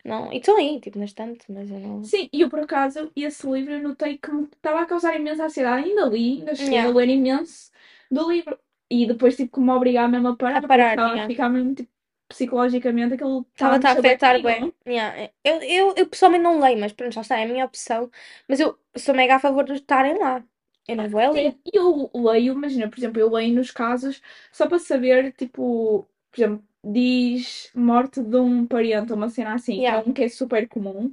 não. 0.08 0.32
E 0.32 0.38
estão 0.38 0.58
aí, 0.58 0.80
tipo, 0.80 0.98
na 0.98 1.06
estante, 1.06 1.52
mas 1.52 1.70
eu 1.70 1.80
não. 1.80 2.04
Sim, 2.04 2.30
e 2.32 2.42
eu 2.42 2.50
por 2.50 2.60
acaso, 2.60 3.12
esse 3.16 3.48
livro 3.50 3.74
eu 3.74 3.84
notei 3.84 4.18
que 4.18 4.32
me 4.32 4.44
estava 4.46 4.82
a 4.82 4.86
causar 4.86 5.16
imensa 5.16 5.46
ansiedade. 5.46 5.88
Ainda 5.88 6.06
li, 6.06 6.40
ainda 6.40 6.56
cheguei 6.56 6.76
Yeah. 6.76 6.90
a 6.90 6.94
ler 6.94 7.10
imenso 7.10 7.72
do 8.10 8.30
livro. 8.32 8.58
E 8.90 9.06
depois 9.06 9.36
que 9.36 9.60
me 9.60 9.72
obrigar 9.72 10.10
mesmo 10.10 10.30
a 10.30 10.36
parar, 10.38 10.58
A 10.58 10.62
porque 10.62 10.68
parar, 10.68 10.98
a 11.00 11.08
yeah. 11.14 11.28
ficar 11.28 11.50
mesmo 11.50 11.76
tipo, 11.76 11.92
psicologicamente 12.30 13.14
aquilo 13.16 13.46
a 13.60 13.76
estava 13.76 13.78
mexer 13.78 13.88
afetar 14.00 14.42
bem. 14.42 14.74
Yeah. 14.88 15.32
Eu, 15.44 15.62
eu, 15.64 15.94
eu 15.98 16.08
pessoalmente 16.08 16.44
não 16.44 16.60
leio, 16.60 16.80
mas 16.80 16.94
pronto, 16.94 17.14
já 17.14 17.22
está, 17.22 17.38
é 17.40 17.44
a 17.44 17.48
minha 17.48 17.66
opção. 17.66 18.10
Mas 18.48 18.60
eu 18.60 18.78
sou 18.96 19.14
mega 19.16 19.36
a 19.36 19.40
favor 19.40 19.66
de 19.66 19.74
estarem 19.74 20.18
lá. 20.20 20.44
Eu 20.88 20.96
não 20.96 21.10
vou 21.10 21.20
é 21.20 21.30
ler. 21.30 21.60
Eu 21.74 22.10
leio, 22.16 22.54
imagina, 22.54 22.90
por 22.90 22.98
exemplo, 22.98 23.20
eu 23.20 23.30
leio 23.32 23.54
nos 23.56 23.72
casos 23.72 24.22
só 24.52 24.68
para 24.68 24.80
saber, 24.80 25.34
tipo, 25.34 26.08
por 26.32 26.40
exemplo, 26.40 26.66
diz 26.92 27.70
morte 27.76 28.22
de 28.22 28.38
um 28.38 28.66
parente, 28.66 29.14
uma 29.14 29.30
cena 29.30 29.54
assim, 29.56 29.74
que 29.76 29.80
é 29.80 29.84
Yeah. 29.90 30.10
um 30.10 30.14
que 30.14 30.24
é 30.24 30.30
super 30.30 30.68
comum. 30.68 31.12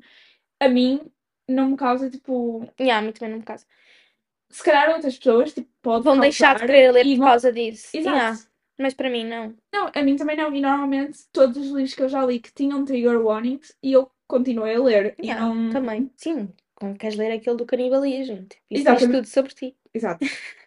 A 0.61 0.69
mim 0.69 1.01
não 1.49 1.71
me 1.71 1.77
causa, 1.77 2.09
tipo, 2.11 2.69
Yeah, 2.81 2.99
a 2.99 3.03
mim 3.03 3.13
também 3.13 3.31
não 3.33 3.39
me 3.39 3.45
casa. 3.45 3.67
se 4.51 4.63
calhar 4.63 4.91
outras 4.95 5.17
pessoas, 5.19 5.53
tipo, 5.53 5.69
pode 5.83 6.05
Vão 6.05 6.19
deixar 6.21 6.55
de 6.57 6.67
querer 6.67 6.93
ler 6.93 7.05
e 7.07 7.11
por 7.15 7.19
vão- 7.19 7.27
causa 7.29 7.53
disso. 7.53 7.97
Exato. 7.97 8.17
Yeah. 8.17 8.39
Mas 8.79 8.95
para 8.95 9.09
mim, 9.11 9.25
não. 9.25 9.55
Não, 9.73 9.91
a 9.95 10.03
mim 10.03 10.17
também 10.17 10.37
não. 10.37 10.55
E 10.55 10.61
normalmente 10.61 11.19
todos 11.33 11.57
os 11.57 11.67
livros 11.69 11.95
que 11.95 12.03
eu 12.03 12.09
já 12.09 12.25
li 12.27 12.41
que 12.41 12.53
tinham 12.53 12.85
trigger 12.85 13.21
warnings 13.25 13.77
e 13.83 13.93
eu 13.93 14.11
continuei 14.27 14.75
a 14.75 14.83
ler. 14.83 15.15
E 15.19 15.27
Yeah, 15.27 15.45
não... 15.47 15.71
Também. 15.71 16.11
Sim, 16.17 16.49
como 16.75 16.97
queres 16.97 17.17
ler 17.17 17.33
aquele 17.33 17.57
do 17.57 17.67
canibalismo? 17.67 18.43
Tipo, 18.47 18.63
isso 18.71 18.85
diz 18.97 19.01
tudo 19.09 19.27
sobre 19.27 19.55
ti. 19.55 19.77
Exato. 19.93 20.25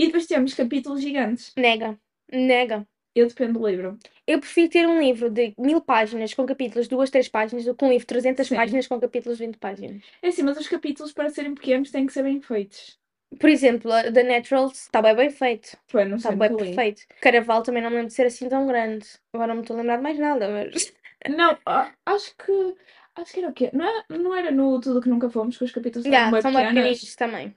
E 0.00 0.06
depois 0.06 0.26
temos 0.28 0.54
capítulos 0.54 1.00
gigantes. 1.02 1.52
Nega. 1.56 1.98
Nega. 2.30 2.86
Eu 3.18 3.26
dependo 3.26 3.58
do 3.58 3.66
livro. 3.66 3.98
Eu 4.26 4.38
prefiro 4.38 4.70
ter 4.70 4.86
um 4.86 5.00
livro 5.00 5.28
de 5.28 5.52
mil 5.58 5.80
páginas 5.80 6.32
com 6.32 6.46
capítulos, 6.46 6.86
duas, 6.86 7.10
três 7.10 7.28
páginas, 7.28 7.64
do 7.64 7.74
que 7.74 7.84
um 7.84 7.88
livro 7.88 8.02
de 8.02 8.06
300 8.06 8.46
Sim. 8.46 8.56
páginas 8.56 8.86
com 8.86 9.00
capítulos 9.00 9.38
de 9.38 9.46
20 9.46 9.56
páginas. 9.56 10.02
É 10.22 10.28
assim, 10.28 10.42
mas 10.42 10.56
os 10.56 10.68
capítulos 10.68 11.12
para 11.12 11.28
serem 11.30 11.54
pequenos 11.54 11.90
têm 11.90 12.06
que 12.06 12.12
ser 12.12 12.22
bem 12.22 12.40
feitos. 12.40 12.96
Por 13.40 13.50
exemplo, 13.50 13.92
a 13.92 14.04
The 14.10 14.22
Naturals 14.22 14.82
está 14.82 15.02
bem 15.02 15.14
bem 15.14 15.30
feito. 15.30 15.76
Foi, 15.88 16.04
não 16.04 16.16
Está 16.16 16.30
bem 16.30 16.56
perfeito. 16.56 17.02
Caraval 17.20 17.62
também 17.62 17.82
não 17.82 17.90
me 17.90 17.96
lembro 17.96 18.08
de 18.08 18.14
ser 18.14 18.26
assim 18.26 18.48
tão 18.48 18.66
grande. 18.66 19.06
Agora 19.32 19.48
não 19.48 19.56
me 19.56 19.62
estou 19.62 19.74
a 19.76 19.80
lembrar 19.80 19.96
de 19.96 20.02
mais 20.02 20.18
nada, 20.18 20.48
mas. 20.48 20.92
Não, 21.28 21.58
acho 22.06 22.32
que. 22.36 22.76
Acho 23.16 23.32
que 23.32 23.40
era 23.40 23.48
o 23.48 23.52
quê? 23.52 23.70
Não, 23.72 23.84
é, 23.84 24.04
não 24.16 24.36
era 24.36 24.52
no 24.52 24.80
Tudo 24.80 25.00
Que 25.00 25.08
Nunca 25.08 25.28
Fomos 25.28 25.58
que 25.58 25.64
os 25.64 25.72
capítulos 25.72 26.06
estavam 26.06 26.30
bem 26.30 26.40
são 26.40 26.52
pequenos? 26.52 27.16
também. 27.16 27.56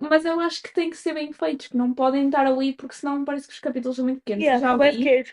Mas 0.00 0.24
eu 0.24 0.38
acho 0.40 0.62
que 0.62 0.72
têm 0.72 0.90
que 0.90 0.96
ser 0.96 1.14
bem 1.14 1.32
feitos, 1.32 1.68
que 1.68 1.76
não 1.76 1.92
podem 1.92 2.26
estar 2.26 2.46
ali 2.46 2.72
porque 2.72 2.94
senão 2.94 3.24
parece 3.24 3.46
que 3.46 3.54
os 3.54 3.60
capítulos 3.60 3.96
são 3.96 4.04
muito 4.04 4.20
pequenos. 4.22 4.44
Eu 4.44 4.58
já 4.58 4.74
li, 4.76 5.24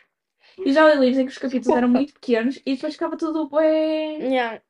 e 0.65 0.73
já 0.73 0.93
li 0.93 0.99
livros 0.99 1.19
em 1.19 1.25
que 1.25 1.31
os 1.31 1.37
capítulos 1.37 1.77
eram 1.77 1.89
Opa. 1.89 1.99
muito 1.99 2.13
pequenos 2.13 2.59
e 2.65 2.75
depois 2.75 2.93
ficava 2.93 3.17
tudo 3.17 3.49
bem. 3.49 4.21
Yeah. 4.23 4.61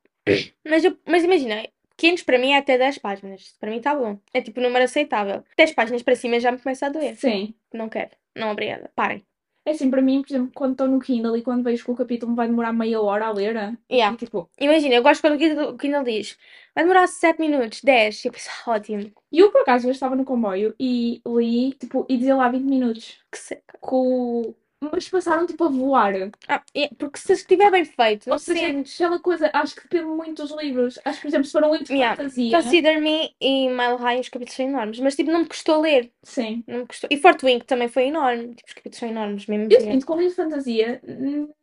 Mas, 0.66 0.84
eu, 0.84 0.96
mas 1.06 1.24
imagina, 1.24 1.66
500 1.96 2.22
para 2.24 2.38
mim 2.38 2.52
é 2.52 2.58
até 2.58 2.78
10 2.78 2.98
páginas. 2.98 3.54
Para 3.58 3.70
mim 3.70 3.78
está 3.78 3.94
bom. 3.94 4.18
É 4.32 4.40
tipo 4.40 4.60
um 4.60 4.62
número 4.62 4.84
aceitável. 4.84 5.44
10 5.56 5.72
páginas 5.72 6.02
para 6.02 6.16
cima 6.16 6.38
já 6.38 6.52
me 6.52 6.58
começa 6.58 6.86
a 6.86 6.90
doer. 6.90 7.16
Sim. 7.16 7.54
Não 7.72 7.88
quero. 7.88 8.10
Não, 8.36 8.50
obrigada. 8.50 8.90
Parem. 8.94 9.24
É 9.66 9.72
assim, 9.72 9.90
para 9.90 10.00
mim, 10.00 10.22
por 10.22 10.30
exemplo, 10.30 10.50
quando 10.54 10.72
estou 10.72 10.88
no 10.88 10.98
Kindle 10.98 11.36
e 11.36 11.42
quando 11.42 11.62
vejo 11.62 11.84
que 11.84 11.90
o 11.90 11.94
capítulo 11.94 12.30
me 12.32 12.36
vai 12.36 12.48
demorar 12.48 12.72
meia 12.72 13.00
hora 13.00 13.26
a 13.26 13.30
ler, 13.32 13.54
Yeah. 13.90 14.14
e, 14.14 14.16
tipo, 14.16 14.48
Imagina, 14.58 14.94
eu 14.94 15.02
gosto 15.02 15.20
quando 15.20 15.34
o 15.34 15.38
Kindle, 15.38 15.70
o 15.70 15.76
Kindle 15.78 16.02
diz 16.04 16.38
vai 16.74 16.84
demorar 16.84 17.06
7 17.06 17.40
minutos, 17.40 17.82
10. 17.82 18.24
E 18.24 18.28
eu 18.28 18.32
penso, 18.32 18.48
"Ah, 18.66 18.70
ótimo. 18.72 19.12
E 19.30 19.38
eu, 19.38 19.50
por 19.52 19.60
acaso, 19.60 19.86
hoje 19.86 19.96
estava 19.96 20.16
no 20.16 20.24
comboio 20.24 20.74
e 20.78 21.20
li, 21.26 21.72
tipo, 21.74 22.06
e 22.08 22.16
dizia 22.16 22.36
lá 22.36 22.48
20 22.48 22.64
minutos. 22.64 23.18
Que 23.30 23.38
seca. 23.38 23.78
Com... 23.80 24.54
Mas 24.80 25.08
passaram, 25.10 25.46
tipo, 25.46 25.62
a 25.64 25.68
voar. 25.68 26.14
Ah, 26.48 26.62
é, 26.74 26.88
porque 26.98 27.18
se 27.18 27.34
estiver 27.34 27.70
bem 27.70 27.84
feito, 27.84 28.30
Ou 28.30 28.38
seja, 28.38 28.60
sentes. 28.60 28.94
aquela 28.94 29.18
coisa, 29.20 29.50
acho 29.52 29.74
que 29.76 29.82
depende 29.82 30.06
muito 30.06 30.42
dos 30.42 30.50
livros. 30.56 30.98
Acho 31.04 31.18
que, 31.18 31.22
por 31.22 31.28
exemplo, 31.28 31.44
se 31.44 31.52
for 31.52 31.64
um 31.64 31.70
livro 31.72 31.84
de 31.86 31.92
Yeah. 31.92 32.16
fantasia... 32.16 32.56
Consider 32.62 32.98
Me 33.00 33.34
e 33.40 33.68
Mile 33.68 33.96
High, 33.98 34.20
os 34.20 34.28
capítulos 34.30 34.56
são 34.56 34.66
enormes. 34.66 34.98
Mas 35.00 35.14
tipo, 35.16 35.30
não 35.30 35.40
me 35.40 35.46
custou 35.46 35.82
ler. 35.82 36.10
Sim. 36.22 36.64
Não 36.66 36.78
me 36.78 36.86
custou. 36.86 37.08
E 37.12 37.16
Fort 37.18 37.42
Wing 37.42 37.62
também 37.64 37.88
foi 37.88 38.04
enorme. 38.04 38.54
Tipo, 38.54 38.68
os 38.68 38.72
capítulos 38.74 38.98
são 38.98 39.08
enormes 39.10 39.46
mesmo. 39.46 39.68
Eu 39.70 39.80
sinto 39.82 40.12
um 40.12 40.16
livro 40.16 40.30
de 40.30 40.36
fantasia 40.36 41.02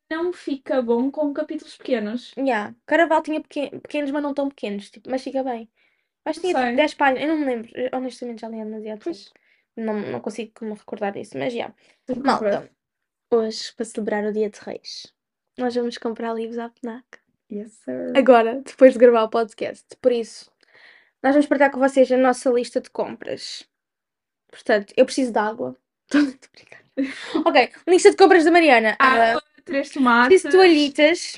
não 0.09 0.31
fica 0.31 0.81
bom 0.81 1.09
com 1.11 1.33
capítulos 1.33 1.75
pequenos. 1.75 2.33
Yeah. 2.37 2.73
Caraval 2.85 3.21
tinha 3.23 3.41
pequen- 3.41 3.79
pequenos, 3.81 4.11
mas 4.11 4.21
não 4.23 4.33
tão 4.33 4.47
pequenos. 4.47 4.89
Tipo, 4.91 5.09
mas 5.09 5.23
fica 5.23 5.43
bem. 5.43 5.67
Acho 6.23 6.39
que 6.39 6.47
tinha 6.47 6.57
sei. 6.59 6.65
tipo 6.67 6.77
10 6.77 6.93
páginas. 6.93 7.23
Eu 7.23 7.29
não 7.29 7.37
me 7.39 7.45
lembro. 7.45 7.69
Honestamente 7.93 8.41
já 8.41 8.47
li 8.47 8.61
há 8.61 8.63
demasiado. 8.63 8.99
Pois. 9.03 9.33
Não, 9.75 9.93
não 9.99 10.19
consigo 10.19 10.51
me 10.61 10.73
recordar 10.73 11.11
disso. 11.13 11.37
Mas 11.37 11.53
já. 11.53 11.71
tu 12.05 12.19
Malta. 12.23 12.69
Hoje, 13.31 13.73
para 13.75 13.85
celebrar 13.85 14.23
o 14.23 14.31
Dia 14.31 14.49
de 14.49 14.59
Reis, 14.61 15.13
nós 15.57 15.75
vamos 15.75 15.97
comprar 15.97 16.33
livros 16.33 16.57
à 16.57 16.69
FNAC. 16.69 17.05
Yes, 17.51 17.73
sir. 17.83 18.13
Agora, 18.15 18.61
depois 18.65 18.93
de 18.93 18.99
gravar 18.99 19.23
o 19.23 19.29
podcast. 19.29 19.85
Por 20.01 20.13
isso, 20.13 20.49
nós 21.21 21.33
vamos 21.33 21.45
partilhar 21.45 21.71
com 21.71 21.79
vocês 21.79 22.09
a 22.11 22.17
nossa 22.17 22.49
lista 22.49 22.79
de 22.79 22.89
compras. 22.89 23.67
Portanto, 24.49 24.93
eu 24.95 25.05
preciso 25.05 25.33
de 25.33 25.39
água. 25.39 25.75
Estou 26.07 26.21
muito. 26.21 26.49
Ok, 27.45 27.69
lista 27.87 28.11
de 28.11 28.15
compras 28.17 28.45
da 28.45 28.51
Mariana. 28.51 28.95
Ah, 28.97 29.31
Água, 29.31 29.43
três 29.65 29.89
tomates. 29.89 30.27
preciso 30.27 30.49
de 30.49 30.57
toalhitas. 30.57 31.35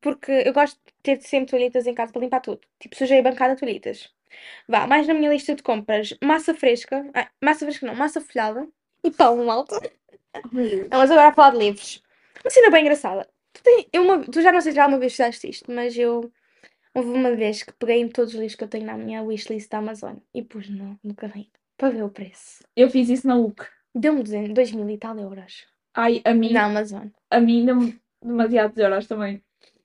Porque 0.00 0.32
eu 0.44 0.52
gosto 0.52 0.76
de 0.84 0.92
ter 1.02 1.20
sempre 1.22 1.50
toalhitas 1.50 1.86
em 1.86 1.94
casa 1.94 2.12
para 2.12 2.22
limpar 2.22 2.40
tudo. 2.40 2.60
Tipo, 2.80 2.96
sujei 2.96 3.20
a 3.20 3.22
bancada, 3.22 3.54
toalhitas. 3.54 4.10
Vá, 4.68 4.86
mais 4.88 5.06
na 5.06 5.14
minha 5.14 5.30
lista 5.30 5.54
de 5.54 5.62
compras. 5.62 6.12
Massa 6.22 6.54
fresca. 6.54 7.08
Ah, 7.14 7.30
massa 7.40 7.64
fresca 7.64 7.86
não, 7.86 7.94
massa 7.94 8.20
folhada. 8.20 8.66
E 9.04 9.10
pão, 9.10 9.44
malta. 9.44 9.80
Não, 10.52 10.98
mas 10.98 11.10
agora 11.10 11.28
a 11.28 11.32
falar 11.32 11.50
de 11.50 11.58
livros. 11.58 12.02
Uma 12.44 12.50
cena 12.50 12.70
bem 12.70 12.82
engraçada. 12.82 13.28
Tu, 13.52 13.62
tem- 13.62 13.88
eu 13.92 14.02
uma- 14.02 14.20
tu 14.24 14.40
já 14.40 14.50
não 14.52 14.60
sei 14.60 14.72
se 14.72 14.76
já 14.76 14.84
alguma 14.84 14.98
vez 15.00 15.12
fizeste 15.12 15.48
isto, 15.48 15.70
mas 15.70 15.96
eu 15.96 16.32
houve 16.94 17.08
uma 17.10 17.34
vez 17.34 17.62
que 17.62 17.72
peguei 17.74 18.00
em 18.00 18.08
todos 18.08 18.32
os 18.34 18.38
livros 18.40 18.54
que 18.56 18.64
eu 18.64 18.68
tenho 18.68 18.86
na 18.86 18.96
minha 18.96 19.22
wishlist 19.22 19.68
da 19.70 19.78
Amazon 19.78 20.16
e 20.34 20.42
pus 20.42 20.68
no, 20.68 20.98
no 21.02 21.14
carrinho 21.14 21.50
para 21.76 21.90
ver 21.90 22.02
o 22.02 22.08
preço. 22.10 22.64
Eu 22.76 22.88
fiz 22.90 23.08
isso 23.08 23.26
na 23.26 23.36
UC. 23.36 23.66
Deu-me 23.94 24.22
200 24.22 24.54
2 24.54 24.72
mil 24.72 24.88
e 24.88 24.96
tal 24.96 25.18
euros 25.18 25.66
Ai, 25.94 26.22
a 26.24 26.32
mim, 26.32 26.52
na 26.52 26.64
Amazon. 26.64 27.08
a 27.30 27.38
mim 27.40 27.66
deu-me 27.66 28.00
demasiados 28.22 28.78
euros 28.78 29.06
também. 29.06 29.42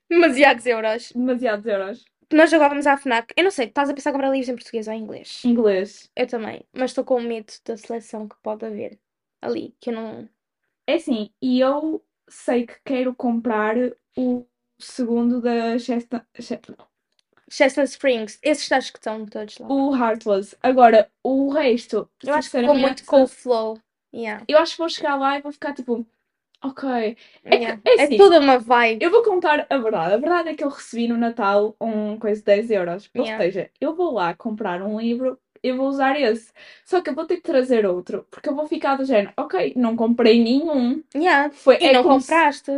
Demasiados 0.09 0.65
euros. 0.65 1.11
Demasiados 1.11 1.65
euros. 1.65 2.05
Nós 2.31 2.49
jogávamos 2.49 2.87
à 2.87 2.95
FNAC. 2.95 3.33
Eu 3.35 3.43
não 3.43 3.51
sei, 3.51 3.65
estás 3.67 3.89
a 3.89 3.93
pensar 3.93 4.11
em 4.11 4.13
comprar 4.13 4.29
livros 4.29 4.47
em 4.49 4.55
português 4.55 4.87
ou 4.87 4.93
em 4.93 5.01
inglês? 5.01 5.41
Inglês. 5.43 6.09
Eu 6.15 6.25
também, 6.27 6.63
mas 6.73 6.91
estou 6.91 7.03
com 7.03 7.19
medo 7.19 7.51
da 7.65 7.75
seleção 7.75 8.27
que 8.27 8.35
pode 8.41 8.65
haver 8.65 8.97
ali, 9.41 9.75
que 9.79 9.89
eu 9.89 9.95
não. 9.95 10.29
É 10.87 10.95
assim, 10.95 11.29
e 11.41 11.59
eu 11.59 12.03
sei 12.29 12.65
que 12.65 12.75
quero 12.85 13.13
comprar 13.15 13.75
o 14.17 14.45
segundo 14.79 15.41
da 15.41 15.77
Chestnut, 15.77 16.25
Che- 16.39 16.59
Chestnut 17.49 17.89
Springs, 17.89 18.39
esses 18.43 18.71
acho 18.71 18.91
que 18.91 18.99
estão 18.99 19.25
todos 19.25 19.57
lá. 19.57 19.67
o 19.69 19.95
Heartless. 19.95 20.55
Agora, 20.61 21.09
o 21.23 21.49
resto, 21.49 22.09
Eu 22.23 22.33
acho 22.35 22.49
que 22.51 22.57
ficou 22.59 22.75
muito 22.75 23.05
com 23.05 23.23
o 23.23 23.27
flow. 23.27 23.79
Yeah. 24.13 24.43
eu 24.47 24.57
acho 24.57 24.73
que 24.73 24.77
vou 24.79 24.89
chegar 24.89 25.15
lá 25.15 25.37
e 25.37 25.41
vou 25.41 25.51
ficar 25.51 25.73
tipo, 25.73 26.05
ok. 26.63 27.17
É 27.43 27.55
yeah. 27.55 27.81
é 27.85 28.01
É 28.01 28.03
assim, 28.05 28.17
toda 28.17 28.39
uma 28.39 28.57
vibe. 28.57 29.03
eu 29.03 29.11
vou 29.11 29.23
contar 29.23 29.67
a 29.69 29.77
verdade. 29.77 30.13
A 30.13 30.17
verdade 30.17 30.49
é 30.49 30.55
que 30.55 30.63
eu 30.63 30.69
recebi 30.69 31.07
no 31.07 31.17
Natal 31.17 31.75
um 31.79 32.17
coisa 32.17 32.39
de 32.39 32.45
10 32.45 32.71
euros. 32.71 33.09
Ou 33.15 33.23
Yeah. 33.23 33.43
seja, 33.43 33.69
eu 33.79 33.95
vou 33.95 34.13
lá 34.13 34.33
comprar 34.33 34.81
um 34.81 34.99
livro, 34.99 35.39
eu 35.69 35.77
vou 35.77 35.87
usar 35.87 36.19
esse. 36.19 36.51
Só 36.85 37.01
que 37.01 37.09
eu 37.09 37.15
vou 37.15 37.25
ter 37.25 37.37
que 37.37 37.43
trazer 37.43 37.85
outro, 37.85 38.25
porque 38.31 38.49
eu 38.49 38.55
vou 38.55 38.67
ficar 38.67 38.95
do 38.97 39.05
género, 39.05 39.33
ok, 39.37 39.73
não 39.75 39.95
comprei 39.95 40.41
nenhum. 40.43 41.03
Yeah. 41.15 41.51
Foi, 41.51 41.77
E 41.81 41.85
é 41.87 41.93
não 41.93 42.03
se 42.03 42.09
compraste. 42.09 42.71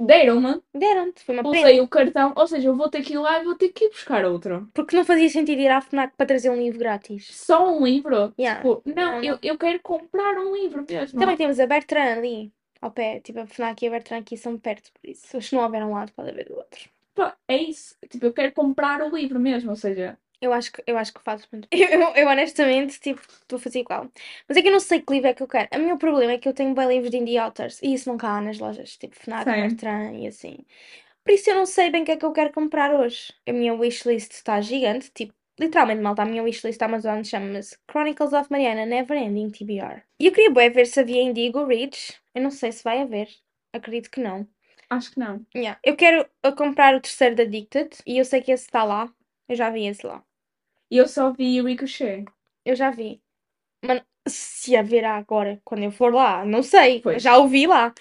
deram-me, 0.00 0.60
Deram-te, 0.74 1.22
foi 1.24 1.38
uma 1.38 1.48
usei 1.48 1.62
prenda. 1.62 1.82
o 1.84 1.88
cartão, 1.88 2.32
ou 2.36 2.46
seja, 2.46 2.68
eu 2.68 2.74
vou 2.76 2.88
ter 2.88 3.02
que 3.02 3.12
ir 3.14 3.18
lá 3.18 3.40
e 3.40 3.44
vou 3.44 3.54
ter 3.54 3.68
que 3.68 3.84
ir 3.84 3.90
buscar 3.90 4.24
outro. 4.24 4.68
Porque 4.74 4.96
não 4.96 5.04
fazia 5.04 5.28
sentido 5.28 5.60
ir 5.60 5.68
à 5.70 5.80
FNAC 5.80 6.14
para 6.16 6.26
trazer 6.26 6.50
um 6.50 6.56
livro 6.56 6.78
grátis. 6.78 7.28
Só 7.32 7.70
um 7.72 7.84
livro? 7.84 8.32
Yeah. 8.38 8.60
Tipo, 8.60 8.82
não, 8.84 8.94
Não, 8.94 9.22
Eu, 9.24 9.38
eu 9.42 9.56
quero 9.58 9.80
comprar 9.80 10.36
um 10.38 10.54
livro 10.54 10.84
mesmo. 10.88 11.18
Também 11.20 11.36
temos 11.36 11.60
a 11.60 11.66
Bertrand 11.66 12.18
ali, 12.18 12.52
ao 12.80 12.90
pé. 12.90 13.20
Tipo, 13.20 13.40
a 13.40 13.46
FNAC 13.46 13.84
e 13.84 13.88
a 13.88 13.90
Bertrand 13.92 14.18
aqui 14.20 14.36
são 14.36 14.58
perto, 14.58 14.90
por 14.92 15.08
isso. 15.08 15.40
Se 15.40 15.54
não 15.54 15.62
houver 15.62 15.84
um 15.84 15.92
lado, 15.92 16.12
pode 16.16 16.30
haver 16.30 16.46
do 16.48 16.56
outro. 16.56 16.90
Pá, 17.14 17.36
é 17.46 17.56
isso. 17.58 17.94
Tipo, 18.08 18.26
eu 18.26 18.32
quero 18.32 18.52
comprar 18.52 19.02
o 19.02 19.14
livro 19.14 19.38
mesmo, 19.38 19.70
ou 19.70 19.76
seja, 19.76 20.18
Eu 20.42 20.52
acho 20.52 20.72
que, 20.72 20.82
eu 20.88 20.98
acho 20.98 21.14
que 21.14 21.22
fazes 21.22 21.46
muito. 21.52 21.68
Eu, 21.70 21.78
eu, 21.88 22.00
eu, 22.16 22.28
honestamente, 22.28 22.98
tipo, 22.98 23.20
estou 23.20 23.58
a 23.58 23.60
fazer 23.60 23.78
igual. 23.78 24.10
Mas 24.48 24.56
é 24.56 24.62
que 24.62 24.68
eu 24.68 24.72
não 24.72 24.80
sei 24.80 25.00
que 25.00 25.12
livro 25.12 25.28
é 25.28 25.34
que 25.34 25.42
eu 25.42 25.46
quero. 25.46 25.68
O 25.72 25.78
meu 25.78 25.96
problema 25.96 26.32
é 26.32 26.38
que 26.38 26.48
eu 26.48 26.52
tenho 26.52 26.74
bem 26.74 26.88
livros 26.88 27.12
de 27.12 27.18
indie 27.18 27.38
authors 27.38 27.80
e 27.80 27.94
isso 27.94 28.10
nunca 28.10 28.26
há 28.26 28.40
nas 28.40 28.58
lojas, 28.58 28.96
tipo 28.96 29.14
FNAC. 29.14 29.44
Bertrand 29.44 30.14
e 30.18 30.26
assim. 30.26 30.58
Por 31.24 31.32
isso 31.32 31.48
eu 31.48 31.54
não 31.54 31.64
sei 31.64 31.90
bem 31.90 32.02
o 32.02 32.04
que 32.04 32.10
é 32.10 32.16
que 32.16 32.24
eu 32.24 32.32
quero 32.32 32.52
comprar 32.52 32.92
hoje. 32.92 33.32
A 33.48 33.52
minha 33.52 33.72
wishlist 33.72 34.32
está 34.32 34.60
gigante, 34.60 35.12
tipo, 35.14 35.32
literalmente 35.60 36.02
malta, 36.02 36.22
a 36.22 36.24
minha 36.24 36.42
wishlist 36.42 36.80
da 36.80 36.86
Amazon 36.86 37.22
chama-se 37.22 37.78
Chronicles 37.88 38.32
of 38.32 38.50
Mariana 38.50 38.84
Never 38.84 39.16
Ending 39.16 39.50
TBR. 39.50 40.02
E 40.18 40.26
eu 40.26 40.32
queria 40.32 40.50
bué 40.50 40.70
ver 40.70 40.86
se 40.86 40.98
havia 40.98 41.22
Indigo 41.22 41.64
Reads. 41.64 42.20
Eu 42.34 42.42
não 42.42 42.50
sei 42.50 42.72
se 42.72 42.82
vai 42.82 43.00
haver. 43.00 43.28
Acredito 43.72 44.10
que 44.10 44.20
não. 44.20 44.48
acho 44.90 45.12
que 45.12 45.20
não. 45.20 45.46
Yeah. 45.54 45.78
Eu 45.84 45.94
quero 45.94 46.26
uh, 46.44 46.52
comprar 46.56 46.96
o 46.96 47.00
terceiro 47.00 47.36
da 47.36 47.44
Addicted 47.44 47.96
e 48.04 48.18
eu 48.18 48.24
sei 48.24 48.42
que 48.42 48.50
esse 48.50 48.64
está 48.64 48.82
lá. 48.82 49.08
Eu 49.48 49.54
já 49.54 49.70
vi 49.70 49.86
esse 49.86 50.04
lá. 50.04 50.24
E 50.92 50.98
eu 50.98 51.08
só 51.08 51.32
vi 51.32 51.62
Ricochet. 51.62 52.26
Eu 52.66 52.76
já 52.76 52.90
vi. 52.90 53.22
Mas 53.82 54.02
se 54.28 54.76
haverá 54.76 55.16
agora, 55.16 55.58
quando 55.64 55.84
eu 55.84 55.90
for 55.90 56.12
lá, 56.12 56.44
não 56.44 56.62
sei. 56.62 57.00
Pois. 57.00 57.22
Já 57.22 57.38
o 57.38 57.48
vi 57.48 57.66
lá. 57.66 57.94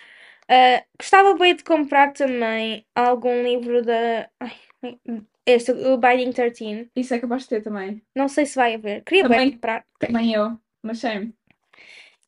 Ah, 0.50 0.84
gostava 1.00 1.34
bem 1.36 1.56
de 1.56 1.64
comprar 1.64 2.12
também 2.12 2.86
algum 2.94 3.44
livro 3.44 3.82
da. 3.82 4.30
Ai, 4.42 4.52
este, 5.46 5.72
o 5.72 5.98
Binding 5.98 6.34
13. 6.34 6.92
Isso 6.94 7.14
é 7.14 7.20
capaz 7.20 7.44
de 7.44 7.50
ter 7.50 7.64
também. 7.64 8.02
Não 8.14 8.28
sei 8.28 8.46
se 8.46 8.58
vai 8.58 8.76
haver. 8.76 9.06
Queria 9.06 9.24
bem 9.24 9.38
Também. 9.38 9.52
comprar. 9.54 9.86
Também 9.98 10.34
eu. 10.34 10.60
Mas 10.84 11.00
sim, 11.00 11.34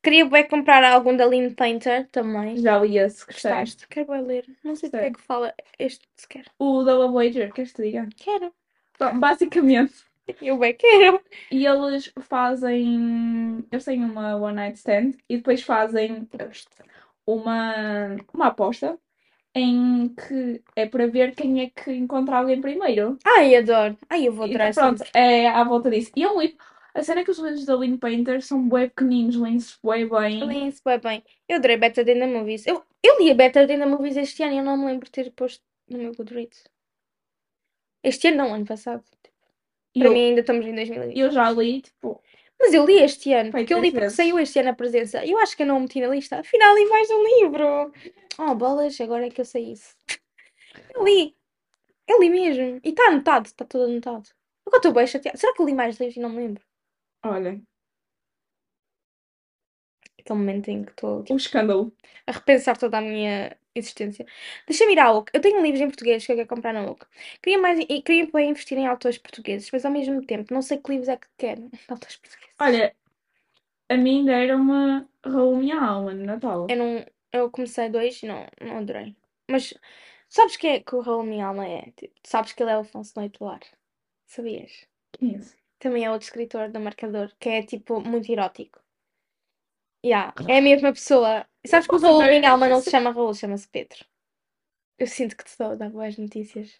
Queria 0.02 0.24
bem 0.24 0.48
comprar 0.48 0.82
algum 0.82 1.14
da 1.14 1.26
Lynn 1.26 1.52
Painter 1.54 2.08
também. 2.10 2.56
já 2.56 2.78
li 2.78 2.96
esse. 2.96 3.26
Gostaste? 3.26 3.86
Quero 3.88 4.06
bem 4.12 4.22
ler. 4.22 4.46
Não 4.64 4.74
sei 4.74 4.88
do 4.88 4.98
que 4.98 5.04
é 5.04 5.10
que 5.10 5.20
fala 5.20 5.52
este 5.78 6.06
sequer. 6.16 6.46
O 6.58 6.82
da 6.82 6.94
Love 6.94 7.14
Wager, 7.14 7.52
queres 7.52 7.72
que 7.72 7.82
te 7.82 7.90
diga? 7.90 8.08
Quero. 8.16 8.50
Bom, 8.98 9.18
basicamente. 9.18 10.13
Eu 10.40 10.58
bem 10.58 10.74
quero. 10.74 11.20
E 11.50 11.66
eles 11.66 12.12
fazem. 12.22 13.64
Eles 13.70 13.84
têm 13.84 14.04
uma 14.04 14.36
One 14.36 14.56
Night 14.56 14.78
Stand 14.78 15.12
e 15.28 15.36
depois 15.36 15.62
fazem 15.62 16.28
uma, 17.26 18.16
uma 18.32 18.46
aposta 18.46 18.98
em 19.54 20.08
que 20.14 20.62
é 20.74 20.86
para 20.86 21.06
ver 21.06 21.34
quem 21.34 21.60
é 21.62 21.70
que 21.70 21.92
encontra 21.92 22.38
alguém 22.38 22.60
primeiro. 22.60 23.18
Ai, 23.24 23.54
adoro. 23.54 23.96
Ai, 24.08 24.26
eu 24.26 24.32
vou 24.32 24.46
Então, 24.46 24.66
adorar 24.66 24.68
essa 24.68 24.80
pronto, 24.80 25.04
é 25.14 25.48
à 25.48 25.62
volta 25.62 25.90
disso. 25.90 26.10
E 26.16 26.24
é 26.24 26.30
um 26.30 26.40
livro. 26.40 26.56
A 26.94 27.02
cena 27.02 27.20
é 27.20 27.24
que 27.24 27.30
os 27.30 27.38
livros 27.38 27.64
da 27.64 27.74
Lynn 27.74 27.98
Painter 27.98 28.40
são 28.40 28.68
bué 28.68 28.88
pequeninos, 28.88 29.36
lêem-se 29.36 29.76
bué 29.82 30.04
bem. 30.06 30.44
Li-se 30.44 30.80
bem 30.84 30.98
bem. 31.00 31.24
Eu 31.48 31.56
adorei 31.56 31.78
Than 31.78 31.90
the 32.04 32.26
Movies. 32.26 32.66
Eu, 32.66 32.84
eu 33.02 33.18
li 33.18 33.30
a 33.32 33.50
Than 33.50 33.66
the 33.66 33.86
Movies 33.86 34.16
este 34.16 34.42
ano 34.42 34.54
e 34.54 34.58
eu 34.58 34.64
não 34.64 34.76
me 34.76 34.86
lembro 34.86 35.04
de 35.04 35.10
ter 35.10 35.32
posto 35.32 35.62
no 35.88 35.98
meu 35.98 36.14
Goodreads. 36.14 36.64
Este 38.02 38.28
ano 38.28 38.36
não, 38.36 38.54
ano 38.54 38.64
passado. 38.64 39.02
E 39.94 40.00
Para 40.00 40.08
eu, 40.08 40.12
mim 40.14 40.24
ainda 40.28 40.40
estamos 40.40 40.66
em 40.66 40.74
2020. 40.74 41.18
eu 41.18 41.30
já 41.30 41.50
li, 41.50 41.82
tipo, 41.82 42.22
Mas 42.60 42.72
eu 42.74 42.84
li 42.86 42.98
este 43.00 43.32
ano, 43.32 43.52
Foi 43.52 43.60
porque 43.60 43.74
eu 43.74 43.80
li 43.80 43.90
porque 43.92 44.00
vezes. 44.00 44.16
saiu 44.18 44.38
este 44.38 44.58
ano 44.60 44.70
a 44.70 44.74
presença. 44.74 45.24
Eu 45.26 45.38
acho 45.38 45.56
que 45.56 45.62
eu 45.62 45.66
não 45.66 45.78
o 45.78 45.80
meti 45.80 46.00
na 46.00 46.08
lista. 46.08 46.40
Afinal, 46.40 46.74
li 46.74 46.84
mais 46.86 47.08
um 47.10 47.22
livro. 47.24 47.92
Oh, 48.38 48.54
bolas, 48.54 49.00
agora 49.00 49.26
é 49.26 49.30
que 49.30 49.40
eu 49.40 49.44
sei 49.44 49.72
isso. 49.72 49.94
Eu 50.94 51.04
li. 51.04 51.36
Eu 52.08 52.20
li 52.20 52.30
mesmo. 52.30 52.80
E 52.84 52.90
está 52.90 53.04
anotado, 53.08 53.46
está 53.48 53.64
tudo 53.66 53.84
anotado. 53.84 54.28
Agora 54.66 54.78
estou 54.78 54.92
bem 54.92 55.06
chateada. 55.06 55.38
Será 55.38 55.54
que 55.54 55.62
eu 55.62 55.66
li 55.66 55.74
mais 55.74 55.98
livros 55.98 56.16
e 56.16 56.20
não 56.20 56.30
me 56.30 56.38
lembro? 56.38 56.64
olha, 57.22 57.60
Aquele 60.18 60.38
momento 60.40 60.68
em 60.70 60.82
que 60.84 60.90
estou 60.90 61.22
tipo, 61.22 61.34
o 61.34 61.36
escândalo. 61.36 61.94
a 62.26 62.32
repensar 62.32 62.76
toda 62.78 62.98
a 62.98 63.00
minha 63.00 63.56
existência. 63.74 64.26
Deixa-me 64.66 64.92
ir 64.92 64.98
à 64.98 65.12
OC. 65.12 65.30
Eu 65.32 65.40
tenho 65.40 65.62
livros 65.62 65.80
em 65.80 65.86
português 65.86 66.24
que 66.24 66.32
eu 66.32 66.36
quero 66.36 66.48
comprar 66.48 66.72
na 66.72 66.84
OC. 66.90 67.06
Queria 67.42 67.58
mais 67.58 67.78
e 67.80 68.02
queria 68.02 68.28
bem 68.32 68.50
investir 68.50 68.78
em 68.78 68.86
autores 68.86 69.18
portugueses, 69.18 69.70
mas 69.72 69.84
ao 69.84 69.92
mesmo 69.92 70.24
tempo 70.24 70.52
não 70.52 70.62
sei 70.62 70.78
que 70.78 70.90
livros 70.90 71.08
é 71.08 71.16
que 71.16 71.26
quero. 71.36 71.70
Autores 71.88 72.16
portugueses. 72.16 72.54
Olha, 72.60 72.94
a 73.88 73.96
mim 73.96 74.24
deram-me 74.24 75.06
Raul 75.24 75.56
Minha 75.56 75.80
Alma 75.80 76.14
no 76.14 76.24
Natal. 76.24 76.66
Eu 76.70 76.76
não. 76.76 77.06
Eu 77.32 77.50
comecei 77.50 77.88
dois 77.88 78.22
e 78.22 78.26
não, 78.26 78.46
não 78.60 78.78
adorei. 78.78 79.16
Mas 79.50 79.74
sabes 80.28 80.56
quem 80.56 80.74
é 80.74 80.80
que 80.80 80.94
o 80.94 81.00
Raul 81.00 81.24
Minha 81.24 81.46
Alma 81.46 81.66
é? 81.66 81.90
Tipo, 81.96 82.14
sabes 82.22 82.52
que 82.52 82.62
ele 82.62 82.70
é 82.70 82.76
o 82.76 82.80
Afonso 82.80 83.12
Noite 83.16 83.42
Lar. 83.42 83.60
Sabias? 84.26 84.86
Quem 85.12 85.34
é 85.34 85.38
esse? 85.38 85.56
Também 85.80 86.04
é 86.04 86.10
outro 86.10 86.26
escritor 86.26 86.70
do 86.70 86.80
Marcador, 86.80 87.32
que 87.38 87.48
é 87.48 87.62
tipo 87.62 88.00
muito 88.00 88.30
erótico. 88.30 88.83
Yeah, 90.04 90.34
é 90.48 90.58
a 90.58 90.62
mesma 90.62 90.92
pessoa. 90.92 91.46
E 91.64 91.68
sabes 91.68 91.86
que 91.86 91.94
o 91.94 91.98
Raul 91.98 92.18
ver. 92.18 92.38
Minha 92.38 92.50
Alma 92.50 92.68
não 92.68 92.80
se 92.80 92.90
chama 92.90 93.10
Raul, 93.10 93.32
chama-se 93.32 93.66
Pedro. 93.68 94.04
Eu 94.98 95.06
sinto 95.06 95.34
que 95.34 95.44
te 95.44 95.56
dou 95.58 95.76
dar 95.76 95.88
boas 95.88 96.18
notícias. 96.18 96.78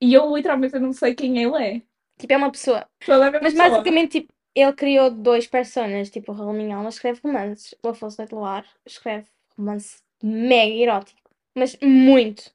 E 0.00 0.14
eu 0.14 0.34
literalmente 0.34 0.78
não 0.78 0.92
sei 0.92 1.14
quem 1.14 1.42
ele 1.42 1.56
é. 1.56 1.82
Tipo, 2.16 2.32
é 2.32 2.36
uma 2.36 2.52
pessoa. 2.52 2.88
Só 3.02 3.18
deve 3.18 3.40
Mas 3.40 3.54
pessoa. 3.54 3.70
basicamente, 3.70 4.20
tipo, 4.20 4.32
ele 4.54 4.72
criou 4.72 5.10
dois 5.10 5.48
personagens. 5.48 6.10
Tipo, 6.10 6.30
o 6.30 6.34
Raul 6.34 6.52
Minha 6.52 6.76
Alma 6.76 6.90
escreve 6.90 7.20
romances. 7.24 7.74
O 7.84 7.88
Afonso 7.88 8.20
Noite 8.20 8.30
do 8.30 8.38
Lar 8.40 8.64
escreve 8.86 9.26
romance 9.56 9.96
mega 10.22 10.74
erótico. 10.74 11.20
Mas 11.56 11.76
muito, 11.82 12.53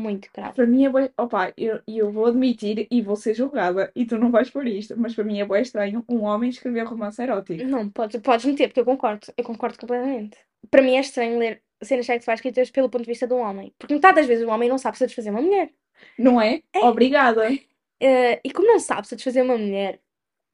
muito 0.00 0.28
grave. 0.34 0.54
Para 0.54 0.66
mim 0.66 0.84
é 0.84 0.88
bué... 0.88 1.10
Opa, 1.16 1.52
eu, 1.56 1.80
eu 1.86 2.10
vou 2.10 2.26
admitir 2.26 2.86
e 2.90 3.02
vou 3.02 3.16
ser 3.16 3.34
julgada 3.34 3.92
e 3.94 4.04
tu 4.04 4.18
não 4.18 4.30
vais 4.30 4.50
por 4.50 4.66
isto, 4.66 4.94
mas 4.98 5.14
para 5.14 5.24
mim 5.24 5.40
é 5.40 5.44
bué 5.44 5.60
estranho 5.62 6.04
um 6.08 6.22
homem 6.22 6.50
escrever 6.50 6.84
romance 6.84 7.22
erótico. 7.22 7.62
Não, 7.64 7.88
podes, 7.88 8.20
podes 8.20 8.46
meter, 8.46 8.68
porque 8.68 8.80
eu 8.80 8.84
concordo. 8.84 9.26
Eu 9.36 9.44
concordo 9.44 9.78
completamente. 9.78 10.36
Para 10.70 10.82
mim 10.82 10.96
é 10.96 11.00
estranho 11.00 11.38
ler 11.38 11.62
cenas 11.82 12.06
sexuais 12.06 12.38
escritas 12.38 12.70
pelo 12.70 12.88
ponto 12.88 13.02
de 13.02 13.10
vista 13.10 13.26
de 13.26 13.34
um 13.34 13.40
homem. 13.40 13.72
Porque 13.78 13.94
metade 13.94 14.16
das 14.16 14.26
vezes 14.26 14.46
o 14.46 14.50
homem 14.50 14.68
não 14.68 14.78
sabe 14.78 14.98
satisfazer 14.98 15.32
uma 15.32 15.42
mulher. 15.42 15.70
Não 16.18 16.40
é? 16.40 16.62
Obrigada. 16.76 17.48
Eh, 18.00 18.40
e 18.42 18.50
como 18.50 18.66
não 18.66 18.78
sabe 18.78 19.06
satisfazer 19.06 19.44
uma 19.44 19.58
mulher, 19.58 20.00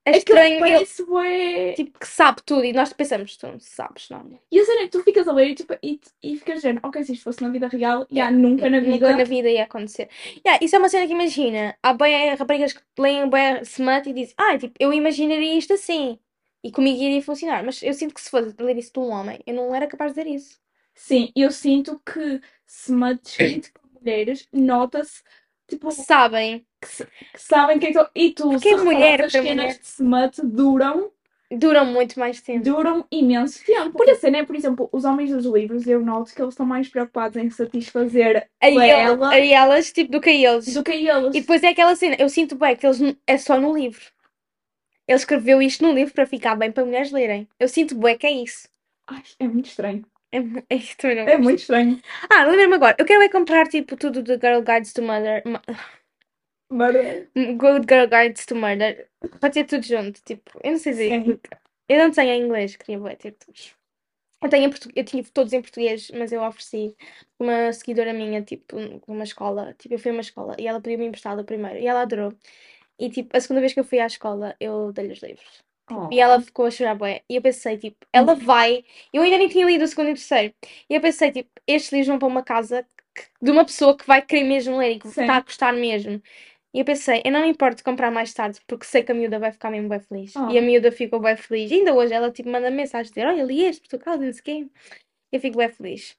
é 0.07 0.19
estranho 0.19 0.65
ele, 0.65 0.87
bué... 1.05 1.73
tipo, 1.73 1.99
que 1.99 2.07
sabe 2.07 2.41
tudo. 2.47 2.65
E 2.65 2.73
nós 2.73 2.93
pensamos, 2.93 3.37
tu 3.37 3.49
não 3.49 3.59
sabes, 3.59 4.09
não. 4.09 4.39
E 4.53 4.61
a 4.61 4.65
cena 4.65 4.83
é 4.83 4.85
que 4.85 4.91
tu 4.91 5.03
ficas 5.03 5.27
a 5.27 5.33
ler 5.33 5.49
e, 5.49 5.55
tipo, 5.57 5.77
e, 5.83 6.01
e 6.23 6.37
ficas 6.37 6.57
dizendo, 6.57 6.81
ok, 6.85 7.03
se 7.03 7.13
isto 7.15 7.25
fosse 7.25 7.43
na 7.43 7.49
vida 7.49 7.67
real, 7.67 8.07
já 8.11 8.31
nunca 8.31 8.71
na 8.71 8.79
vida. 8.79 8.93
Nunca 8.93 9.17
na 9.17 9.25
vida 9.25 9.51
ia 9.51 9.65
acontecer. 9.65 10.09
Yeah, 10.47 10.65
isso 10.65 10.77
é 10.77 10.79
uma 10.79 10.89
cena 10.89 11.09
que 11.09 11.13
imagina. 11.13 11.77
Há 11.83 11.93
bem 11.93 12.33
raparigas 12.37 12.73
que 12.73 12.81
leem 12.97 13.29
bem 13.29 13.61
smut 13.63 14.09
e 14.09 14.13
dizem, 14.13 14.35
ah, 14.39 14.57
tipo, 14.57 14.75
eu 14.79 14.93
imaginaria 14.93 15.59
isto 15.59 15.73
assim. 15.73 16.19
E 16.63 16.71
comigo 16.71 17.03
iria 17.03 17.21
funcionar. 17.21 17.65
Mas 17.65 17.83
eu 17.83 17.93
sinto 17.93 18.15
que 18.15 18.21
se 18.21 18.31
fosse 18.31 18.55
ler 18.61 18.79
isso 18.79 18.93
de 18.93 19.01
um 19.01 19.11
homem, 19.11 19.41
eu 19.45 19.55
não 19.55 19.75
era 19.75 19.89
capaz 19.89 20.13
de 20.13 20.23
dizer 20.23 20.37
isso. 20.37 20.61
Sim, 20.95 21.33
eu 21.35 21.51
sinto 21.51 22.01
que 22.07 22.41
smut 22.65 23.21
escrito 23.29 23.73
por 23.73 23.91
mulheres 24.01 24.49
nota-se, 24.53 25.23
tipo, 25.69 25.91
Sabem. 25.91 26.65
que, 26.81 27.05
que 27.33 27.43
sabem 27.43 27.79
que 27.79 27.87
é 27.87 27.93
que. 27.93 28.07
E 28.15 28.31
tu, 28.33 28.51
Porque 28.51 28.69
se 28.69 28.75
é 28.75 28.77
mulher 28.85 29.23
as 29.23 29.33
cenas 29.33 29.55
mulher. 29.57 29.79
de 29.79 29.87
smut 29.87 30.41
duram, 30.47 31.11
Duram 31.49 31.87
muito 31.87 32.19
mais 32.19 32.41
tempo. 32.41 32.65
duram 32.65 33.07
imenso 33.11 33.65
tempo. 33.65 33.93
Porque 33.93 34.11
a 34.11 34.17
cena 34.17 34.39
é, 34.39 34.45
por 34.45 34.57
exemplo, 34.57 34.89
os 34.93 35.05
homens 35.05 35.31
dos 35.31 35.45
livros, 35.47 35.87
eu 35.87 36.01
noto 36.05 36.35
que 36.35 36.43
eles 36.43 36.55
estão 36.55 36.67
mais 36.67 36.89
preocupados 36.89 37.37
em 37.37 37.49
satisfazer 37.51 38.49
A, 38.61 38.69
ele- 38.69 38.89
ela 38.89 39.31
a 39.31 39.39
elas, 39.39 39.93
tipo, 39.93 40.11
do 40.11 40.21
que 40.21 40.31
a 40.31 40.35
eles. 40.35 40.75
do 40.75 40.83
que 40.83 40.91
eles. 40.91 41.35
E 41.37 41.41
depois 41.41 41.63
é 41.63 41.69
aquela 41.69 41.95
cena, 41.95 42.17
eu 42.19 42.29
sinto 42.29 42.57
bem 42.57 42.75
que 42.75 42.85
eles 42.85 42.99
é 43.29 43.39
só 43.39 43.61
no 43.61 43.73
livro. 43.77 44.03
Ele 45.07 45.17
escreveu 45.17 45.63
isto 45.63 45.85
no 45.85 45.93
livro 45.93 46.13
para 46.13 46.27
ficar 46.27 46.57
bem 46.57 46.73
para 46.73 46.85
mulheres 46.85 47.13
lerem. 47.13 47.47
Eu 47.61 47.69
sinto 47.69 47.95
bem 47.95 48.19
que 48.19 48.27
é 48.27 48.33
isso. 48.33 48.69
Ai, 49.07 49.23
é 49.39 49.47
muito 49.47 49.67
estranho. 49.67 50.05
É, 50.33 50.39
é, 50.39 50.79
também 50.99 51.17
não 51.17 51.23
É 51.23 51.27
gosto. 51.27 51.43
muito 51.45 51.61
estranho. 51.61 52.01
Ah, 52.31 52.45
lembra-me 52.45 52.75
agora. 52.75 52.97
Eu 52.99 53.07
quero 53.07 53.23
é 53.23 53.29
comprar 53.29 53.67
tipo 53.69 53.97
tudo 53.97 54.23
de 54.23 54.35
Girl 54.35 54.61
Guides 54.63 54.93
to 54.93 55.03
Murder. 55.03 55.43
Ma- 55.47 55.63
Mas, 56.71 57.27
Good 57.35 57.87
Girl 57.89 58.07
Guides 58.09 58.45
to 58.47 58.55
Murder. 58.55 59.09
Para 59.41 59.51
ter 59.51 59.65
tudo 59.65 59.85
junto. 59.85 60.21
Tipo, 60.23 60.51
eu 60.63 60.73
não 60.73 60.79
sei 60.79 60.93
dizer. 60.93 61.23
Sim. 61.23 61.41
Eu 61.89 61.99
não 61.99 62.11
tenho 62.11 62.31
em 62.33 62.43
inglês, 62.45 62.75
queria 62.77 62.99
bué 62.99 63.15
ter 63.15 63.33
todos. 63.33 63.75
Eu, 64.43 64.51
tenho 64.51 64.67
em 64.67 64.71
portu- 64.71 64.91
eu 64.95 65.05
tive 65.05 65.31
todos 65.31 65.53
em 65.53 65.63
português, 65.63 66.11
mas 66.13 66.33
eu 66.33 66.43
ofereci 66.43 66.95
uma 67.39 67.73
seguidora 67.73 68.13
minha, 68.13 68.43
tipo, 68.43 68.77
uma 69.07 69.25
escola. 69.25 69.75
Tipo, 69.75 69.95
eu 69.95 69.99
fui 69.99 70.11
a 70.11 70.15
uma 70.15 70.21
escola 70.21 70.57
e 70.59 70.67
ela 70.67 70.81
pediu-me 70.81 71.07
emprestado 71.07 71.41
o 71.41 71.45
primeiro 71.45 71.79
e 71.79 71.87
ela 71.87 72.03
adorou. 72.03 72.33
E, 72.99 73.11
tipo, 73.11 73.37
a 73.37 73.41
segunda 73.41 73.61
vez 73.61 73.73
que 73.75 73.81
eu 73.81 73.85
fui 73.85 74.01
à 74.01 74.07
escola, 74.07 74.57
eu 74.61 74.93
dei-lhe 74.93 75.13
os 75.13 75.21
livros. 75.23 75.66
Oh. 75.91 76.09
E 76.11 76.19
ela 76.21 76.41
ficou 76.41 76.67
a 76.67 76.71
chorar, 76.71 76.95
bué. 76.97 77.23
E 77.29 77.37
eu 77.37 77.43
pensei, 77.43 77.79
tipo, 77.79 77.97
ela 78.13 78.35
vai. 78.35 78.85
Eu 79.13 79.23
ainda 79.23 79.39
nem 79.39 79.49
tinha 79.49 79.65
lido 79.67 79.85
o 79.85 79.89
segundo 79.89 80.09
e 80.09 80.13
o 80.13 80.15
terceiro. 80.15 80.53
E 80.91 80.95
eu 80.95 81.01
pensei, 81.01 81.31
tipo, 81.31 81.51
estes 81.67 81.93
livros 81.93 82.09
vão 82.09 82.19
para 82.19 82.29
uma 82.29 82.43
casa 82.43 82.87
que- 83.15 83.25
de 83.41 83.51
uma 83.51 83.65
pessoa 83.65 83.97
que 83.97 84.07
vai 84.07 84.21
querer 84.21 84.45
mesmo 84.45 84.77
ler 84.79 84.93
e 84.93 84.99
que 84.99 85.09
Sim. 85.09 85.21
está 85.23 85.37
a 85.37 85.41
gostar 85.41 85.73
mesmo. 85.73 86.21
E 86.75 86.81
eu 86.81 86.85
pensei, 86.85 87.23
eu 87.25 87.33
não 87.33 87.41
me 87.43 87.49
importo 87.49 87.77
de 87.77 87.83
comprar 87.85 88.11
mais 88.11 88.35
tarde, 88.35 88.61
porque 88.67 88.85
sei 88.85 89.03
que 89.03 89.11
a 89.13 89.15
miúda 89.15 89.39
vai 89.39 89.51
ficar 89.53 89.71
mesmo 89.71 89.89
bem 89.89 90.01
feliz. 90.01 90.35
Oh. 90.37 90.51
E 90.51 90.59
a 90.59 90.63
miúda 90.63 90.93
ficou 90.93 91.21
bem 91.21 91.37
feliz. 91.37 91.71
E 91.71 91.75
ainda 91.75 91.95
hoje 91.95 92.13
ela, 92.13 92.31
tipo, 92.31 92.51
manda 92.51 92.71
mensagem 92.71 93.11
dizer: 93.11 93.27
Olha, 93.27 93.43
li 93.45 93.65
este, 93.65 93.89
Portugal, 93.89 94.19
não 94.19 94.33
sei 94.33 94.43
quê. 94.43 94.67
Eu 95.33 95.41
fico 95.41 95.57
bem 95.57 95.69
feliz. 95.71 96.17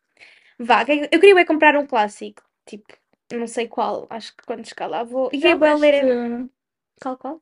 Vá, 0.58 0.84
que- 0.86 1.08
eu 1.12 1.20
queria 1.20 1.36
bem 1.36 1.46
comprar 1.46 1.76
um 1.76 1.86
clássico. 1.86 2.42
Tipo, 2.66 2.86
não 3.34 3.48
sei 3.48 3.68
qual. 3.68 4.08
Acho 4.10 4.36
que 4.36 4.44
quando 4.46 4.66
chegar 4.68 4.88
lá 4.88 5.04
vou. 5.04 5.30
E 5.32 5.40
Já 5.40 5.56
queria 5.58 5.76
bem 5.76 5.76
ler. 5.80 6.50
Qual, 7.02 7.18
qual? 7.18 7.42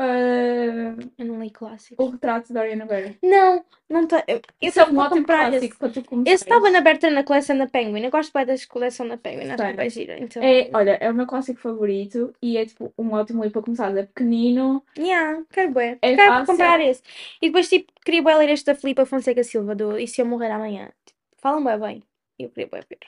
Uh, 0.00 1.12
Eu 1.18 1.26
não 1.26 1.42
li 1.42 1.50
clássico. 1.50 2.02
o 2.02 2.08
retrato 2.10 2.48
de 2.48 2.54
Dorian 2.54 2.86
Gray. 2.86 3.16
Não, 3.22 3.64
não 3.88 4.06
tem. 4.06 4.22
Isso 4.60 4.80
é 4.80 4.84
um 4.84 4.94
vou 4.94 5.04
ótimo 5.04 5.24
clássico 5.26 5.64
esse. 5.64 5.76
para 5.78 5.88
tu 5.90 6.04
começar. 6.04 6.30
Esse 6.32 6.44
estava 6.44 6.70
na 6.70 6.78
aberta 6.78 7.10
na 7.10 7.22
coleção 7.24 7.56
da 7.58 7.66
Penguin. 7.66 8.02
Eu 8.04 8.10
gosto 8.10 8.32
bem 8.32 8.46
da 8.46 8.54
coleção 8.68 9.06
da 9.06 9.16
Penguin. 9.16 9.50
Acho 9.50 9.74
que 9.74 9.80
é 9.80 9.88
gira. 9.90 10.18
Então, 10.18 10.42
É, 10.42 10.70
olha, 10.72 10.92
é 11.00 11.10
o 11.10 11.14
meu 11.14 11.26
clássico 11.26 11.60
favorito 11.60 12.34
e 12.42 12.56
é 12.56 12.64
tipo 12.66 12.92
um 12.98 13.12
ótimo 13.12 13.42
livro 13.42 13.52
para 13.60 13.62
começar. 13.62 13.96
É 13.96 14.02
pequenino. 14.04 14.82
yeah, 14.98 15.42
quero 15.50 15.72
bem. 15.72 15.98
É 16.02 16.16
quero 16.16 16.30
fácil. 16.30 16.46
comprar 16.46 16.80
esse. 16.80 17.02
E 17.42 17.46
depois, 17.48 17.68
tipo, 17.68 17.92
queria 18.04 18.22
bem 18.22 18.36
ler 18.36 18.48
este 18.50 18.66
da 18.66 18.74
Filipa 18.74 19.04
Fonseca 19.04 19.42
Silva 19.44 19.74
do 19.74 19.98
E 19.98 20.06
se 20.08 20.20
eu 20.22 20.26
morrer 20.26 20.50
amanhã? 20.50 20.90
Tipo, 21.04 21.18
falam 21.38 21.62
bem 21.64 21.78
bem. 21.78 22.02
Eu 22.38 22.48
queria 22.48 22.68
bem 22.68 22.80
ver. 22.88 22.98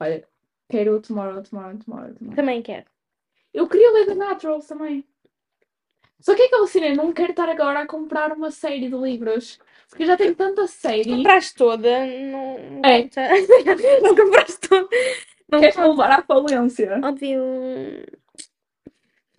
Olha, 0.00 0.24
quero 0.68 0.96
o 0.96 1.00
Tomorrow, 1.02 1.42
Tomorrow, 1.42 1.76
Tomorrow, 1.78 2.14
Tomorrow. 2.14 2.34
Também 2.36 2.62
quero. 2.62 2.86
Eu 3.52 3.68
queria 3.68 3.90
ler 3.92 4.06
The 4.06 4.14
Naturals 4.14 4.66
também. 4.66 5.04
Só 6.20 6.34
que 6.34 6.42
é 6.42 6.66
cena, 6.66 6.88
eu 6.88 6.96
não 6.96 7.12
quero 7.12 7.30
estar 7.30 7.48
agora 7.48 7.80
a 7.80 7.86
comprar 7.86 8.32
uma 8.32 8.50
série 8.50 8.88
de 8.88 8.96
livros. 8.96 9.58
Porque 9.88 10.04
eu 10.04 10.06
já 10.06 10.16
tenho 10.16 10.34
tanta 10.34 10.66
série. 10.68 11.16
Compraste 11.16 11.54
toda, 11.56 12.06
não, 12.06 12.80
É. 12.84 13.08
não 14.02 14.14
compraste 14.14 14.60
toda. 14.68 14.88
Não 15.50 15.60
Queres 15.60 15.74
conta. 15.74 15.88
levar 15.88 16.10
à 16.12 16.22
falência? 16.22 17.00
Óbvio. 17.02 17.42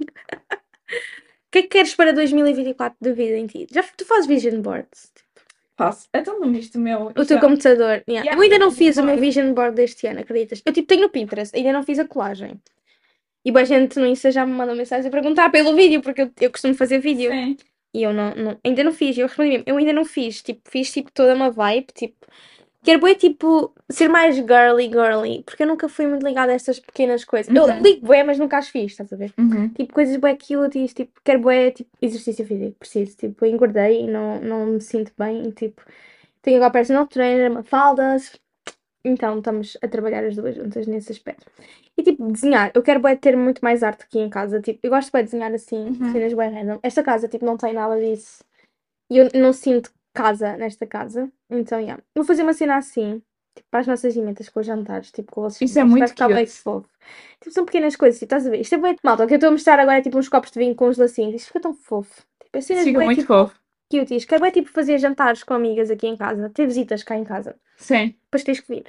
O 0.01 1.51
que 1.51 1.59
é 1.59 1.61
que 1.63 1.67
queres 1.69 1.95
para 1.95 2.11
2024 2.13 2.97
de 3.01 3.13
vida 3.13 3.37
em 3.37 3.45
ti? 3.47 3.67
Já 3.71 3.83
tu 3.83 4.05
fazes 4.05 4.25
vision 4.27 4.61
boards? 4.61 5.11
Faço. 5.77 6.07
Então 6.13 6.39
não 6.39 6.51
viste 6.51 6.77
o 6.77 6.81
meu. 6.81 7.07
O 7.07 7.25
teu 7.25 7.39
computador. 7.39 8.03
yeah. 8.07 8.25
Yeah, 8.25 8.33
Eu 8.35 8.41
ainda 8.41 8.59
não 8.59 8.71
fiz 8.71 8.97
o 8.97 9.03
meu 9.03 9.17
vision 9.17 9.53
board 9.53 9.75
deste 9.75 10.05
ano, 10.07 10.19
acreditas? 10.19 10.61
Eu 10.65 10.73
tipo 10.73 10.87
tenho 10.87 11.01
no 11.01 11.09
Pinterest, 11.09 11.55
ainda 11.55 11.73
não 11.73 11.83
fiz 11.83 11.97
a 11.99 12.07
colagem. 12.07 12.59
E 13.43 13.51
boa 13.51 13.65
gente 13.65 13.99
no 13.99 14.05
Insta 14.05 14.31
já 14.31 14.45
me 14.45 14.53
mandou 14.53 14.75
mensagem 14.75 15.07
a 15.07 15.11
perguntar 15.11 15.49
pelo 15.49 15.75
vídeo, 15.75 16.01
porque 16.01 16.21
eu, 16.23 16.31
eu 16.39 16.51
costumo 16.51 16.75
fazer 16.75 16.99
vídeo. 16.99 17.31
Sim. 17.31 17.57
E 17.93 18.03
eu 18.03 18.13
não, 18.13 18.33
não- 18.35 18.57
ainda 18.63 18.83
não 18.83 18.93
fiz, 18.93 19.17
eu 19.17 19.27
respondi 19.27 19.49
mesmo, 19.49 19.63
eu 19.67 19.75
ainda 19.77 19.91
não 19.91 20.05
fiz, 20.05 20.41
tipo, 20.41 20.61
fiz 20.69 20.91
tipo 20.91 21.11
toda 21.11 21.35
uma 21.35 21.51
vibe, 21.51 21.87
tipo, 21.93 22.15
quero 22.83 22.99
bué, 23.01 23.15
tipo, 23.15 23.73
ser 23.89 24.07
mais 24.07 24.35
girly, 24.37 24.85
girly, 24.89 25.43
porque 25.43 25.63
eu 25.63 25.67
nunca 25.67 25.89
fui 25.89 26.07
muito 26.07 26.25
ligada 26.25 26.53
a 26.53 26.55
estas 26.55 26.79
pequenas 26.79 27.25
coisas. 27.25 27.53
Eu 27.53 27.65
Uhum. 27.65 27.81
ligo 27.83 28.05
bué, 28.05 28.23
mas 28.23 28.39
nunca 28.39 28.57
as 28.59 28.69
fiz, 28.69 28.93
estás 28.93 29.11
a 29.11 29.17
ver? 29.17 29.33
Uhum. 29.37 29.69
Tipo, 29.69 29.93
coisas 29.93 30.15
bué 30.15 30.37
cuties, 30.37 30.93
tipo, 30.93 31.11
quero 31.23 31.41
bué, 31.41 31.71
tipo, 31.71 31.89
exercício 32.01 32.45
físico, 32.45 32.77
preciso, 32.79 33.17
tipo, 33.17 33.43
eu 33.45 33.51
engordei 33.51 34.03
e 34.03 34.07
não, 34.07 34.39
não 34.39 34.65
me 34.67 34.79
sinto 34.81 35.11
bem, 35.17 35.49
e, 35.49 35.51
tipo, 35.51 35.81
tenho 36.41 36.57
agora 36.57 36.71
personal 36.71 37.07
trainer, 37.07 37.51
uma 37.51 37.61
faldas, 37.63 38.39
então 39.03 39.37
estamos 39.39 39.77
a 39.81 39.87
trabalhar 39.87 40.23
as 40.23 40.35
duas 40.35 40.55
juntas 40.55 40.87
nesse 40.87 41.11
aspecto. 41.11 41.45
E 41.97 42.03
tipo, 42.03 42.31
desenhar, 42.31 42.71
eu 42.73 42.81
quero 42.83 42.99
bué 42.99 43.15
ter 43.15 43.35
muito 43.35 43.59
mais 43.61 43.83
arte 43.83 44.03
aqui 44.03 44.19
em 44.19 44.29
casa, 44.29 44.61
tipo, 44.61 44.79
eu 44.83 44.89
gosto 44.89 45.11
bué 45.11 45.21
de 45.21 45.25
desenhar 45.31 45.53
assim, 45.53 45.85
Uhum. 45.99 46.11
cenas 46.11 46.33
bué 46.33 46.47
random. 46.47 46.79
Esta 46.83 47.03
casa, 47.03 47.27
tipo, 47.27 47.45
não 47.45 47.57
tem 47.57 47.73
nada 47.73 47.99
disso. 47.99 48.43
E 49.11 49.17
eu 49.17 49.29
não 49.35 49.51
sinto 49.53 49.91
casa 50.13 50.55
nesta 50.57 50.85
casa, 50.85 51.29
então, 51.49 51.79
yeah. 51.79 52.01
Vou 52.15 52.25
fazer 52.25 52.43
uma 52.43 52.53
cena 52.53 52.77
assim, 52.77 53.21
tipo, 53.55 53.67
para 53.69 53.81
as 53.81 53.87
nossas 53.87 54.15
emendas 54.15 54.49
com 54.49 54.59
os 54.59 54.65
jantares, 54.65 55.11
tipo, 55.11 55.31
com 55.31 55.41
vocês. 55.41 55.69
Isso 55.69 55.79
é 55.79 55.83
vai 55.83 55.89
muito 55.91 56.07
ficar 56.09 56.27
bem 56.29 56.45
fofo. 56.45 56.87
Tipo, 57.41 57.51
são 57.53 57.65
pequenas 57.65 57.95
coisas, 57.95 58.19
tipo, 58.19 58.25
estás 58.27 58.47
a 58.47 58.49
ver? 58.49 58.61
Isto 58.61 58.75
é 58.75 58.77
bem 58.77 58.95
malta, 59.03 59.23
o 59.23 59.27
que 59.27 59.33
eu 59.33 59.37
estou 59.37 59.49
a 59.49 59.51
mostrar 59.51 59.79
agora 59.79 59.97
é 59.97 60.01
tipo 60.01 60.17
uns 60.17 60.29
copos 60.29 60.51
de 60.51 60.59
vinho 60.59 60.75
com 60.75 60.87
os 60.87 60.97
lacinhos, 60.97 61.35
isto 61.35 61.47
fica 61.47 61.59
tão 61.61 61.73
fofo. 61.73 62.23
Tipo, 62.43 62.57
as 62.57 62.65
cenas 62.65 62.83
Fica 62.83 62.99
bué, 62.99 63.05
muito 63.05 63.21
tipo, 63.21 63.33
fofo. 63.33 63.60
Cuties. 63.91 64.25
Quero 64.25 64.45
é 64.45 64.51
tipo 64.51 64.69
fazer 64.69 64.97
jantares 64.97 65.43
com 65.43 65.53
amigas 65.53 65.91
aqui 65.91 66.07
em 66.07 66.15
casa, 66.17 66.49
ter 66.49 66.65
visitas 66.65 67.03
cá 67.03 67.17
em 67.17 67.23
casa. 67.23 67.55
Sim. 67.77 68.15
Depois 68.25 68.43
tens 68.43 68.59
que 68.59 68.73
vir. 68.73 68.85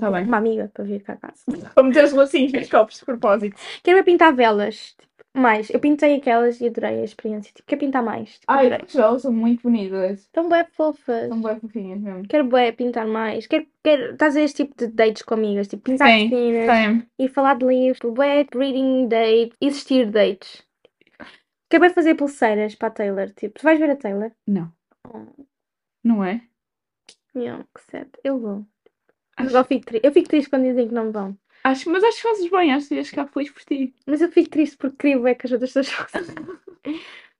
Tá 0.00 0.10
bem. 0.10 0.24
Uma 0.24 0.38
amiga 0.38 0.70
para 0.72 0.84
vir 0.84 1.02
cá 1.02 1.14
a 1.14 1.16
casa. 1.16 1.42
Para 1.74 1.82
meter 1.82 2.04
os 2.04 2.12
lacinhos 2.12 2.52
nos 2.52 2.70
copos 2.70 2.98
de 2.98 3.04
propósito. 3.04 3.56
Quero 3.82 3.98
é 3.98 4.02
pintar 4.02 4.34
velas. 4.34 4.94
Tipo, 4.98 5.12
mais. 5.34 5.70
Eu 5.70 5.80
pintei 5.80 6.16
aquelas 6.16 6.60
e 6.60 6.66
adorei 6.66 7.00
a 7.00 7.04
experiência. 7.04 7.52
Tipo, 7.54 7.66
quero 7.66 7.80
pintar 7.80 8.02
mais. 8.02 8.30
Tipo, 8.30 8.44
Ai, 8.48 8.66
adorei. 8.66 8.86
as 8.86 8.94
velas 8.94 9.22
são 9.22 9.32
muito 9.32 9.62
bonitas. 9.62 10.20
Estão 10.20 10.48
bem 10.48 10.64
fofas. 10.76 11.28
São 11.28 11.42
bem 11.42 11.60
fofinhas 11.60 12.00
mesmo. 12.00 12.26
Quero 12.28 12.44
bem 12.44 12.72
pintar 12.72 13.06
mais. 13.06 13.46
Quero, 13.46 13.66
quero 13.82 14.12
estás 14.12 14.36
a 14.36 14.40
este 14.40 14.64
tipo 14.64 14.74
de 14.78 14.86
dates 14.88 15.22
com 15.22 15.34
amigas. 15.34 15.68
Tipo, 15.68 15.82
pintar 15.82 16.08
Sim, 16.08 16.30
piscinas 16.30 16.76
Sim. 16.76 17.02
e 17.18 17.28
falar 17.28 17.56
de 17.56 17.66
livros. 17.66 17.98
Tipo, 17.98 18.12
bué, 18.12 18.46
reading 18.54 19.08
date. 19.08 19.52
Existir 19.60 20.10
dates. 20.10 20.62
Quero 21.72 21.80
bem 21.80 21.90
fazer 21.94 22.14
pulseiras 22.16 22.74
para 22.74 22.88
a 22.88 22.90
Taylor. 22.90 23.30
Tipo, 23.30 23.58
tu 23.58 23.62
vais 23.62 23.78
ver 23.78 23.88
a 23.88 23.96
Taylor? 23.96 24.30
Não. 24.46 24.70
Oh, 25.08 25.24
Não 26.04 26.22
é? 26.22 26.42
não, 27.34 27.62
que 27.74 27.80
sad. 27.90 28.10
Eu 28.22 28.38
vou. 28.38 28.66
Mas 29.40 29.54
eu 29.54 29.64
fico, 29.64 29.86
tri- 29.86 30.00
eu 30.04 30.12
fico 30.12 30.28
triste 30.28 30.50
quando 30.50 30.64
dizem 30.64 30.88
que 30.88 30.92
não 30.94 31.10
vão. 31.10 31.34
acho, 31.64 31.90
mas 31.90 32.04
acho 32.04 32.16
que 32.18 32.28
fazes 32.28 32.50
bem. 32.50 32.74
Acho 32.74 32.88
que 32.88 32.96
ias 32.96 33.08
ficar 33.08 33.26
feliz 33.26 33.50
por 33.50 33.62
ti. 33.64 33.94
Mas 34.06 34.20
eu 34.20 34.30
fico 34.30 34.50
triste 34.50 34.76
porque 34.76 34.98
queria 34.98 35.18
bué 35.18 35.34
que 35.34 35.46
as 35.46 35.52
outras 35.52 35.72
pessoas 35.72 35.88
fossem. 36.10 36.34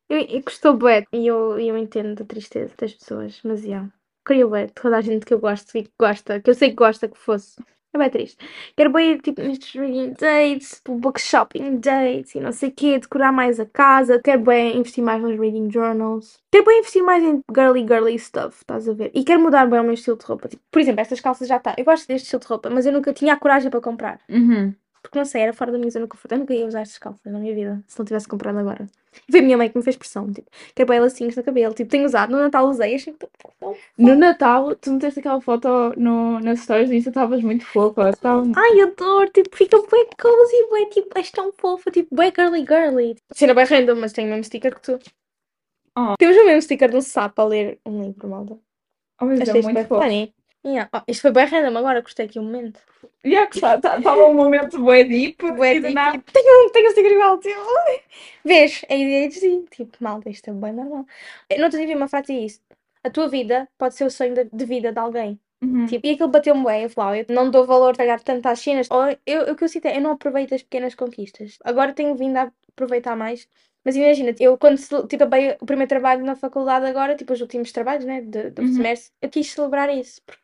Eu, 0.09 0.19
eu 0.21 0.43
gostou 0.43 0.77
bué 0.77 1.07
e 1.13 1.27
eu, 1.27 1.59
eu 1.59 1.77
entendo 1.77 2.23
a 2.23 2.27
tristeza 2.27 2.75
das 2.79 2.95
pessoas, 2.95 3.41
mas 3.45 3.65
yeah. 3.65 3.91
Queria 4.27 4.47
bué 4.47 4.67
toda 4.69 4.97
a 4.97 5.01
gente 5.03 5.27
que 5.27 5.35
eu 5.35 5.41
gosto 5.41 5.77
e 5.77 5.85
que 5.85 5.93
gosta, 6.01 6.41
que 6.41 6.49
eu 6.49 6.55
sei 6.55 6.71
que 6.71 6.77
gosta 6.77 7.07
que 7.09 7.19
fosse. 7.19 7.57
É 7.95 7.99
bem 7.99 8.09
triste. 8.09 8.39
Quero 8.75 8.91
bem 8.91 9.13
ir 9.13 9.21
tipo 9.21 9.43
nestes 9.43 9.75
reading 9.75 10.15
dates, 10.19 10.77
tipo, 10.77 10.95
book 10.95 11.21
shopping 11.21 11.77
dates 11.79 12.35
e 12.35 12.41
não 12.41 12.51
sei 12.51 12.71
o 12.71 12.73
quê, 12.73 12.99
decorar 12.99 13.33
mais 13.33 13.61
a 13.61 13.67
casa. 13.67 14.19
Quero 14.23 14.43
bem 14.43 14.79
investir 14.79 15.05
mais 15.05 15.21
nos 15.21 15.39
reading 15.39 15.71
journals. 15.71 16.41
Quero 16.51 16.65
bem 16.65 16.79
investir 16.79 17.03
mais 17.03 17.23
em 17.23 17.43
girly 17.55 17.87
girly 17.87 18.19
stuff, 18.19 18.57
estás 18.57 18.89
a 18.89 18.95
ver? 18.95 19.11
E 19.15 19.23
quero 19.23 19.43
mudar 19.43 19.67
bem 19.67 19.81
o 19.81 19.83
meu 19.83 19.93
estilo 19.93 20.17
de 20.17 20.25
roupa. 20.25 20.49
Tipo, 20.49 20.63
por 20.71 20.81
exemplo, 20.81 21.03
estas 21.03 21.21
calças 21.21 21.47
já 21.47 21.59
está. 21.59 21.75
Eu 21.77 21.85
gosto 21.85 22.09
deste 22.09 22.25
estilo 22.25 22.41
de 22.41 22.47
roupa, 22.47 22.71
mas 22.71 22.87
eu 22.87 22.93
nunca 22.93 23.13
tinha 23.13 23.35
a 23.35 23.39
coragem 23.39 23.71
para 23.71 23.81
comprar. 23.81 24.21
Uhum. 24.29 24.75
Porque 25.13 25.19
não 25.19 25.27
sei, 25.27 25.43
era 25.43 25.53
fora 25.53 25.71
da 25.71 25.77
minha 25.77 25.91
zona 25.91 26.07
de 26.07 26.09
conforto. 26.09 26.33
Eu 26.33 26.39
nunca 26.39 26.55
ia 26.55 26.65
usar 26.65 26.81
estas 26.81 26.97
calças 26.97 27.31
na 27.31 27.39
minha 27.39 27.55
vida, 27.55 27.85
se 27.87 27.99
não 27.99 28.07
tivesse 28.07 28.27
comprado 28.27 28.59
agora. 28.59 28.87
Foi 29.31 29.41
a 29.41 29.43
minha 29.43 29.59
mãe 29.59 29.69
que 29.69 29.77
me 29.77 29.85
fez 29.85 29.95
pressão, 29.95 30.33
tipo, 30.33 30.49
quero 30.75 30.89
bem 30.89 31.01
lacinhos 31.01 31.37
no 31.37 31.43
cabelo. 31.43 31.75
Tipo, 31.75 31.91
tenho 31.91 32.07
usado, 32.07 32.31
no 32.31 32.39
Natal 32.39 32.67
usei, 32.67 32.95
achei 32.95 33.13
tão- 33.13 33.77
No 33.99 34.15
Natal, 34.17 34.75
tu 34.75 34.91
meteste 34.91 35.21
aquela 35.21 35.39
foto 35.39 35.69
no, 35.99 36.41
nas 36.41 36.61
stories 36.61 36.91
e 36.91 37.03
tu 37.03 37.11
estavas 37.11 37.43
muito 37.43 37.67
fofa. 37.67 38.09
Estava... 38.09 38.43
Ai, 38.57 38.81
adoro, 38.81 39.29
tipo, 39.29 39.55
fica 39.55 39.77
bem 39.83 40.09
cozy, 40.19 40.69
bem, 40.73 40.89
tipo, 40.89 41.19
és 41.19 41.31
tão 41.31 41.53
fofa, 41.53 41.91
tipo, 41.91 42.17
bem 42.17 42.33
girly 42.35 42.65
girly. 42.67 43.17
Cena 43.35 43.53
bem 43.53 43.67
random, 43.67 43.97
mas 43.97 44.15
tenho 44.15 44.29
o 44.29 44.31
mesmo 44.31 44.45
sticker 44.45 44.75
que 44.75 44.81
tu. 44.81 44.99
Oh. 45.95 46.15
Temos 46.19 46.39
o 46.39 46.47
mesmo 46.47 46.63
sticker 46.63 46.89
de 46.89 46.97
um 46.97 47.03
sapo 47.03 47.43
a 47.43 47.45
ler 47.45 47.79
um 47.85 48.01
livro, 48.03 48.27
malda. 48.31 48.59
Oh, 49.21 49.27
mas 49.27 49.47
é 49.47 49.53
muito 49.61 49.87
fofo. 49.87 50.01
funny. 50.03 50.35
Yeah. 50.65 50.89
Oh, 50.95 51.01
isto 51.09 51.23
foi 51.23 51.33
bem 51.33 51.45
random, 51.47 51.77
agora 51.79 52.01
gostei 52.03 52.27
aqui 52.27 52.39
um 52.39 52.45
momento. 52.45 52.81
E 53.25 53.35
é 53.35 53.45
está, 53.49 53.75
estava 53.77 54.27
um 54.27 54.35
momento 54.35 54.79
bué 54.79 55.03
deep. 55.05 55.39
Bué 55.57 55.81
do 55.81 55.89
deep, 55.89 56.33
tenho, 56.33 56.67
um- 56.67 56.71
tenho 56.71 56.89
um 56.89 56.91
sticker 56.93 57.13
igual, 57.13 57.39
tipo. 57.39 57.61
Vês? 58.45 58.85
É 58.89 58.95
ADHD, 58.95 59.65
tipo, 59.71 59.97
malta, 60.01 60.31
isto 60.31 60.51
é 60.51 60.53
bem 60.53 60.73
normal. 60.73 61.05
Eu 61.51 61.59
não 61.61 61.69
te 61.71 61.77
vi 61.85 61.95
uma 61.95 62.07
frase 62.09 62.33
isso. 62.45 62.61
A 63.03 63.11
tua 63.11 63.29
vida 63.29 63.69
pode 63.77 63.95
ser 63.97 64.05
o 64.05 64.11
sonho 64.11 64.35
de, 64.35 64.45
de 64.53 64.65
vida 64.65 64.93
de 64.93 64.99
alguém. 64.99 65.41
Uhum. 65.63 65.87
Tipo, 65.87 66.07
e 66.07 66.11
aquilo 66.11 66.29
bateu-me 66.29 66.65
bem, 66.65 66.83
eu 66.85 66.91
falei, 66.91 67.25
eu 67.29 67.35
não 67.35 67.51
dou 67.51 67.65
valor 67.65 67.95
a 68.01 68.19
tanto 68.19 68.47
às 68.47 68.61
cenas. 68.61 68.89
Ou 68.91 69.17
eu, 69.27 69.53
o 69.53 69.57
que 69.57 69.65
eu 69.65 69.69
sinto 69.69 69.87
é, 69.87 69.97
eu 69.97 70.01
não 70.01 70.13
aproveito 70.13 70.55
as 70.55 70.63
pequenas 70.63 70.95
conquistas. 70.95 71.59
Agora 71.65 71.93
tenho 71.93 72.15
vindo 72.17 72.37
a 72.37 72.53
aproveitar 72.73 73.17
mais. 73.17 73.49
Mas 73.85 73.97
imagina, 73.97 74.33
eu 74.39 74.57
quando 74.57 74.79
tipo, 75.09 75.17
acabei 75.17 75.57
o 75.61 75.67
primeiro 75.67 75.89
trabalho 75.89 76.25
na 76.25 76.37
faculdade 76.37 76.87
agora, 76.87 77.17
tipo 77.17 77.33
os 77.33 77.41
últimos 77.41 77.73
trabalhos, 77.73 78.05
né, 78.05 78.21
de, 78.21 78.51
do 78.51 78.63
Uhum. 78.63 78.73
semestre, 78.75 79.13
eu 79.21 79.29
quis 79.29 79.51
celebrar 79.51 79.91
isso. 79.93 80.21
porque- 80.25 80.42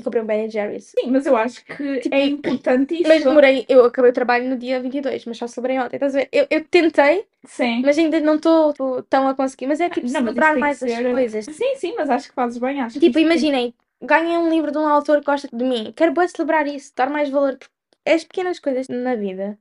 E 0.00 0.02
comprei 0.02 0.22
um 0.22 0.26
Ben 0.26 0.50
Jerry's. 0.50 0.92
Sim, 0.98 1.10
mas 1.10 1.26
eu 1.26 1.36
acho 1.36 1.64
que 1.64 2.00
Tipo, 2.00 2.14
é 2.16 2.24
importante 2.26 2.94
isso. 2.94 3.08
Mas 3.08 3.22
demorei, 3.22 3.64
eu 3.68 3.84
acabei 3.84 4.10
o 4.10 4.14
trabalho 4.14 4.48
no 4.48 4.56
dia 4.56 4.80
22, 4.80 5.24
mas 5.26 5.36
só 5.38 5.46
celebrei 5.46 5.78
ontem, 5.78 5.96
estás 5.96 6.14
a 6.14 6.18
ver? 6.20 6.28
Eu, 6.32 6.46
eu 6.50 6.64
tentei, 6.64 7.26
Sim. 7.44 7.82
mas 7.84 7.96
ainda 7.98 8.18
não 8.20 8.36
estou 8.36 8.72
tão 9.08 9.28
a 9.28 9.34
conseguir. 9.34 9.66
Mas 9.66 9.80
é 9.80 9.88
tipo 9.90 10.06
Não, 10.06 10.12
celebrar 10.20 10.56
mais 10.56 10.82
as 10.82 10.90
ser- 10.90 11.10
coisas. 11.12 11.44
Sim, 11.44 11.74
sim, 11.76 11.94
mas 11.96 12.08
acho 12.10 12.28
que 12.28 12.34
fazes 12.34 12.58
bem. 12.58 12.80
Acho 12.80 12.98
Tipo, 12.98 13.18
imaginem, 13.18 13.74
ganhei 14.02 14.36
um 14.36 14.48
livro 14.48 14.72
de 14.72 14.78
um 14.78 14.86
autor 14.86 15.20
que 15.20 15.26
gosta 15.26 15.48
de 15.52 15.64
mim. 15.64 15.92
Quero 15.94 16.12
bem 16.12 16.26
celebrar 16.28 16.66
isso, 16.66 16.92
dar 16.96 17.10
mais 17.10 17.28
valor. 17.28 17.56
Porque 17.58 17.72
é 18.06 18.14
as 18.14 18.24
pequenas 18.24 18.58
coisas 18.58 18.88
na 18.88 19.14
vida 19.14 19.58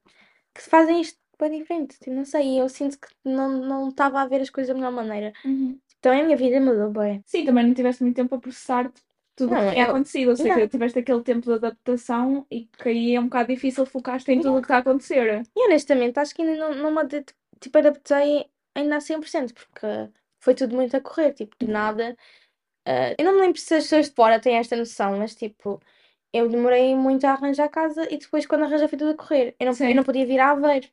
que 0.55 0.61
fazem 0.61 1.01
isto 1.01 1.17
bem 1.39 1.59
diferente. 1.59 1.97
Tipo, 1.99 2.11
não 2.15 2.25
sei, 2.25 2.59
eu 2.59 2.67
sinto 2.69 2.97
que 2.99 3.07
não 3.25 3.49
não 3.49 3.89
estava 3.89 4.21
a 4.21 4.25
ver 4.27 4.41
as 4.41 4.49
coisas 4.49 4.69
da 4.69 4.73
melhor 4.73 4.91
maneira. 4.91 5.31
Uhum. 5.45 5.77
Então 5.99 6.13
a 6.17 6.23
minha 6.23 6.37
vida 6.37 6.61
mudou 6.61 6.89
bem. 6.91 7.21
Sim, 7.25 7.45
também 7.45 7.65
não 7.67 7.73
tiveste 7.73 8.01
muito 8.03 8.15
tempo 8.15 8.33
a 8.35 8.39
processar 8.39 8.89
tudo 9.39 9.53
o 9.53 9.57
que 9.57 9.63
Não, 9.63 9.71
tinha 9.71 9.85
eu- 9.85 9.89
acontecido. 9.91 10.29
Ou 10.29 10.35
seja, 10.35 10.55
Não. 10.59 10.67
tiveste 10.67 10.99
aquele 10.99 11.23
tempo 11.23 11.41
de 11.47 11.53
adaptação 11.53 12.45
e 12.51 12.65
que 12.65 12.89
aí 12.89 13.15
é 13.15 13.19
um 13.19 13.25
bocado 13.25 13.49
difícil 13.53 13.85
focar-te 13.85 14.31
em 14.31 14.41
tudo 14.41 14.57
o 14.57 14.61
que 14.61 14.65
está 14.65 14.77
a 14.77 14.79
acontecer. 14.79 15.43
E 15.55 15.65
honestamente, 15.65 16.19
acho 16.19 16.35
que 16.35 16.41
ainda 16.41 16.55
não, 16.57 16.75
não 16.75 16.91
me 16.91 17.23
tipo, 17.59 17.77
adaptei 17.77 18.45
ainda 18.75 18.97
a 18.97 19.01
100%, 19.01 19.53
porque 19.53 19.87
foi 20.39 20.53
tudo 20.55 20.75
muito 20.75 20.95
a 20.95 21.01
correr, 21.01 21.33
tipo, 21.33 21.55
de 21.59 21.67
nada. 21.67 22.15
Ah, 22.85 23.15
eu 23.17 23.25
não 23.25 23.35
me 23.35 23.41
lembro 23.41 23.59
se 23.59 23.73
as 23.75 23.83
pessoas 23.83 24.09
de 24.09 24.15
fora 24.15 24.39
têm 24.39 24.55
esta 24.57 24.75
noção, 24.75 25.17
mas 25.17 25.35
tipo, 25.35 25.81
eu 26.33 26.49
demorei 26.49 26.95
muito 26.95 27.25
a 27.25 27.31
arranjar 27.33 27.69
casa 27.69 28.07
e 28.13 28.17
depois 28.17 28.45
quando 28.45 28.63
arranjei 28.65 28.87
foi 28.87 28.97
tudo 28.97 29.11
a 29.11 29.15
correr. 29.17 29.55
Eu 29.59 29.65
não, 29.67 29.73
Sim. 29.73 29.89
eu 29.89 29.95
não 29.95 30.03
podia 30.03 30.25
vir 30.25 30.39
a 30.39 30.51
Aveiro. 30.51 30.87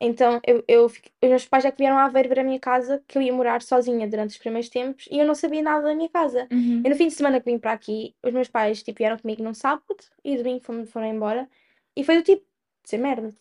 Então, 0.00 0.40
eu, 0.46 0.62
eu, 0.68 0.88
fiquei- 0.88 1.10
os 1.22 1.28
meus 1.28 1.44
pais 1.46 1.64
já 1.64 1.72
que 1.72 1.78
vieram 1.78 1.98
a 1.98 2.08
ver 2.08 2.38
a 2.38 2.44
minha 2.44 2.60
casa, 2.60 3.02
que 3.06 3.18
eu 3.18 3.22
ia 3.22 3.32
morar 3.32 3.62
sozinha 3.62 4.06
durante 4.08 4.30
os 4.30 4.38
primeiros 4.38 4.68
tempos 4.68 5.08
e 5.10 5.18
eu 5.18 5.26
não 5.26 5.34
sabia 5.34 5.62
nada 5.62 5.82
da 5.88 5.94
minha 5.94 6.08
casa. 6.08 6.46
Uhum. 6.52 6.82
Eu 6.84 6.90
no 6.90 6.96
fim 6.96 7.08
de 7.08 7.14
semana 7.14 7.40
que 7.40 7.50
vim 7.50 7.58
para 7.58 7.72
aqui, 7.72 8.14
os 8.22 8.32
meus 8.32 8.48
pais 8.48 8.82
tipo, 8.82 8.98
vieram 8.98 9.18
comigo 9.18 9.42
num 9.42 9.54
sábado 9.54 9.96
e 10.24 10.36
domingo 10.36 10.60
foram, 10.64 10.86
foram 10.86 11.06
embora. 11.06 11.48
E 11.96 12.04
foi 12.04 12.16
do 12.16 12.22
tipo, 12.22 12.44
dizer 12.84 12.98
merda. 12.98 13.34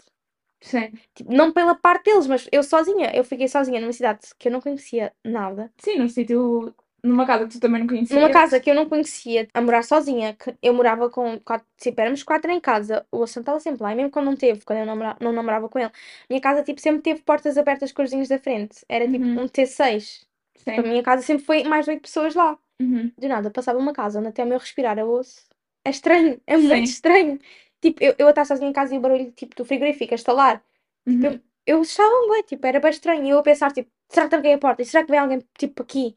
Sim. 0.61 0.91
Tipo, 1.13 1.31
não 1.31 1.51
pela 1.53 1.75
parte 1.75 2.05
deles, 2.05 2.27
mas 2.27 2.47
eu 2.51 2.63
sozinha. 2.63 3.11
Eu 3.15 3.23
fiquei 3.23 3.47
sozinha 3.47 3.79
numa 3.79 3.93
cidade 3.93 4.21
que 4.37 4.47
eu 4.47 4.51
não 4.51 4.61
conhecia 4.61 5.13
nada. 5.23 5.71
Sim, 5.77 5.99
num 5.99 6.09
sítio, 6.09 6.73
numa 7.03 7.25
casa 7.25 7.45
que 7.47 7.53
tu 7.53 7.59
também 7.59 7.79
não 7.81 7.87
conhecias. 7.87 8.19
Numa 8.19 8.31
casa 8.31 8.59
que 8.59 8.69
eu 8.69 8.75
não 8.75 8.87
conhecia, 8.89 9.47
a 9.53 9.61
morar 9.61 9.83
sozinha. 9.83 10.33
Que 10.33 10.55
eu 10.61 10.73
morava 10.73 11.09
com 11.09 11.39
quatro, 11.39 11.65
tipo, 11.77 11.99
éramos 12.01 12.23
quatro 12.23 12.51
em 12.51 12.59
casa. 12.59 13.05
O 13.11 13.17
Alexandre 13.17 13.41
estava 13.41 13.59
sempre 13.59 13.83
lá. 13.83 13.91
E 13.93 13.95
mesmo 13.95 14.11
quando 14.11 14.25
não 14.25 14.35
teve, 14.35 14.61
quando 14.65 14.79
eu 14.79 14.85
não 14.85 14.93
namorava, 14.95 15.17
não 15.21 15.31
namorava 15.31 15.69
com 15.69 15.79
ele, 15.79 15.91
minha 16.29 16.41
casa 16.41 16.63
tipo, 16.63 16.81
sempre 16.81 17.01
teve 17.01 17.21
portas 17.21 17.57
abertas 17.57 17.91
com 17.91 18.01
os 18.01 18.09
vizinhos 18.09 18.27
da 18.29 18.39
frente. 18.39 18.83
Era 18.89 19.07
tipo 19.07 19.23
Uhum. 19.25 19.43
um 19.43 19.47
T6. 19.47 20.25
A 20.67 20.75
Sim. 20.75 20.81
minha 20.81 21.03
casa 21.03 21.21
sempre 21.21 21.45
foi 21.45 21.63
mais 21.63 21.85
de 21.85 21.91
oito 21.91 22.01
pessoas 22.01 22.35
lá. 22.35 22.57
Uhum. 22.81 23.11
De 23.17 23.27
nada, 23.27 23.49
passava 23.49 23.79
uma 23.79 23.93
casa 23.93 24.19
onde 24.19 24.27
até 24.29 24.43
o 24.43 24.47
meu 24.47 24.57
respirar 24.59 24.97
eu 24.99 25.07
ouço. 25.07 25.45
É 25.85 25.89
estranho, 25.89 26.39
é 26.45 26.57
muito 26.57 26.75
Sim. 26.75 26.83
estranho. 26.83 27.39
Tipo, 27.79 28.03
eu, 28.03 28.15
eu 28.17 28.27
a 28.27 28.31
estar 28.31 28.43
sozinha 28.45 28.69
em 28.69 28.73
casa 28.73 28.93
e 28.93 28.97
o 28.97 29.01
barulho 29.01 29.31
tipo, 29.31 29.55
do 29.55 29.63
frigorífico 29.63 30.13
a 30.13 30.15
estalar. 30.15 30.63
Uhum. 31.07 31.21
Eu, 31.23 31.39
eu 31.65 31.81
achava 31.81 32.09
bem, 32.31 32.43
tipo, 32.43 32.65
era 32.67 32.79
bem 32.79 32.89
estranho. 32.91 33.23
E 33.23 33.29
eu 33.29 33.39
a 33.39 33.43
pensar, 33.43 33.71
tipo, 33.71 33.89
será 34.09 34.25
que 34.25 34.31
tranquei 34.31 34.53
a 34.53 34.57
porta? 34.57 34.81
E 34.81 34.85
será 34.85 35.03
que 35.05 35.11
vem 35.11 35.19
alguém, 35.19 35.41
tipo, 35.57 35.83
aqui? 35.83 36.15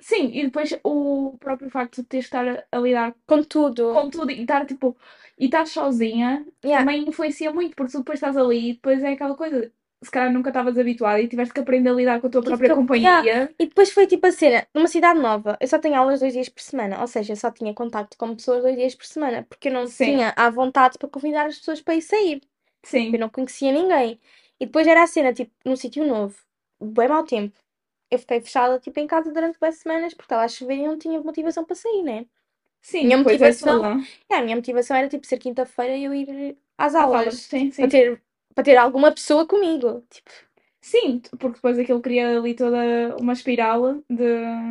Sim, 0.00 0.30
e 0.32 0.44
depois 0.44 0.78
o 0.84 1.36
próprio 1.38 1.70
facto 1.70 1.96
de 2.02 2.04
teres 2.08 2.24
de 2.24 2.28
estar 2.28 2.66
a, 2.70 2.78
lidar 2.78 3.14
Com 3.26 3.42
tudo. 3.42 3.92
com 3.94 4.08
tudo 4.10 4.30
e 4.30 4.42
estar 4.42 4.64
tipo, 4.64 4.96
e 5.38 5.46
estar 5.46 5.66
sozinha 5.66 6.46
Yeah. 6.64 6.80
também 6.80 7.08
influencia 7.08 7.52
muito, 7.52 7.74
porque 7.76 7.92
tu 7.92 7.98
depois 7.98 8.18
estás 8.18 8.36
ali 8.36 8.70
e 8.70 8.72
depois 8.74 9.02
é 9.02 9.12
aquela 9.12 9.34
coisa, 9.34 9.72
se 10.02 10.10
calhar 10.10 10.32
nunca 10.32 10.50
estavas 10.50 10.78
habituada 10.78 11.20
e 11.20 11.28
tiveste 11.28 11.52
que 11.54 11.60
aprender 11.60 11.90
a 11.90 11.94
lidar 11.94 12.20
com 12.20 12.26
a 12.28 12.30
tua 12.30 12.42
Tive 12.42 12.50
própria 12.56 12.74
companhia. 12.74 13.54
E 13.58 13.66
depois 13.66 13.90
foi 13.90 14.06
tipo 14.06 14.26
a 14.26 14.32
cena, 14.32 14.66
numa 14.74 14.86
cidade 14.86 15.18
nova, 15.20 15.56
eu 15.60 15.66
só 15.66 15.78
tinha 15.80 15.98
aulas 15.98 16.20
dois 16.20 16.32
dias 16.32 16.48
por 16.48 16.62
semana, 16.62 17.00
ou 17.00 17.06
seja, 17.08 17.32
eu 17.32 17.36
só 17.36 17.50
tinha 17.50 17.74
contacto 17.74 18.16
com 18.16 18.34
pessoas 18.36 18.62
dois 18.62 18.76
dias 18.76 18.94
por 18.94 19.06
semana, 19.06 19.44
porque 19.48 19.68
eu 19.68 19.72
não 19.72 19.86
Sim. 19.86 20.04
tinha 20.12 20.32
à 20.36 20.48
vontade 20.50 20.96
para 20.98 21.08
convidar 21.08 21.46
as 21.46 21.58
pessoas 21.58 21.80
para 21.80 21.94
ir 21.96 22.02
sair. 22.02 22.40
Sim, 22.84 23.12
Eu 23.12 23.18
não 23.18 23.28
conhecia 23.28 23.72
ninguém. 23.72 24.20
E 24.60 24.66
depois 24.66 24.86
era 24.86 25.02
a 25.02 25.06
cena, 25.06 25.32
tipo, 25.32 25.52
num 25.64 25.76
sítio 25.76 26.06
novo, 26.06 26.36
bem 26.80 27.08
mau 27.08 27.24
tempo. 27.24 27.58
Eu 28.10 28.18
fiquei 28.18 28.40
fechada, 28.40 28.78
tipo, 28.80 28.98
em 29.00 29.06
casa 29.06 29.32
durante 29.32 29.58
duas 29.58 29.74
semanas, 29.76 30.14
porque 30.14 30.24
estava 30.26 30.44
a 30.44 30.48
chover 30.48 30.76
e 30.76 30.86
não 30.86 30.98
tinha 30.98 31.20
motivação 31.20 31.64
para 31.64 31.76
sair, 31.76 32.02
né? 32.02 32.26
sim, 32.82 33.04
Minha 33.04 33.18
depois 33.18 33.40
motivação- 33.40 33.84
é. 34.30 34.34
É, 34.34 34.36
a 34.38 34.42
minha 34.42 34.56
motivação 34.56 34.96
era, 34.96 35.08
tipo, 35.08 35.26
ser 35.26 35.38
quinta-feira 35.38 35.96
e 35.96 36.04
eu 36.04 36.14
ir 36.14 36.56
às 36.76 36.94
Às 36.94 36.94
aulas. 36.94 37.24
aulas, 37.24 37.34
sim, 37.36 37.70
sim. 37.70 37.82
Para 37.82 37.90
ter, 37.90 38.22
para 38.54 38.64
ter 38.64 38.76
alguma 38.76 39.12
pessoa 39.12 39.46
comigo. 39.46 40.02
Tipo, 40.10 40.30
Sim, 40.80 41.20
porque 41.38 41.56
depois 41.56 41.78
aquilo 41.78 42.00
cria 42.00 42.38
ali 42.38 42.54
toda 42.54 43.16
uma 43.20 43.32
espiral 43.32 44.02
de. 44.08 44.24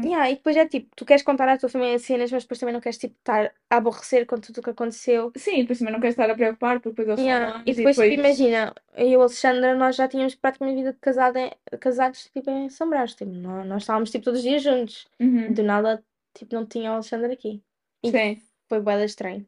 yeah, 0.05 0.29
e 0.31 0.35
depois 0.35 0.55
é 0.55 0.65
tipo, 0.65 0.87
tu 0.95 1.05
queres 1.05 1.21
contar 1.21 1.49
à 1.49 1.57
tua 1.57 1.69
família 1.69 1.99
cenas, 1.99 2.31
mas 2.31 2.43
depois 2.43 2.59
também 2.59 2.73
não 2.73 2.81
queres, 2.81 2.97
tipo, 2.97 3.13
estar 3.19 3.53
a 3.69 3.75
aborrecer 3.75 4.25
com 4.25 4.37
tudo 4.39 4.59
o 4.59 4.63
que 4.63 4.69
aconteceu. 4.69 5.31
Sim, 5.35 5.61
depois 5.61 5.79
também 5.79 5.93
não 5.93 5.99
queres 5.99 6.13
estar 6.13 6.29
a 6.29 6.35
preocupar, 6.35 6.79
porque 6.79 6.89
depois 7.01 7.07
eles 7.07 7.19
Yeah, 7.19 7.51
são 7.51 7.59
E 7.59 7.63
longe 7.65 7.77
depois, 7.77 7.97
tipo, 7.97 8.13
imagina, 8.13 8.73
eu 8.95 9.07
e 9.07 9.15
a 9.15 9.19
Alexandra, 9.19 9.75
nós 9.75 9.95
já 9.95 10.07
tínhamos 10.07 10.35
praticamente 10.35 10.77
vida 10.77 10.93
de 10.93 10.99
casada 10.99 11.39
em- 11.39 11.51
casados, 11.79 12.29
tipo, 12.33 12.49
em 12.49 12.69
São 12.69 12.89
Brás. 12.89 13.13
Tipo, 13.13 13.31
nós, 13.31 13.67
nós 13.67 13.83
estávamos, 13.83 14.09
tipo, 14.09 14.23
todos 14.25 14.39
os 14.39 14.45
dias 14.45 14.63
juntos. 14.63 15.07
Uhum, 15.19 15.53
Do 15.53 15.61
nada, 15.63 16.03
tipo, 16.33 16.55
não 16.55 16.65
tinha 16.65 16.89
o 16.91 16.93
Alexandre 16.95 17.33
aqui. 17.33 17.61
E 18.03 18.11
Sim, 18.11 18.41
foi 18.69 18.79
bué 18.79 18.97
da 18.97 19.05
estranho. 19.05 19.45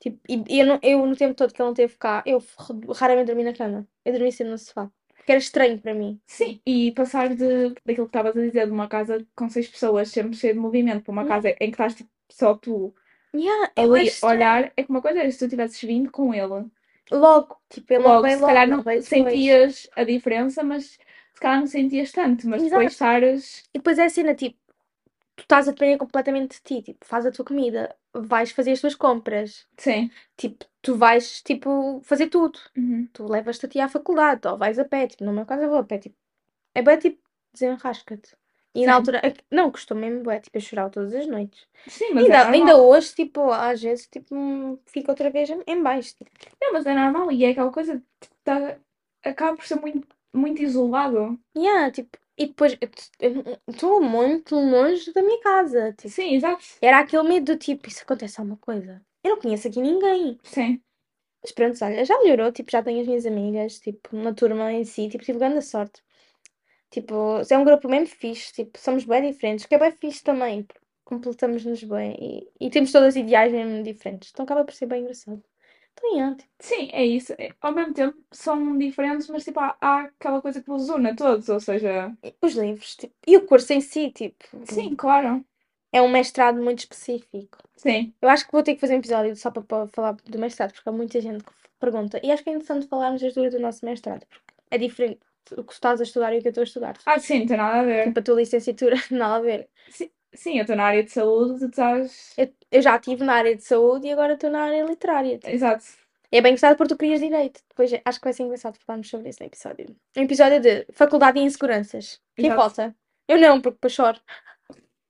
Tipo, 0.00 0.18
e, 0.28 0.42
e 0.48 0.60
eu, 0.60 0.66
não- 0.66 0.80
eu, 0.82 1.06
no 1.06 1.14
tempo 1.16 1.34
todo 1.34 1.52
que 1.52 1.62
ele 1.62 1.66
não 1.66 1.72
esteve 1.72 1.96
cá, 1.96 2.22
eu 2.26 2.42
raramente 2.94 3.26
dormi 3.28 3.44
na 3.44 3.52
cama. 3.52 3.86
Eu 4.04 4.12
dormi 4.12 4.32
sempre 4.32 4.50
no 4.52 4.58
sofá. 4.58 4.90
Porque 5.22 5.32
era 5.32 5.40
estranho 5.40 5.80
para 5.80 5.94
mim. 5.94 6.20
sim. 6.26 6.60
E 6.66 6.92
passar 6.92 7.34
de, 7.34 7.70
daquilo 7.84 8.06
que 8.08 8.16
estavas 8.18 8.36
a 8.36 8.40
dizer, 8.40 8.66
de 8.66 8.72
uma 8.72 8.88
casa 8.88 9.26
com 9.34 9.48
seis 9.48 9.68
pessoas, 9.68 10.10
sempre 10.10 10.36
cheio 10.36 10.54
de 10.54 10.60
movimento, 10.60 11.04
para 11.04 11.12
uma 11.12 11.24
Yeah. 11.24 11.26
casa 11.26 11.50
em 11.50 11.56
que 11.58 11.66
estás 11.70 11.94
tipo, 11.94 12.10
só 12.30 12.54
tu 12.56 12.94
Yeah, 13.34 13.72
é 13.76 13.86
ali 13.86 14.16
olhar, 14.22 14.72
é 14.76 14.82
que 14.84 14.90
uma 14.90 15.02
coisa 15.02 15.20
era 15.20 15.30
se 15.30 15.38
tu 15.38 15.48
tivesses 15.48 15.80
vindo 15.82 16.10
com 16.10 16.34
ele. 16.34 16.70
Logo, 17.12 17.60
tipo, 17.68 17.92
ele 17.92 18.02
não 18.04 18.08
Logo, 18.08 18.28
se 18.28 18.42
logo, 18.42 18.42
calhar 18.42 18.68
não 18.68 18.84
depois. 18.84 19.04
sentias 19.04 19.88
a 19.94 20.04
diferença, 20.04 20.62
mas 20.64 20.84
se 21.34 21.40
calhar 21.40 21.60
não 21.60 21.66
sentias 21.66 22.10
tanto, 22.12 22.48
mas 22.48 22.62
Exato. 22.62 22.64
depois 22.64 22.92
estares. 22.92 23.64
E 23.74 23.78
depois 23.78 23.98
é 23.98 24.04
a 24.06 24.10
cena, 24.10 24.34
tipo, 24.34 24.58
tu 25.36 25.42
estás 25.42 25.68
a 25.68 25.72
depender 25.72 25.98
completamente 25.98 26.56
de 26.56 26.62
ti. 26.62 26.82
Tipo, 26.82 27.04
faz 27.06 27.26
a 27.26 27.32
tua 27.32 27.44
comida, 27.44 27.94
vais 28.14 28.50
fazer 28.52 28.72
as 28.72 28.80
tuas 28.80 28.94
compras. 28.94 29.66
Sim. 29.78 30.10
Tipo, 30.36 30.64
tu 30.82 30.94
vais, 30.96 31.42
tipo, 31.42 32.00
fazer 32.04 32.28
tudo. 32.28 32.58
Uhum. 32.76 33.08
Tu 33.12 33.24
levas-te 33.26 33.66
a 33.66 33.68
ti 33.68 33.80
à 33.80 33.88
faculdade, 33.88 34.46
ou 34.48 34.56
vais 34.58 34.78
a 34.78 34.84
pé. 34.84 35.06
Tipo, 35.06 35.24
no 35.24 35.32
meu 35.32 35.46
caso 35.46 35.62
eu 35.62 35.68
vou 35.70 35.78
a 35.78 35.84
pé. 35.84 35.98
Tipo, 35.98 36.16
é 36.74 36.82
bem, 36.82 36.98
tipo, 36.98 37.20
desenrasca-te. 37.52 38.36
E 38.74 38.80
Sim. 38.80 38.86
na 38.86 38.94
altura, 38.94 39.20
não, 39.50 39.70
custou 39.70 39.94
mesmo 39.96 40.22
bué, 40.22 40.40
tipo, 40.40 40.56
eu 40.56 40.60
chorava 40.62 40.88
todas 40.90 41.14
as 41.14 41.26
noites. 41.26 41.66
Sim, 41.86 42.14
mas 42.14 42.24
Ainda, 42.24 42.36
é 42.38 42.42
ainda 42.48 42.76
hoje, 42.78 43.14
tipo, 43.14 43.50
às 43.50 43.82
vezes, 43.82 44.06
tipo, 44.06 44.34
hum, 44.34 44.78
fico 44.86 45.10
outra 45.10 45.28
vez 45.28 45.50
em- 45.50 45.62
em 45.66 45.82
baixo. 45.82 46.14
Tipo, 46.16 46.30
Não, 46.60 46.72
mas 46.72 46.86
é 46.86 46.94
normal 46.94 47.30
e 47.30 47.44
é 47.44 47.50
aquela 47.50 47.70
coisa, 47.70 48.02
tipo, 48.20 48.34
tá, 48.42 48.78
acaba 49.22 49.56
por 49.56 49.66
ser 49.66 49.74
muito, 49.76 50.08
muito 50.32 50.62
isolado. 50.62 51.38
yeah, 51.54 51.90
tipo, 51.90 52.16
e 52.42 52.46
depois, 52.48 52.76
estou 53.68 54.02
muito 54.02 54.54
longe 54.54 55.12
da 55.12 55.22
minha 55.22 55.40
casa. 55.40 55.92
Tipo, 55.92 56.08
Sim, 56.08 56.34
exato. 56.34 56.64
era 56.80 56.98
aquele 57.00 57.22
medo 57.24 57.52
do 57.52 57.58
tipo, 57.58 57.88
isso 57.88 58.02
acontece 58.02 58.40
alguma 58.40 58.56
coisa. 58.58 59.00
Eu 59.24 59.30
não 59.30 59.40
conheço 59.40 59.68
aqui 59.68 59.80
ninguém. 59.80 60.38
Sim. 60.42 60.82
Mas 61.42 61.52
pronto, 61.52 61.84
olha, 61.84 62.04
já 62.04 62.18
melhorou, 62.20 62.52
tipo, 62.52 62.70
já 62.70 62.82
tenho 62.82 63.00
as 63.00 63.06
minhas 63.06 63.26
amigas, 63.26 63.80
tipo, 63.80 64.14
na 64.16 64.32
turma 64.32 64.72
em 64.72 64.84
si, 64.84 65.08
tipo, 65.08 65.24
tive 65.24 65.38
grande 65.38 65.62
sorte. 65.62 66.02
Tipo, 66.90 67.40
é 67.50 67.58
um 67.58 67.64
grupo 67.64 67.88
mesmo 67.88 68.06
fixe, 68.06 68.52
tipo, 68.52 68.78
somos 68.78 69.04
bem 69.04 69.30
diferentes, 69.32 69.66
que 69.66 69.74
é 69.74 69.78
bem 69.78 69.90
fixe 69.92 70.22
também, 70.22 70.62
porque 70.62 70.82
completamos-nos 71.04 71.82
bem 71.84 72.16
e, 72.60 72.66
e 72.66 72.70
temos 72.70 72.92
todas 72.92 73.16
ideais 73.16 73.52
mesmo 73.52 73.82
diferentes, 73.82 74.30
então 74.32 74.44
acaba 74.44 74.64
por 74.64 74.74
ser 74.74 74.86
bem 74.86 75.02
engraçado. 75.02 75.42
Sim, 76.60 76.88
é 76.92 77.04
isso. 77.04 77.32
É- 77.38 77.50
Ao 77.60 77.72
mesmo 77.72 77.94
tempo 77.94 78.16
são 78.32 78.76
diferentes, 78.78 79.28
mas 79.28 79.44
tipo, 79.44 79.60
há, 79.60 79.76
há 79.80 80.00
aquela 80.02 80.40
coisa 80.40 80.62
que 80.62 80.70
os 80.70 80.88
une 80.88 81.10
a 81.10 81.16
todos, 81.16 81.48
ou 81.48 81.60
seja, 81.60 82.16
os 82.42 82.54
livros, 82.54 82.96
tipo, 82.96 83.14
e 83.26 83.36
o 83.36 83.46
curso 83.46 83.72
em 83.72 83.80
si, 83.80 84.10
tipo, 84.10 84.44
sim, 84.64 84.94
claro. 84.96 85.44
é 85.92 86.00
um 86.02 86.08
mestrado 86.08 86.62
muito 86.62 86.80
específico. 86.80 87.58
Sim, 87.76 88.14
Eu 88.20 88.28
acho 88.28 88.46
que 88.46 88.52
vou 88.52 88.62
ter 88.62 88.74
que 88.74 88.80
fazer 88.80 88.94
um 88.94 88.98
episódio 88.98 89.34
só 89.36 89.50
para, 89.50 89.62
para 89.62 89.86
falar 89.88 90.12
do 90.14 90.38
mestrado, 90.38 90.72
porque 90.72 90.88
há 90.88 90.92
muita 90.92 91.20
gente 91.20 91.44
que 91.44 91.52
pergunta, 91.80 92.20
e 92.22 92.30
acho 92.30 92.42
que 92.44 92.50
é 92.50 92.52
interessante 92.52 92.86
falarmos 92.88 93.20
das 93.20 93.34
duas 93.34 93.52
do 93.52 93.58
nosso 93.60 93.84
mestrado, 93.84 94.24
porque 94.26 94.52
é 94.70 94.78
diferente 94.78 95.20
o 95.56 95.64
que 95.64 95.72
estás 95.72 96.00
a 96.00 96.04
estudar 96.04 96.32
e 96.34 96.38
o 96.38 96.42
que 96.42 96.48
eu 96.48 96.50
estou 96.50 96.62
a 96.62 96.64
estudar. 96.64 96.96
ah, 97.06 97.18
sim, 97.18 97.40
não 97.40 97.46
tem 97.46 97.56
nada 97.56 97.80
a 97.80 97.84
ver. 97.84 98.04
Tipo, 98.04 98.20
a 98.20 98.22
tua 98.22 98.36
licenciatura, 98.36 98.96
nada 99.10 99.36
a 99.36 99.40
ver. 99.40 99.68
Sim, 99.88 100.10
sim, 100.34 100.56
eu 100.56 100.62
estou 100.62 100.76
na 100.76 100.84
área 100.86 101.04
de 101.04 101.10
saúde, 101.10 101.60
tu 101.60 101.66
estás. 101.66 102.34
Eu, 102.36 102.52
eu 102.72 102.82
já 102.82 102.96
estive 102.96 103.22
na 103.24 103.34
área 103.34 103.54
de 103.54 103.62
saúde 103.62 104.06
e 104.08 104.12
agora 104.12 104.34
estou 104.34 104.50
na 104.50 104.62
área 104.64 104.82
literária. 104.84 105.38
tipo. 105.38 105.50
Exato. 105.50 105.84
É 106.32 106.40
bem 106.40 106.52
engraçado 106.52 106.76
porque 106.78 106.94
tu 106.94 106.98
querias 106.98 107.20
direito. 107.20 107.60
Depois 107.68 107.92
acho 108.04 108.18
que 108.18 108.24
vai 108.24 108.32
ser 108.32 108.42
engraçado 108.44 108.78
falarmos 108.84 109.08
sobre 109.08 109.28
isso 109.28 109.38
no 109.40 109.46
episódio. 109.46 109.94
Um 110.16 110.22
episódio 110.22 110.60
de 110.60 110.86
Faculdade 110.92 111.38
e 111.38 111.42
Inseguranças. 111.42 112.20
Quem 112.34 112.46
Exato. 112.46 112.60
falta? 112.60 112.96
Eu 113.28 113.38
não, 113.38 113.60
porque 113.60 113.76
depois 113.76 113.92
choro. 113.92 114.18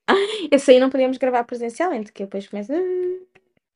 Esse 0.50 0.72
aí 0.72 0.80
não 0.80 0.90
podíamos 0.90 1.16
gravar 1.18 1.44
presencialmente, 1.44 2.12
que 2.12 2.22
eu 2.24 2.26
depois 2.26 2.48
começo 2.48 2.72
"Ah", 2.72 3.26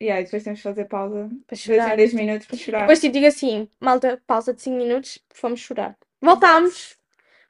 E 0.01 0.11
aí, 0.11 0.25
depois 0.25 0.43
temos 0.45 0.59
que 0.59 0.65
fazer 0.65 0.85
pausa. 0.87 1.31
para 1.47 1.57
chorar. 1.57 1.95
em 1.95 1.97
10 1.97 2.15
minutos 2.15 2.47
para 2.47 2.57
chorar. 2.57 2.81
Depois 2.81 3.01
tipo, 3.01 3.13
digo 3.15 3.27
assim, 3.27 3.69
malta, 3.81 4.21
pausa 4.27 4.53
de 4.53 4.61
5 4.61 4.77
minutos, 4.77 5.19
fomos 5.33 5.61
chorar. 5.61 5.97
Voltámos. 6.21 6.97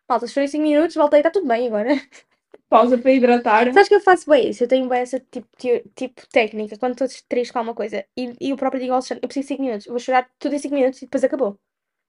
Malta, 0.08 0.26
chorei 0.28 0.46
5 0.46 0.62
minutos, 0.62 0.94
voltei, 0.94 1.20
está 1.20 1.30
tudo 1.30 1.48
bem 1.48 1.66
agora. 1.66 1.88
Pausa 2.68 2.98
para 2.98 3.12
hidratar. 3.12 3.72
Sabes 3.72 3.88
que 3.88 3.94
eu 3.94 4.00
faço 4.00 4.28
bem 4.28 4.50
isso? 4.50 4.64
Eu 4.64 4.68
tenho 4.68 4.88
bem 4.88 5.00
essa 5.00 5.20
tipo, 5.20 5.48
tipo 5.94 6.26
técnica. 6.28 6.76
Quando 6.78 6.92
estou 7.00 7.08
triste 7.28 7.52
com 7.52 7.60
alguma 7.60 7.74
coisa 7.74 8.04
e, 8.16 8.32
e 8.40 8.50
eu 8.50 8.56
próprio 8.56 8.80
digo 8.80 8.92
ao 8.92 8.96
Alexandre, 8.96 9.22
eu 9.22 9.28
preciso 9.28 9.48
de 9.48 9.54
5 9.54 9.62
minutos, 9.62 9.86
eu 9.86 9.92
vou 9.92 10.00
chorar 10.00 10.28
tudo 10.38 10.54
em 10.54 10.58
5 10.58 10.74
minutos 10.74 11.00
e 11.00 11.04
depois 11.06 11.22
acabou. 11.22 11.58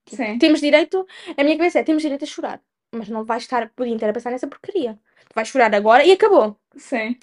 Sim. 0.09 0.37
Temos 0.39 0.59
direito, 0.59 1.05
a 1.37 1.43
minha 1.43 1.57
cabeça 1.57 1.79
é, 1.79 1.83
temos 1.83 2.01
direito 2.01 2.23
a 2.23 2.27
chorar. 2.27 2.61
Mas 2.93 3.09
não 3.09 3.23
vais 3.25 3.43
estar 3.43 3.69
por 3.75 3.85
dia 3.85 3.93
inteiro 3.93 4.11
a 4.11 4.13
pensar 4.13 4.31
nessa 4.31 4.47
porcaria. 4.47 4.97
Tu 5.19 5.33
vais 5.35 5.47
chorar 5.47 5.73
agora 5.75 6.05
e 6.05 6.11
acabou. 6.11 6.57
Sim. 6.75 7.17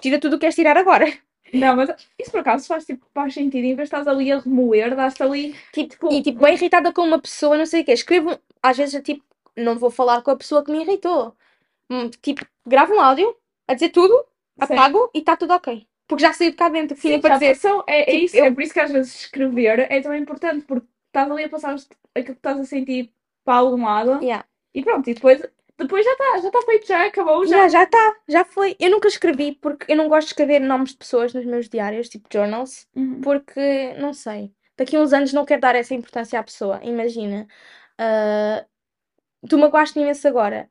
Tira 0.00 0.18
tudo 0.18 0.34
o 0.34 0.36
que 0.36 0.40
queres 0.40 0.54
tirar 0.54 0.76
agora. 0.76 1.06
Não, 1.52 1.76
mas 1.76 1.90
isso 2.18 2.30
por 2.30 2.40
acaso 2.40 2.66
faz 2.66 2.84
tipo 2.84 3.06
faz 3.14 3.34
sentido. 3.34 3.64
Em 3.64 3.76
vez 3.76 3.88
de 3.88 3.94
estás 3.94 4.08
ali 4.08 4.32
a 4.32 4.38
remoer, 4.38 4.96
dás-te 4.96 5.22
ali. 5.22 5.54
Tipo, 5.72 6.12
e 6.12 6.22
tipo, 6.22 6.40
bem 6.40 6.54
irritada 6.54 6.92
com 6.92 7.02
uma 7.02 7.20
pessoa, 7.20 7.56
não 7.56 7.66
sei 7.66 7.82
o 7.82 7.84
quê. 7.84 7.92
Escrevo, 7.92 8.36
às 8.62 8.76
vezes, 8.76 9.00
tipo, 9.02 9.22
não 9.56 9.78
vou 9.78 9.90
falar 9.90 10.22
com 10.22 10.30
a 10.30 10.36
pessoa 10.36 10.64
que 10.64 10.72
me 10.72 10.82
irritou. 10.82 11.36
Hum, 11.90 12.08
Tipo, 12.22 12.44
gravo 12.66 12.94
um 12.94 13.00
áudio 13.00 13.36
a 13.68 13.74
dizer 13.74 13.90
tudo, 13.90 14.24
apago 14.58 15.10
e 15.14 15.18
está 15.18 15.36
tudo 15.36 15.52
ok. 15.54 15.86
Porque 16.06 16.22
já 16.22 16.32
saiu 16.32 16.50
de 16.50 16.56
cá 16.56 16.68
dentro, 16.68 16.96
tinha 16.96 17.18
para 17.20 17.30
já 17.30 17.38
dizer. 17.38 17.54
passou. 17.54 17.84
É, 17.86 18.02
é 18.02 18.04
Tipo, 18.04 18.24
isso, 18.24 18.36
eu- 18.36 18.44
é 18.44 18.50
por 18.52 18.62
isso 18.62 18.74
que 18.74 18.80
às 18.80 18.90
vezes 18.92 19.14
escrever 19.22 19.80
é 19.90 20.00
tão 20.00 20.14
importante, 20.14 20.64
porque 20.66 20.86
estás 21.06 21.30
ali 21.30 21.44
a 21.44 21.48
passar 21.48 21.74
aquilo 22.14 22.34
que 22.34 22.40
estás 22.40 22.60
a 22.60 22.64
sentir 22.64 23.12
para 23.44 23.54
algum 23.58 23.84
lado 23.84 24.22
Yeah. 24.22 24.46
e 24.74 24.82
pronto, 24.82 25.08
e 25.08 25.14
depois, 25.14 25.42
depois 25.78 26.04
já 26.04 26.12
está, 26.12 26.38
já 26.40 26.48
está 26.48 26.62
feito, 26.62 26.86
já 26.86 27.06
acabou, 27.06 27.46
já. 27.46 27.56
Já, 27.62 27.68
já 27.68 27.82
está, 27.84 28.16
já 28.28 28.44
foi. 28.44 28.76
Eu 28.78 28.90
nunca 28.90 29.08
escrevi 29.08 29.52
porque 29.52 29.90
eu 29.92 29.96
não 29.96 30.08
gosto 30.08 30.26
de 30.28 30.32
escrever 30.32 30.60
nomes 30.60 30.90
de 30.90 30.96
pessoas 30.98 31.32
nos 31.34 31.44
meus 31.46 31.68
diários, 31.68 32.08
tipo 32.08 32.28
journals, 32.32 32.86
Uhum. 32.94 33.20
porque 33.22 33.94
não 33.94 34.12
sei. 34.12 34.52
Daqui 34.76 34.96
a 34.96 35.00
uns 35.00 35.12
anos 35.12 35.32
não 35.32 35.44
quero 35.44 35.60
dar 35.60 35.74
essa 35.74 35.94
importância 35.94 36.38
à 36.38 36.42
pessoa. 36.42 36.80
Imagina, 36.82 37.46
ah, 37.98 38.64
tu 39.48 39.58
magoaste 39.58 39.98
imenso 39.98 40.26
agora. 40.28 40.70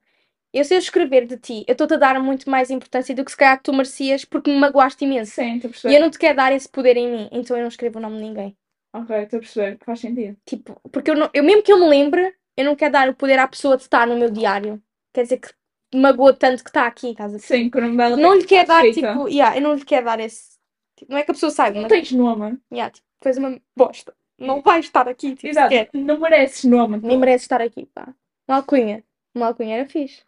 Eu 0.54 0.64
sei 0.64 0.78
escrever 0.78 1.26
de 1.26 1.36
ti, 1.38 1.66
eu 1.68 1.72
estou-te 1.72 1.96
a 1.96 1.98
dar 1.98 2.20
muito 2.22 2.48
mais 2.50 2.70
importância 2.70 3.16
do 3.16 3.26
que 3.26 3.32
se 3.32 3.38
calhar 3.38 3.60
tu 3.62 3.74
merecias 3.74 4.24
porque 4.24 4.52
me 4.52 4.60
magoaste 4.60 5.04
imenso. 5.04 5.32
Sim, 5.34 5.56
estou 5.56 5.68
a 5.68 5.70
E 5.70 5.72
perceber. 5.72 5.96
eu 5.96 6.02
não 6.02 6.12
te 6.12 6.20
quero 6.20 6.36
dar 6.38 6.52
esse 6.54 6.70
poder 6.70 6.96
em 6.96 7.12
mim, 7.12 7.30
então 7.32 7.58
eu 7.58 7.62
não 7.62 7.70
escrevo 7.70 7.98
o 7.98 8.02
nome 8.02 8.18
de 8.18 8.22
ninguém. 8.24 8.58
Ok, 8.94 9.16
estou 9.24 9.38
a 9.38 9.40
perceber, 9.42 9.78
faz 9.84 10.00
sentido. 10.00 10.38
Tipo, 10.46 10.80
porque 10.92 11.10
eu, 11.10 11.16
não, 11.16 11.28
eu 11.34 11.44
mesmo 11.44 11.64
que 11.64 11.74
eu 11.74 11.80
me 11.80 11.90
lembre, 11.90 12.36
eu 12.56 12.66
não 12.66 12.76
quero 12.76 12.94
dar 12.94 13.10
o 13.10 13.16
poder 13.16 13.40
à 13.40 13.48
pessoa 13.48 13.76
de 13.76 13.84
estar 13.84 14.06
no 14.06 14.16
meu 14.16 14.30
diário. 14.30 14.80
Quer 15.12 15.24
dizer 15.24 15.40
que 15.40 15.50
me 15.92 16.02
magoa 16.02 16.34
tanto 16.34 16.64
que 16.64 16.70
está 16.70 16.86
aqui, 16.86 17.10
estás 17.10 17.34
a 17.34 17.38
ver? 17.38 17.44
Sim, 17.44 17.70
que 17.72 17.82
Não 17.82 18.20
tem 18.20 18.38
lhe 18.38 18.46
quero 18.46 18.68
dar, 18.68 18.84
tipo, 18.84 19.28
yeah, 19.28 19.58
eu 19.58 19.62
não 19.62 19.74
lhe 19.74 19.84
quero 19.84 20.06
dar 20.06 20.20
esse. 20.20 20.60
tipo, 20.96 21.12
não 21.12 21.18
é 21.18 21.24
que 21.24 21.32
a 21.32 21.34
pessoa 21.34 21.52
saiba, 21.52 21.76
Não 21.76 21.84
mas 21.84 21.92
tens 21.92 22.12
nome. 22.12 22.60
yeah, 22.72 22.92
tipo, 22.92 23.08
fez 23.24 23.38
uma 23.40 23.60
bosta. 23.76 24.14
Não 24.38 24.62
vai 24.62 24.80
estar 24.82 25.08
aqui, 25.08 25.34
tipo, 25.36 25.48
Exato, 25.48 25.74
sequer. 25.74 25.90
não 25.94 26.20
mereces 26.20 26.64
nome. 26.66 27.00
Nem 27.02 27.18
merece 27.18 27.46
estar 27.46 27.62
aqui, 27.62 27.88
pá. 27.88 28.14
Uma 28.48 28.58
alcunha. 28.58 29.04
Uma 29.34 29.48
alcunha 29.48 29.78
era 29.78 29.90
fixe. 29.90 30.24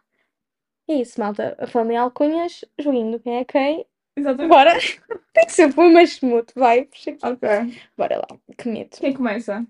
É 0.88 0.94
isso, 0.94 1.18
malta. 1.20 1.56
Falando 1.68 1.90
em 1.92 1.96
alcunhas, 1.96 2.64
joguinho 2.78 3.12
do 3.12 3.20
quem 3.20 3.36
é 3.38 3.44
quem. 3.44 3.86
Exatamente. 4.16 4.48
Bora. 4.48 4.72
Tem 5.34 5.44
que 5.46 5.52
ser 5.52 5.72
foi 5.72 5.92
mais 5.92 6.12
smooth, 6.12 6.52
vai. 6.54 6.84
Puxa 6.84 7.10
aqui. 7.10 7.26
Ok. 7.26 7.48
Bora 7.96 8.16
lá. 8.18 8.26
Que 8.56 8.68
medo. 8.68 8.96
Quem 8.98 9.12
começa? 9.12 9.66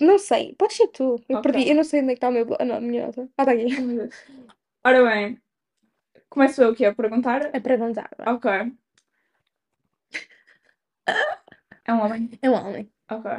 Não 0.00 0.18
sei. 0.18 0.54
Pode 0.58 0.74
ser 0.74 0.88
tu. 0.88 1.16
Eu 1.28 1.38
Ok. 1.38 1.50
perdi. 1.52 1.70
Eu 1.70 1.76
não 1.76 1.84
sei 1.84 2.00
onde 2.02 2.10
é 2.10 2.14
que 2.14 2.18
está 2.18 2.28
o 2.28 2.32
meu. 2.32 2.46
Ah, 2.58 2.64
não, 2.64 2.76
a 2.76 2.80
minha 2.80 3.06
nota. 3.06 3.28
Ah, 3.38 3.42
está 3.42 3.52
aqui. 3.52 3.66
Oh. 4.84 4.88
Ora 4.88 5.02
bem, 5.10 5.40
começo 6.28 6.62
eu 6.62 6.70
aqui 6.70 6.84
a 6.84 6.94
perguntar. 6.94 7.50
É 7.54 7.60
perguntar. 7.60 8.10
Ok. 8.26 8.50
É 11.84 11.92
um 11.94 12.00
homem. 12.00 12.30
É 12.42 12.50
um 12.50 12.54
homem. 12.54 12.90
Ok. 13.10 13.30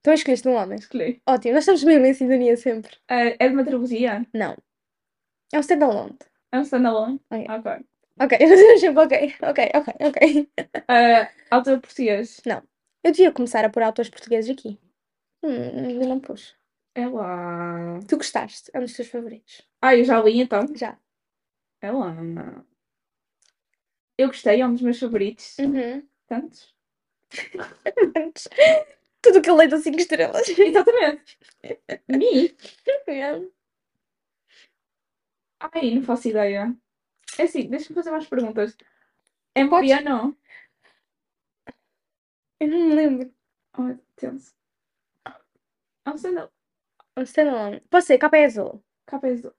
Então 0.00 0.14
escolheste 0.14 0.48
um 0.48 0.54
homem. 0.54 0.78
Escolhi. 0.78 1.20
Ótimo. 1.28 1.54
Nós 1.54 1.62
estamos 1.64 1.84
mesmo 1.84 2.06
em 2.06 2.14
sintonia 2.14 2.56
sempre. 2.56 2.96
Eh, 3.08 3.36
é 3.38 3.48
de 3.48 3.54
uma 3.54 3.64
trilogia? 3.64 4.26
Não. 4.32 4.56
É 5.52 5.58
um 5.58 5.60
standalone. 5.60 6.16
É 6.52 6.58
um 6.58 6.62
standalone? 6.62 7.20
Ok. 7.30 7.46
Ok. 7.50 7.86
Ok. 8.20 8.38
Ok. 8.96 9.34
Ok, 9.42 9.70
ok, 9.74 9.94
ok. 10.00 10.48
Eh, 10.88 11.28
autor 11.50 11.80
português? 11.80 12.40
Eu 13.02 13.12
devia 13.12 13.32
começar 13.32 13.64
a 13.64 13.70
pôr 13.70 13.82
autores 13.82 14.10
portugueses 14.10 14.50
aqui. 14.50 14.78
Hum, 15.42 16.06
não 16.06 16.20
pus. 16.20 16.54
É 16.94 17.06
lá. 17.06 17.98
Tu 18.06 18.16
gostaste? 18.16 18.70
É 18.74 18.78
um 18.78 18.82
dos 18.82 18.92
teus 18.92 19.08
favoritos. 19.08 19.62
Ah, 19.80 19.96
eu 19.96 20.04
já 20.04 20.20
li 20.20 20.40
então. 20.40 20.66
Já. 20.76 20.98
É 21.80 21.90
lá. 21.90 22.14
Eu 24.18 24.28
gostei, 24.28 24.60
é 24.60 24.66
um 24.66 24.72
dos 24.72 24.82
meus 24.82 24.98
favoritos. 24.98 25.56
Uhum. 25.58 26.06
Tantos? 26.26 26.74
Antes. 28.16 28.48
Tudo 29.22 29.40
que 29.42 29.50
eu 29.50 29.56
leio 29.56 29.70
dá 29.70 29.78
5 29.78 29.98
estrelas. 29.98 30.48
Exatamente. 30.48 31.38
Me? 32.08 32.54
Ai, 35.60 35.94
não 35.94 36.02
faço 36.02 36.28
ideia. 36.28 36.74
É 37.38 37.42
assim, 37.44 37.68
deixa-me 37.68 37.94
fazer 37.94 38.10
mais 38.10 38.26
perguntas. 38.26 38.76
É 39.54 39.66
Podes. 39.66 39.90
Mariano? 39.90 40.36
Eu 42.60 42.68
não 42.68 42.78
me 42.88 42.94
lembro. 42.94 43.34
Oh. 43.78 43.96
É 46.04 46.10
um 46.10 46.14
standalone. 46.14 46.52
Um 47.16 47.22
standalone. 47.22 47.80
Pode 47.90 48.04
ser, 48.04 48.18
capa 48.18 48.36
é 48.38 48.44
azul. 48.44 48.82
Capa 49.06 49.28
é 49.28 49.32
azul. 49.32 49.52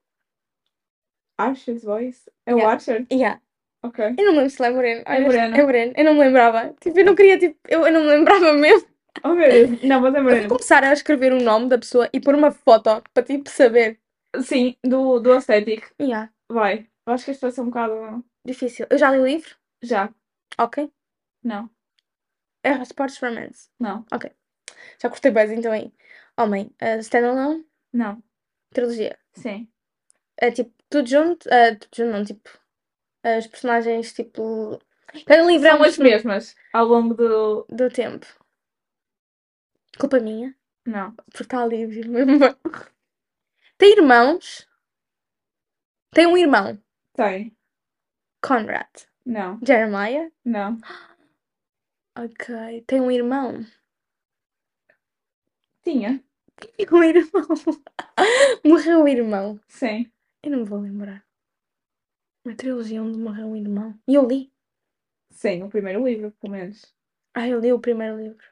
Archer's 1.38 1.82
Voice? 1.84 2.30
É 2.46 2.54
o 2.54 2.58
Yeah. 2.58 2.72
Archer? 2.74 3.06
Yeah. 3.12 3.40
Ok. 3.82 4.04
Eu 4.18 4.24
não 4.26 4.32
me 4.32 4.38
lembro 4.38 4.50
se 4.50 4.64
é 4.64 4.70
moreno. 4.70 5.02
É 5.06 5.20
moreno. 5.20 5.56
É 5.56 5.62
moreno. 5.62 5.92
Eu 5.96 6.04
não 6.04 6.14
me 6.14 6.20
lembrava. 6.20 6.74
Tipo, 6.80 6.98
eu 7.00 7.04
não 7.04 7.14
queria, 7.16 7.38
tipo, 7.38 7.58
eu, 7.68 7.86
eu 7.86 7.92
não 7.92 8.02
me 8.02 8.08
lembrava 8.08 8.52
mesmo. 8.54 8.88
Oh 9.24 9.34
meu 9.34 9.50
Deus. 9.50 9.82
Não, 9.82 10.00
mas 10.00 10.14
é 10.14 10.18
Eu 10.18 10.22
vou 10.22 10.22
moreno. 10.22 10.48
começar 10.48 10.84
a 10.84 10.92
escrever 10.92 11.32
o 11.32 11.40
nome 11.42 11.68
da 11.68 11.78
pessoa 11.78 12.08
e 12.12 12.20
pôr 12.20 12.34
uma 12.34 12.50
foto 12.52 13.02
para, 13.12 13.22
tipo, 13.24 13.48
saber. 13.50 13.98
Sim, 14.40 14.76
do, 14.84 15.18
do 15.20 15.32
Aesthetic. 15.32 15.92
Yeah. 16.00 16.32
Vai. 16.50 16.88
Eu 17.06 17.12
acho 17.12 17.24
que 17.24 17.30
este 17.32 17.42
vai 17.42 17.50
ser 17.50 17.60
um 17.60 17.66
bocado. 17.66 18.24
Difícil. 18.44 18.86
Eu 18.90 18.98
já 18.98 19.10
li 19.10 19.18
o 19.18 19.26
livro? 19.26 19.56
Já. 19.82 20.12
Ok. 20.58 20.90
Não. 21.42 21.68
É 22.62 22.70
Sports 22.82 23.18
Romance. 23.18 23.68
Não. 23.78 24.04
Já 25.00 25.08
cortei 25.08 25.30
bem 25.30 25.52
então 25.58 25.72
aí. 25.72 25.92
Homem, 26.38 26.74
uh, 26.80 26.98
standalone, 27.00 27.66
Não. 27.92 28.22
trilogia. 28.70 29.18
Sim. 29.34 29.68
É 30.36 30.50
tipo, 30.50 30.72
tudo 30.88 31.08
junto, 31.08 31.46
uh, 31.48 31.78
tudo 31.78 31.94
junto 31.96 32.12
não, 32.12 32.24
tipo, 32.24 32.48
as 33.22 33.46
personagens, 33.46 34.12
tipo, 34.12 34.78
cada 35.26 35.42
livro 35.42 35.66
é 35.66 35.70
São 35.70 35.82
as 35.82 35.98
mesmas 35.98 36.56
ao 36.72 36.86
longo 36.86 37.14
do. 37.14 37.66
do 37.68 37.90
tempo. 37.90 38.26
Culpa 39.98 40.18
minha, 40.20 40.54
Não. 40.86 41.12
porque 41.30 41.42
está 41.42 41.62
ali, 41.62 41.86
viu? 41.86 42.08
mesmo. 42.10 42.38
Tem 43.82 43.94
irmãos? 43.94 44.68
Tem 46.12 46.24
um 46.24 46.36
irmão, 46.36 46.80
Tem. 47.14 47.52
Conrad. 48.40 48.86
Não. 49.26 49.58
Jeremiah? 49.60 50.30
Não. 50.44 50.78
Ok. 52.16 52.84
Tem 52.86 53.00
um 53.00 53.10
irmão? 53.10 53.66
Tinha. 55.82 56.22
Tem 56.76 56.86
um 56.92 57.02
irmão. 57.02 57.48
Morreu 58.64 59.02
o 59.02 59.08
irmão. 59.08 59.60
Sim. 59.66 60.08
Eu 60.44 60.52
não 60.52 60.58
me 60.60 60.64
vou 60.64 60.78
lembrar. 60.78 61.26
Uma 62.44 62.54
trilogia 62.54 63.02
onde 63.02 63.18
morreu 63.18 63.48
um 63.48 63.56
irmão. 63.56 63.98
E 64.06 64.14
eu 64.14 64.24
li. 64.24 64.52
Sim, 65.32 65.64
o 65.64 65.68
primeiro 65.68 66.06
livro, 66.06 66.30
pelo 66.40 66.52
menos. 66.52 66.94
Ah, 67.34 67.48
eu 67.48 67.58
li 67.58 67.72
o 67.72 67.80
primeiro 67.80 68.16
livro. 68.16 68.46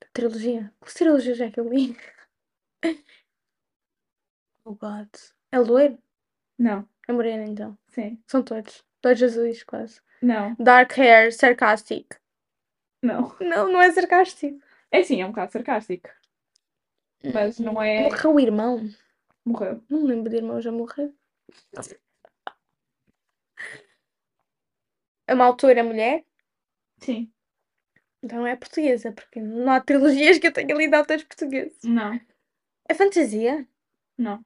Da 0.00 0.08
trilogia. 0.12 0.74
Que 0.84 0.92
trilogia 0.92 1.46
é 1.46 1.50
que 1.52 1.60
eu 1.60 1.68
li? 1.68 1.96
Oh 4.66 4.74
God. 4.74 5.08
É 5.52 5.60
loiro? 5.60 5.96
Não. 6.58 6.88
É 7.06 7.12
moreno 7.12 7.44
então. 7.44 7.78
Sim. 7.86 8.20
São 8.26 8.42
todos. 8.42 8.84
Todos 9.00 9.22
azuis, 9.22 9.62
quase. 9.62 10.00
Não. 10.20 10.56
Dark 10.58 10.98
hair, 10.98 11.32
sarcastic. 11.32 12.16
Não. 13.00 13.32
Não, 13.40 13.70
não 13.72 13.80
é 13.80 13.92
sarcástico. 13.92 14.58
É 14.90 15.04
sim, 15.04 15.22
é 15.22 15.24
um 15.24 15.28
bocado 15.28 15.52
sarcástico. 15.52 16.10
Mas 17.32 17.60
não 17.60 17.80
é. 17.80 18.02
Morreu 18.02 18.34
o 18.34 18.40
irmão. 18.40 18.90
Morreu. 19.44 19.80
Não 19.88 20.02
me 20.02 20.08
lembro 20.08 20.30
de 20.30 20.36
irmão 20.36 20.60
já 20.60 20.72
morrer. 20.72 21.12
É 25.28 25.34
uma 25.34 25.44
autora 25.44 25.84
mulher? 25.84 26.24
Sim. 26.98 27.30
Então 28.20 28.44
é 28.44 28.56
portuguesa, 28.56 29.12
porque 29.12 29.40
não 29.40 29.70
há 29.72 29.80
trilogias 29.80 30.40
que 30.40 30.48
eu 30.48 30.52
tenha 30.52 30.74
lido 30.74 30.94
autores 30.94 31.22
portugueses. 31.22 31.78
Não. 31.84 32.18
É 32.88 32.94
fantasia? 32.94 33.64
Não. 34.18 34.44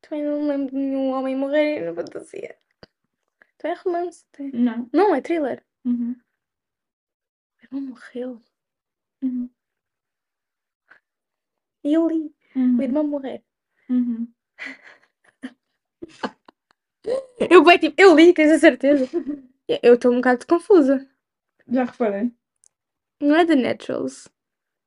Também 0.00 0.24
não 0.24 0.40
me 0.42 0.48
lembro 0.48 0.70
de 0.70 0.76
nenhum 0.76 1.10
homem 1.10 1.36
morrer 1.36 1.80
na 1.84 1.94
fantasia. 1.94 2.56
Então 3.56 3.70
é 3.70 3.74
romance. 3.74 4.24
tem- 4.32 4.50
Não. 4.52 4.88
Não, 4.92 5.14
é 5.14 5.20
thriller. 5.20 5.64
Uhum. 5.84 6.12
O 7.60 7.64
irmão 7.64 7.80
morreu. 7.90 8.40
Uhum. 9.22 9.50
E 11.84 11.92
eu 11.94 12.08
li. 12.08 12.34
O 12.54 12.58
Uhum. 12.58 12.82
irmão 12.82 13.04
morrer. 13.06 13.44
Uhum. 13.88 14.32
Eu 17.50 17.64
bem, 17.64 17.78
tipo, 17.78 17.94
eu 18.00 18.14
li, 18.14 18.34
tens 18.34 18.50
a 18.50 18.58
certeza? 18.58 19.06
Eu 19.82 19.94
estou 19.94 20.12
um 20.12 20.16
bocado 20.16 20.46
confusa. 20.46 21.08
Já 21.66 21.84
reparei. 21.84 22.30
Não 23.20 23.34
é 23.36 23.46
The 23.46 23.54
Naturals. 23.56 24.26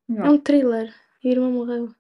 É 0.09 0.13
Não. 0.13 0.33
um 0.35 0.37
thriller. 0.39 0.93
E 1.23 1.29
o 1.29 1.31
irmão 1.31 1.51
morreu. 1.51 1.95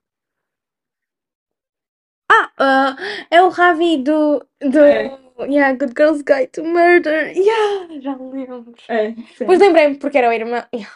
Ah, 2.33 2.49
ah, 2.57 2.95
é 3.29 3.41
o 3.41 3.49
Ravi 3.49 3.97
do. 3.97 4.45
do 4.61 4.79
É. 4.79 5.19
Yeah, 5.41 5.73
Good 5.75 5.93
Girls 5.97 6.23
Guide 6.23 6.47
to 6.53 6.63
Murder. 6.63 7.35
Yeah, 7.35 7.99
já 7.99 8.15
me 8.15 8.31
lembro. 8.31 8.73
É, 8.87 9.11
sim. 9.11 9.25
Depois 9.39 9.59
lembrei-me 9.59 9.95
porque 9.95 10.17
era 10.19 10.29
o 10.29 10.33
irmão. 10.33 10.63
Yeah. 10.73 10.91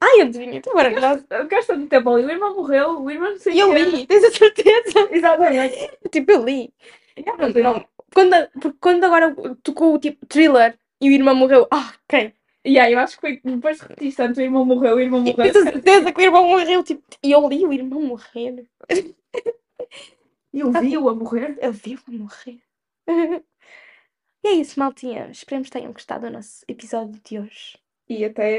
Ai, 0.00 0.20
adivinha, 0.20 0.58
estou 0.58 0.74
maravilhosa. 0.74 1.24
Gasta 1.48 1.76
de 1.76 1.86
tempo 1.86 2.10
ali. 2.10 2.24
O 2.26 2.30
irmão 2.30 2.54
morreu, 2.54 3.00
o 3.00 3.10
irmão 3.10 3.30
não 3.30 3.38
sei 3.38 3.54
E 3.54 3.60
eu 3.60 3.72
quê. 3.72 3.84
li, 3.84 4.06
tens 4.06 4.24
a 4.24 4.30
certeza? 4.30 5.08
Exatamente. 5.10 5.90
Tipo, 6.10 6.32
eu 6.32 6.44
li. 6.44 6.72
Yeah, 7.16 7.48
Não, 7.48 7.62
não. 7.74 7.86
Quando, 8.12 8.34
porque 8.60 8.78
quando 8.78 9.04
agora 9.04 9.34
tocou 9.62 9.94
o 9.94 9.98
tipo 9.98 10.26
thriller 10.26 10.76
e 11.00 11.08
o 11.08 11.12
irmão 11.12 11.34
morreu. 11.34 11.66
Ah, 11.70 11.92
ok. 12.04 12.32
Yeah, 12.66 12.90
eu 12.90 12.98
acho 12.98 13.14
que 13.16 13.20
foi 13.22 13.40
depois 13.42 13.78
de 13.78 13.82
repetir 13.84 14.14
tanto, 14.14 14.38
o 14.38 14.42
irmão 14.42 14.64
morreu, 14.64 14.96
o 14.96 15.00
irmão 15.00 15.20
morreu. 15.20 15.36
tens 15.36 15.56
a 15.56 15.62
certeza 15.62 16.12
que 16.12 16.20
o 16.20 16.24
irmão 16.24 16.46
morreu. 16.46 16.82
Tipo, 16.84 17.02
e 17.22 17.32
eu 17.32 17.48
li 17.48 17.66
o 17.66 17.72
irmão 17.72 18.02
morrer. 18.02 18.66
Eu 20.52 20.70
vi-o 20.70 21.08
a 21.08 21.14
morrer. 21.14 21.58
Eu 21.60 21.72
vi-o 21.72 22.00
morrer. 22.08 22.60
E 24.44 24.48
é 24.48 24.52
isso, 24.54 24.76
maltinha. 24.80 25.30
Esperemos 25.30 25.68
que 25.68 25.72
tenham 25.72 25.92
gostado 25.92 26.26
do 26.26 26.32
nosso 26.32 26.64
episódio 26.66 27.20
de 27.24 27.38
hoje. 27.38 27.78
E 28.08 28.24
até 28.24 28.58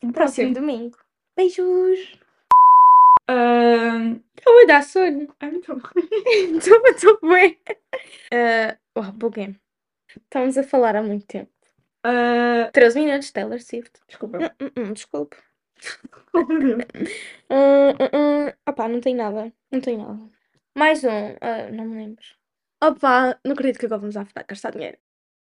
Próximo 0.00 0.12
próximo. 0.12 0.54
domingo. 0.54 0.98
Beijos! 1.36 2.18
Ahn, 3.28 4.16
Eu 4.44 4.52
vou 4.52 4.66
dar 4.66 4.82
sono. 4.82 5.32
então. 5.40 5.80
Estou 6.26 6.84
estou 6.88 7.18
bem. 7.22 7.56
Uh, 8.34 8.76
oh, 8.96 9.12
buguei. 9.12 9.54
Estamos 10.16 10.58
a 10.58 10.64
falar 10.64 10.96
há 10.96 11.02
muito 11.02 11.26
tempo. 11.26 11.52
Ah, 12.04 12.68
13 12.72 12.98
minutos, 13.00 13.30
Taylor 13.30 13.60
Swift. 13.60 14.00
desculpa. 14.08 14.38
Hum, 14.60 14.70
hum, 14.76 14.92
desculpe. 14.92 15.36
Hum, 16.34 16.42
hum, 16.42 16.78
hum. 18.12 18.52
Opá, 18.68 18.88
não 18.88 19.00
tem 19.00 19.14
nada. 19.14 19.52
Não 19.70 19.80
tem 19.80 19.96
nada. 19.96 20.28
Mais 20.76 21.02
um. 21.04 21.36
ah, 21.40 21.70
não 21.70 21.84
me 21.86 21.96
lembro. 21.96 22.24
Opa, 22.82 23.38
não 23.44 23.52
acredito 23.52 23.78
que 23.78 23.86
agora 23.86 24.00
vamos 24.00 24.16
a 24.16 24.24
gastar 24.48 24.70
dinheiro. 24.72 24.98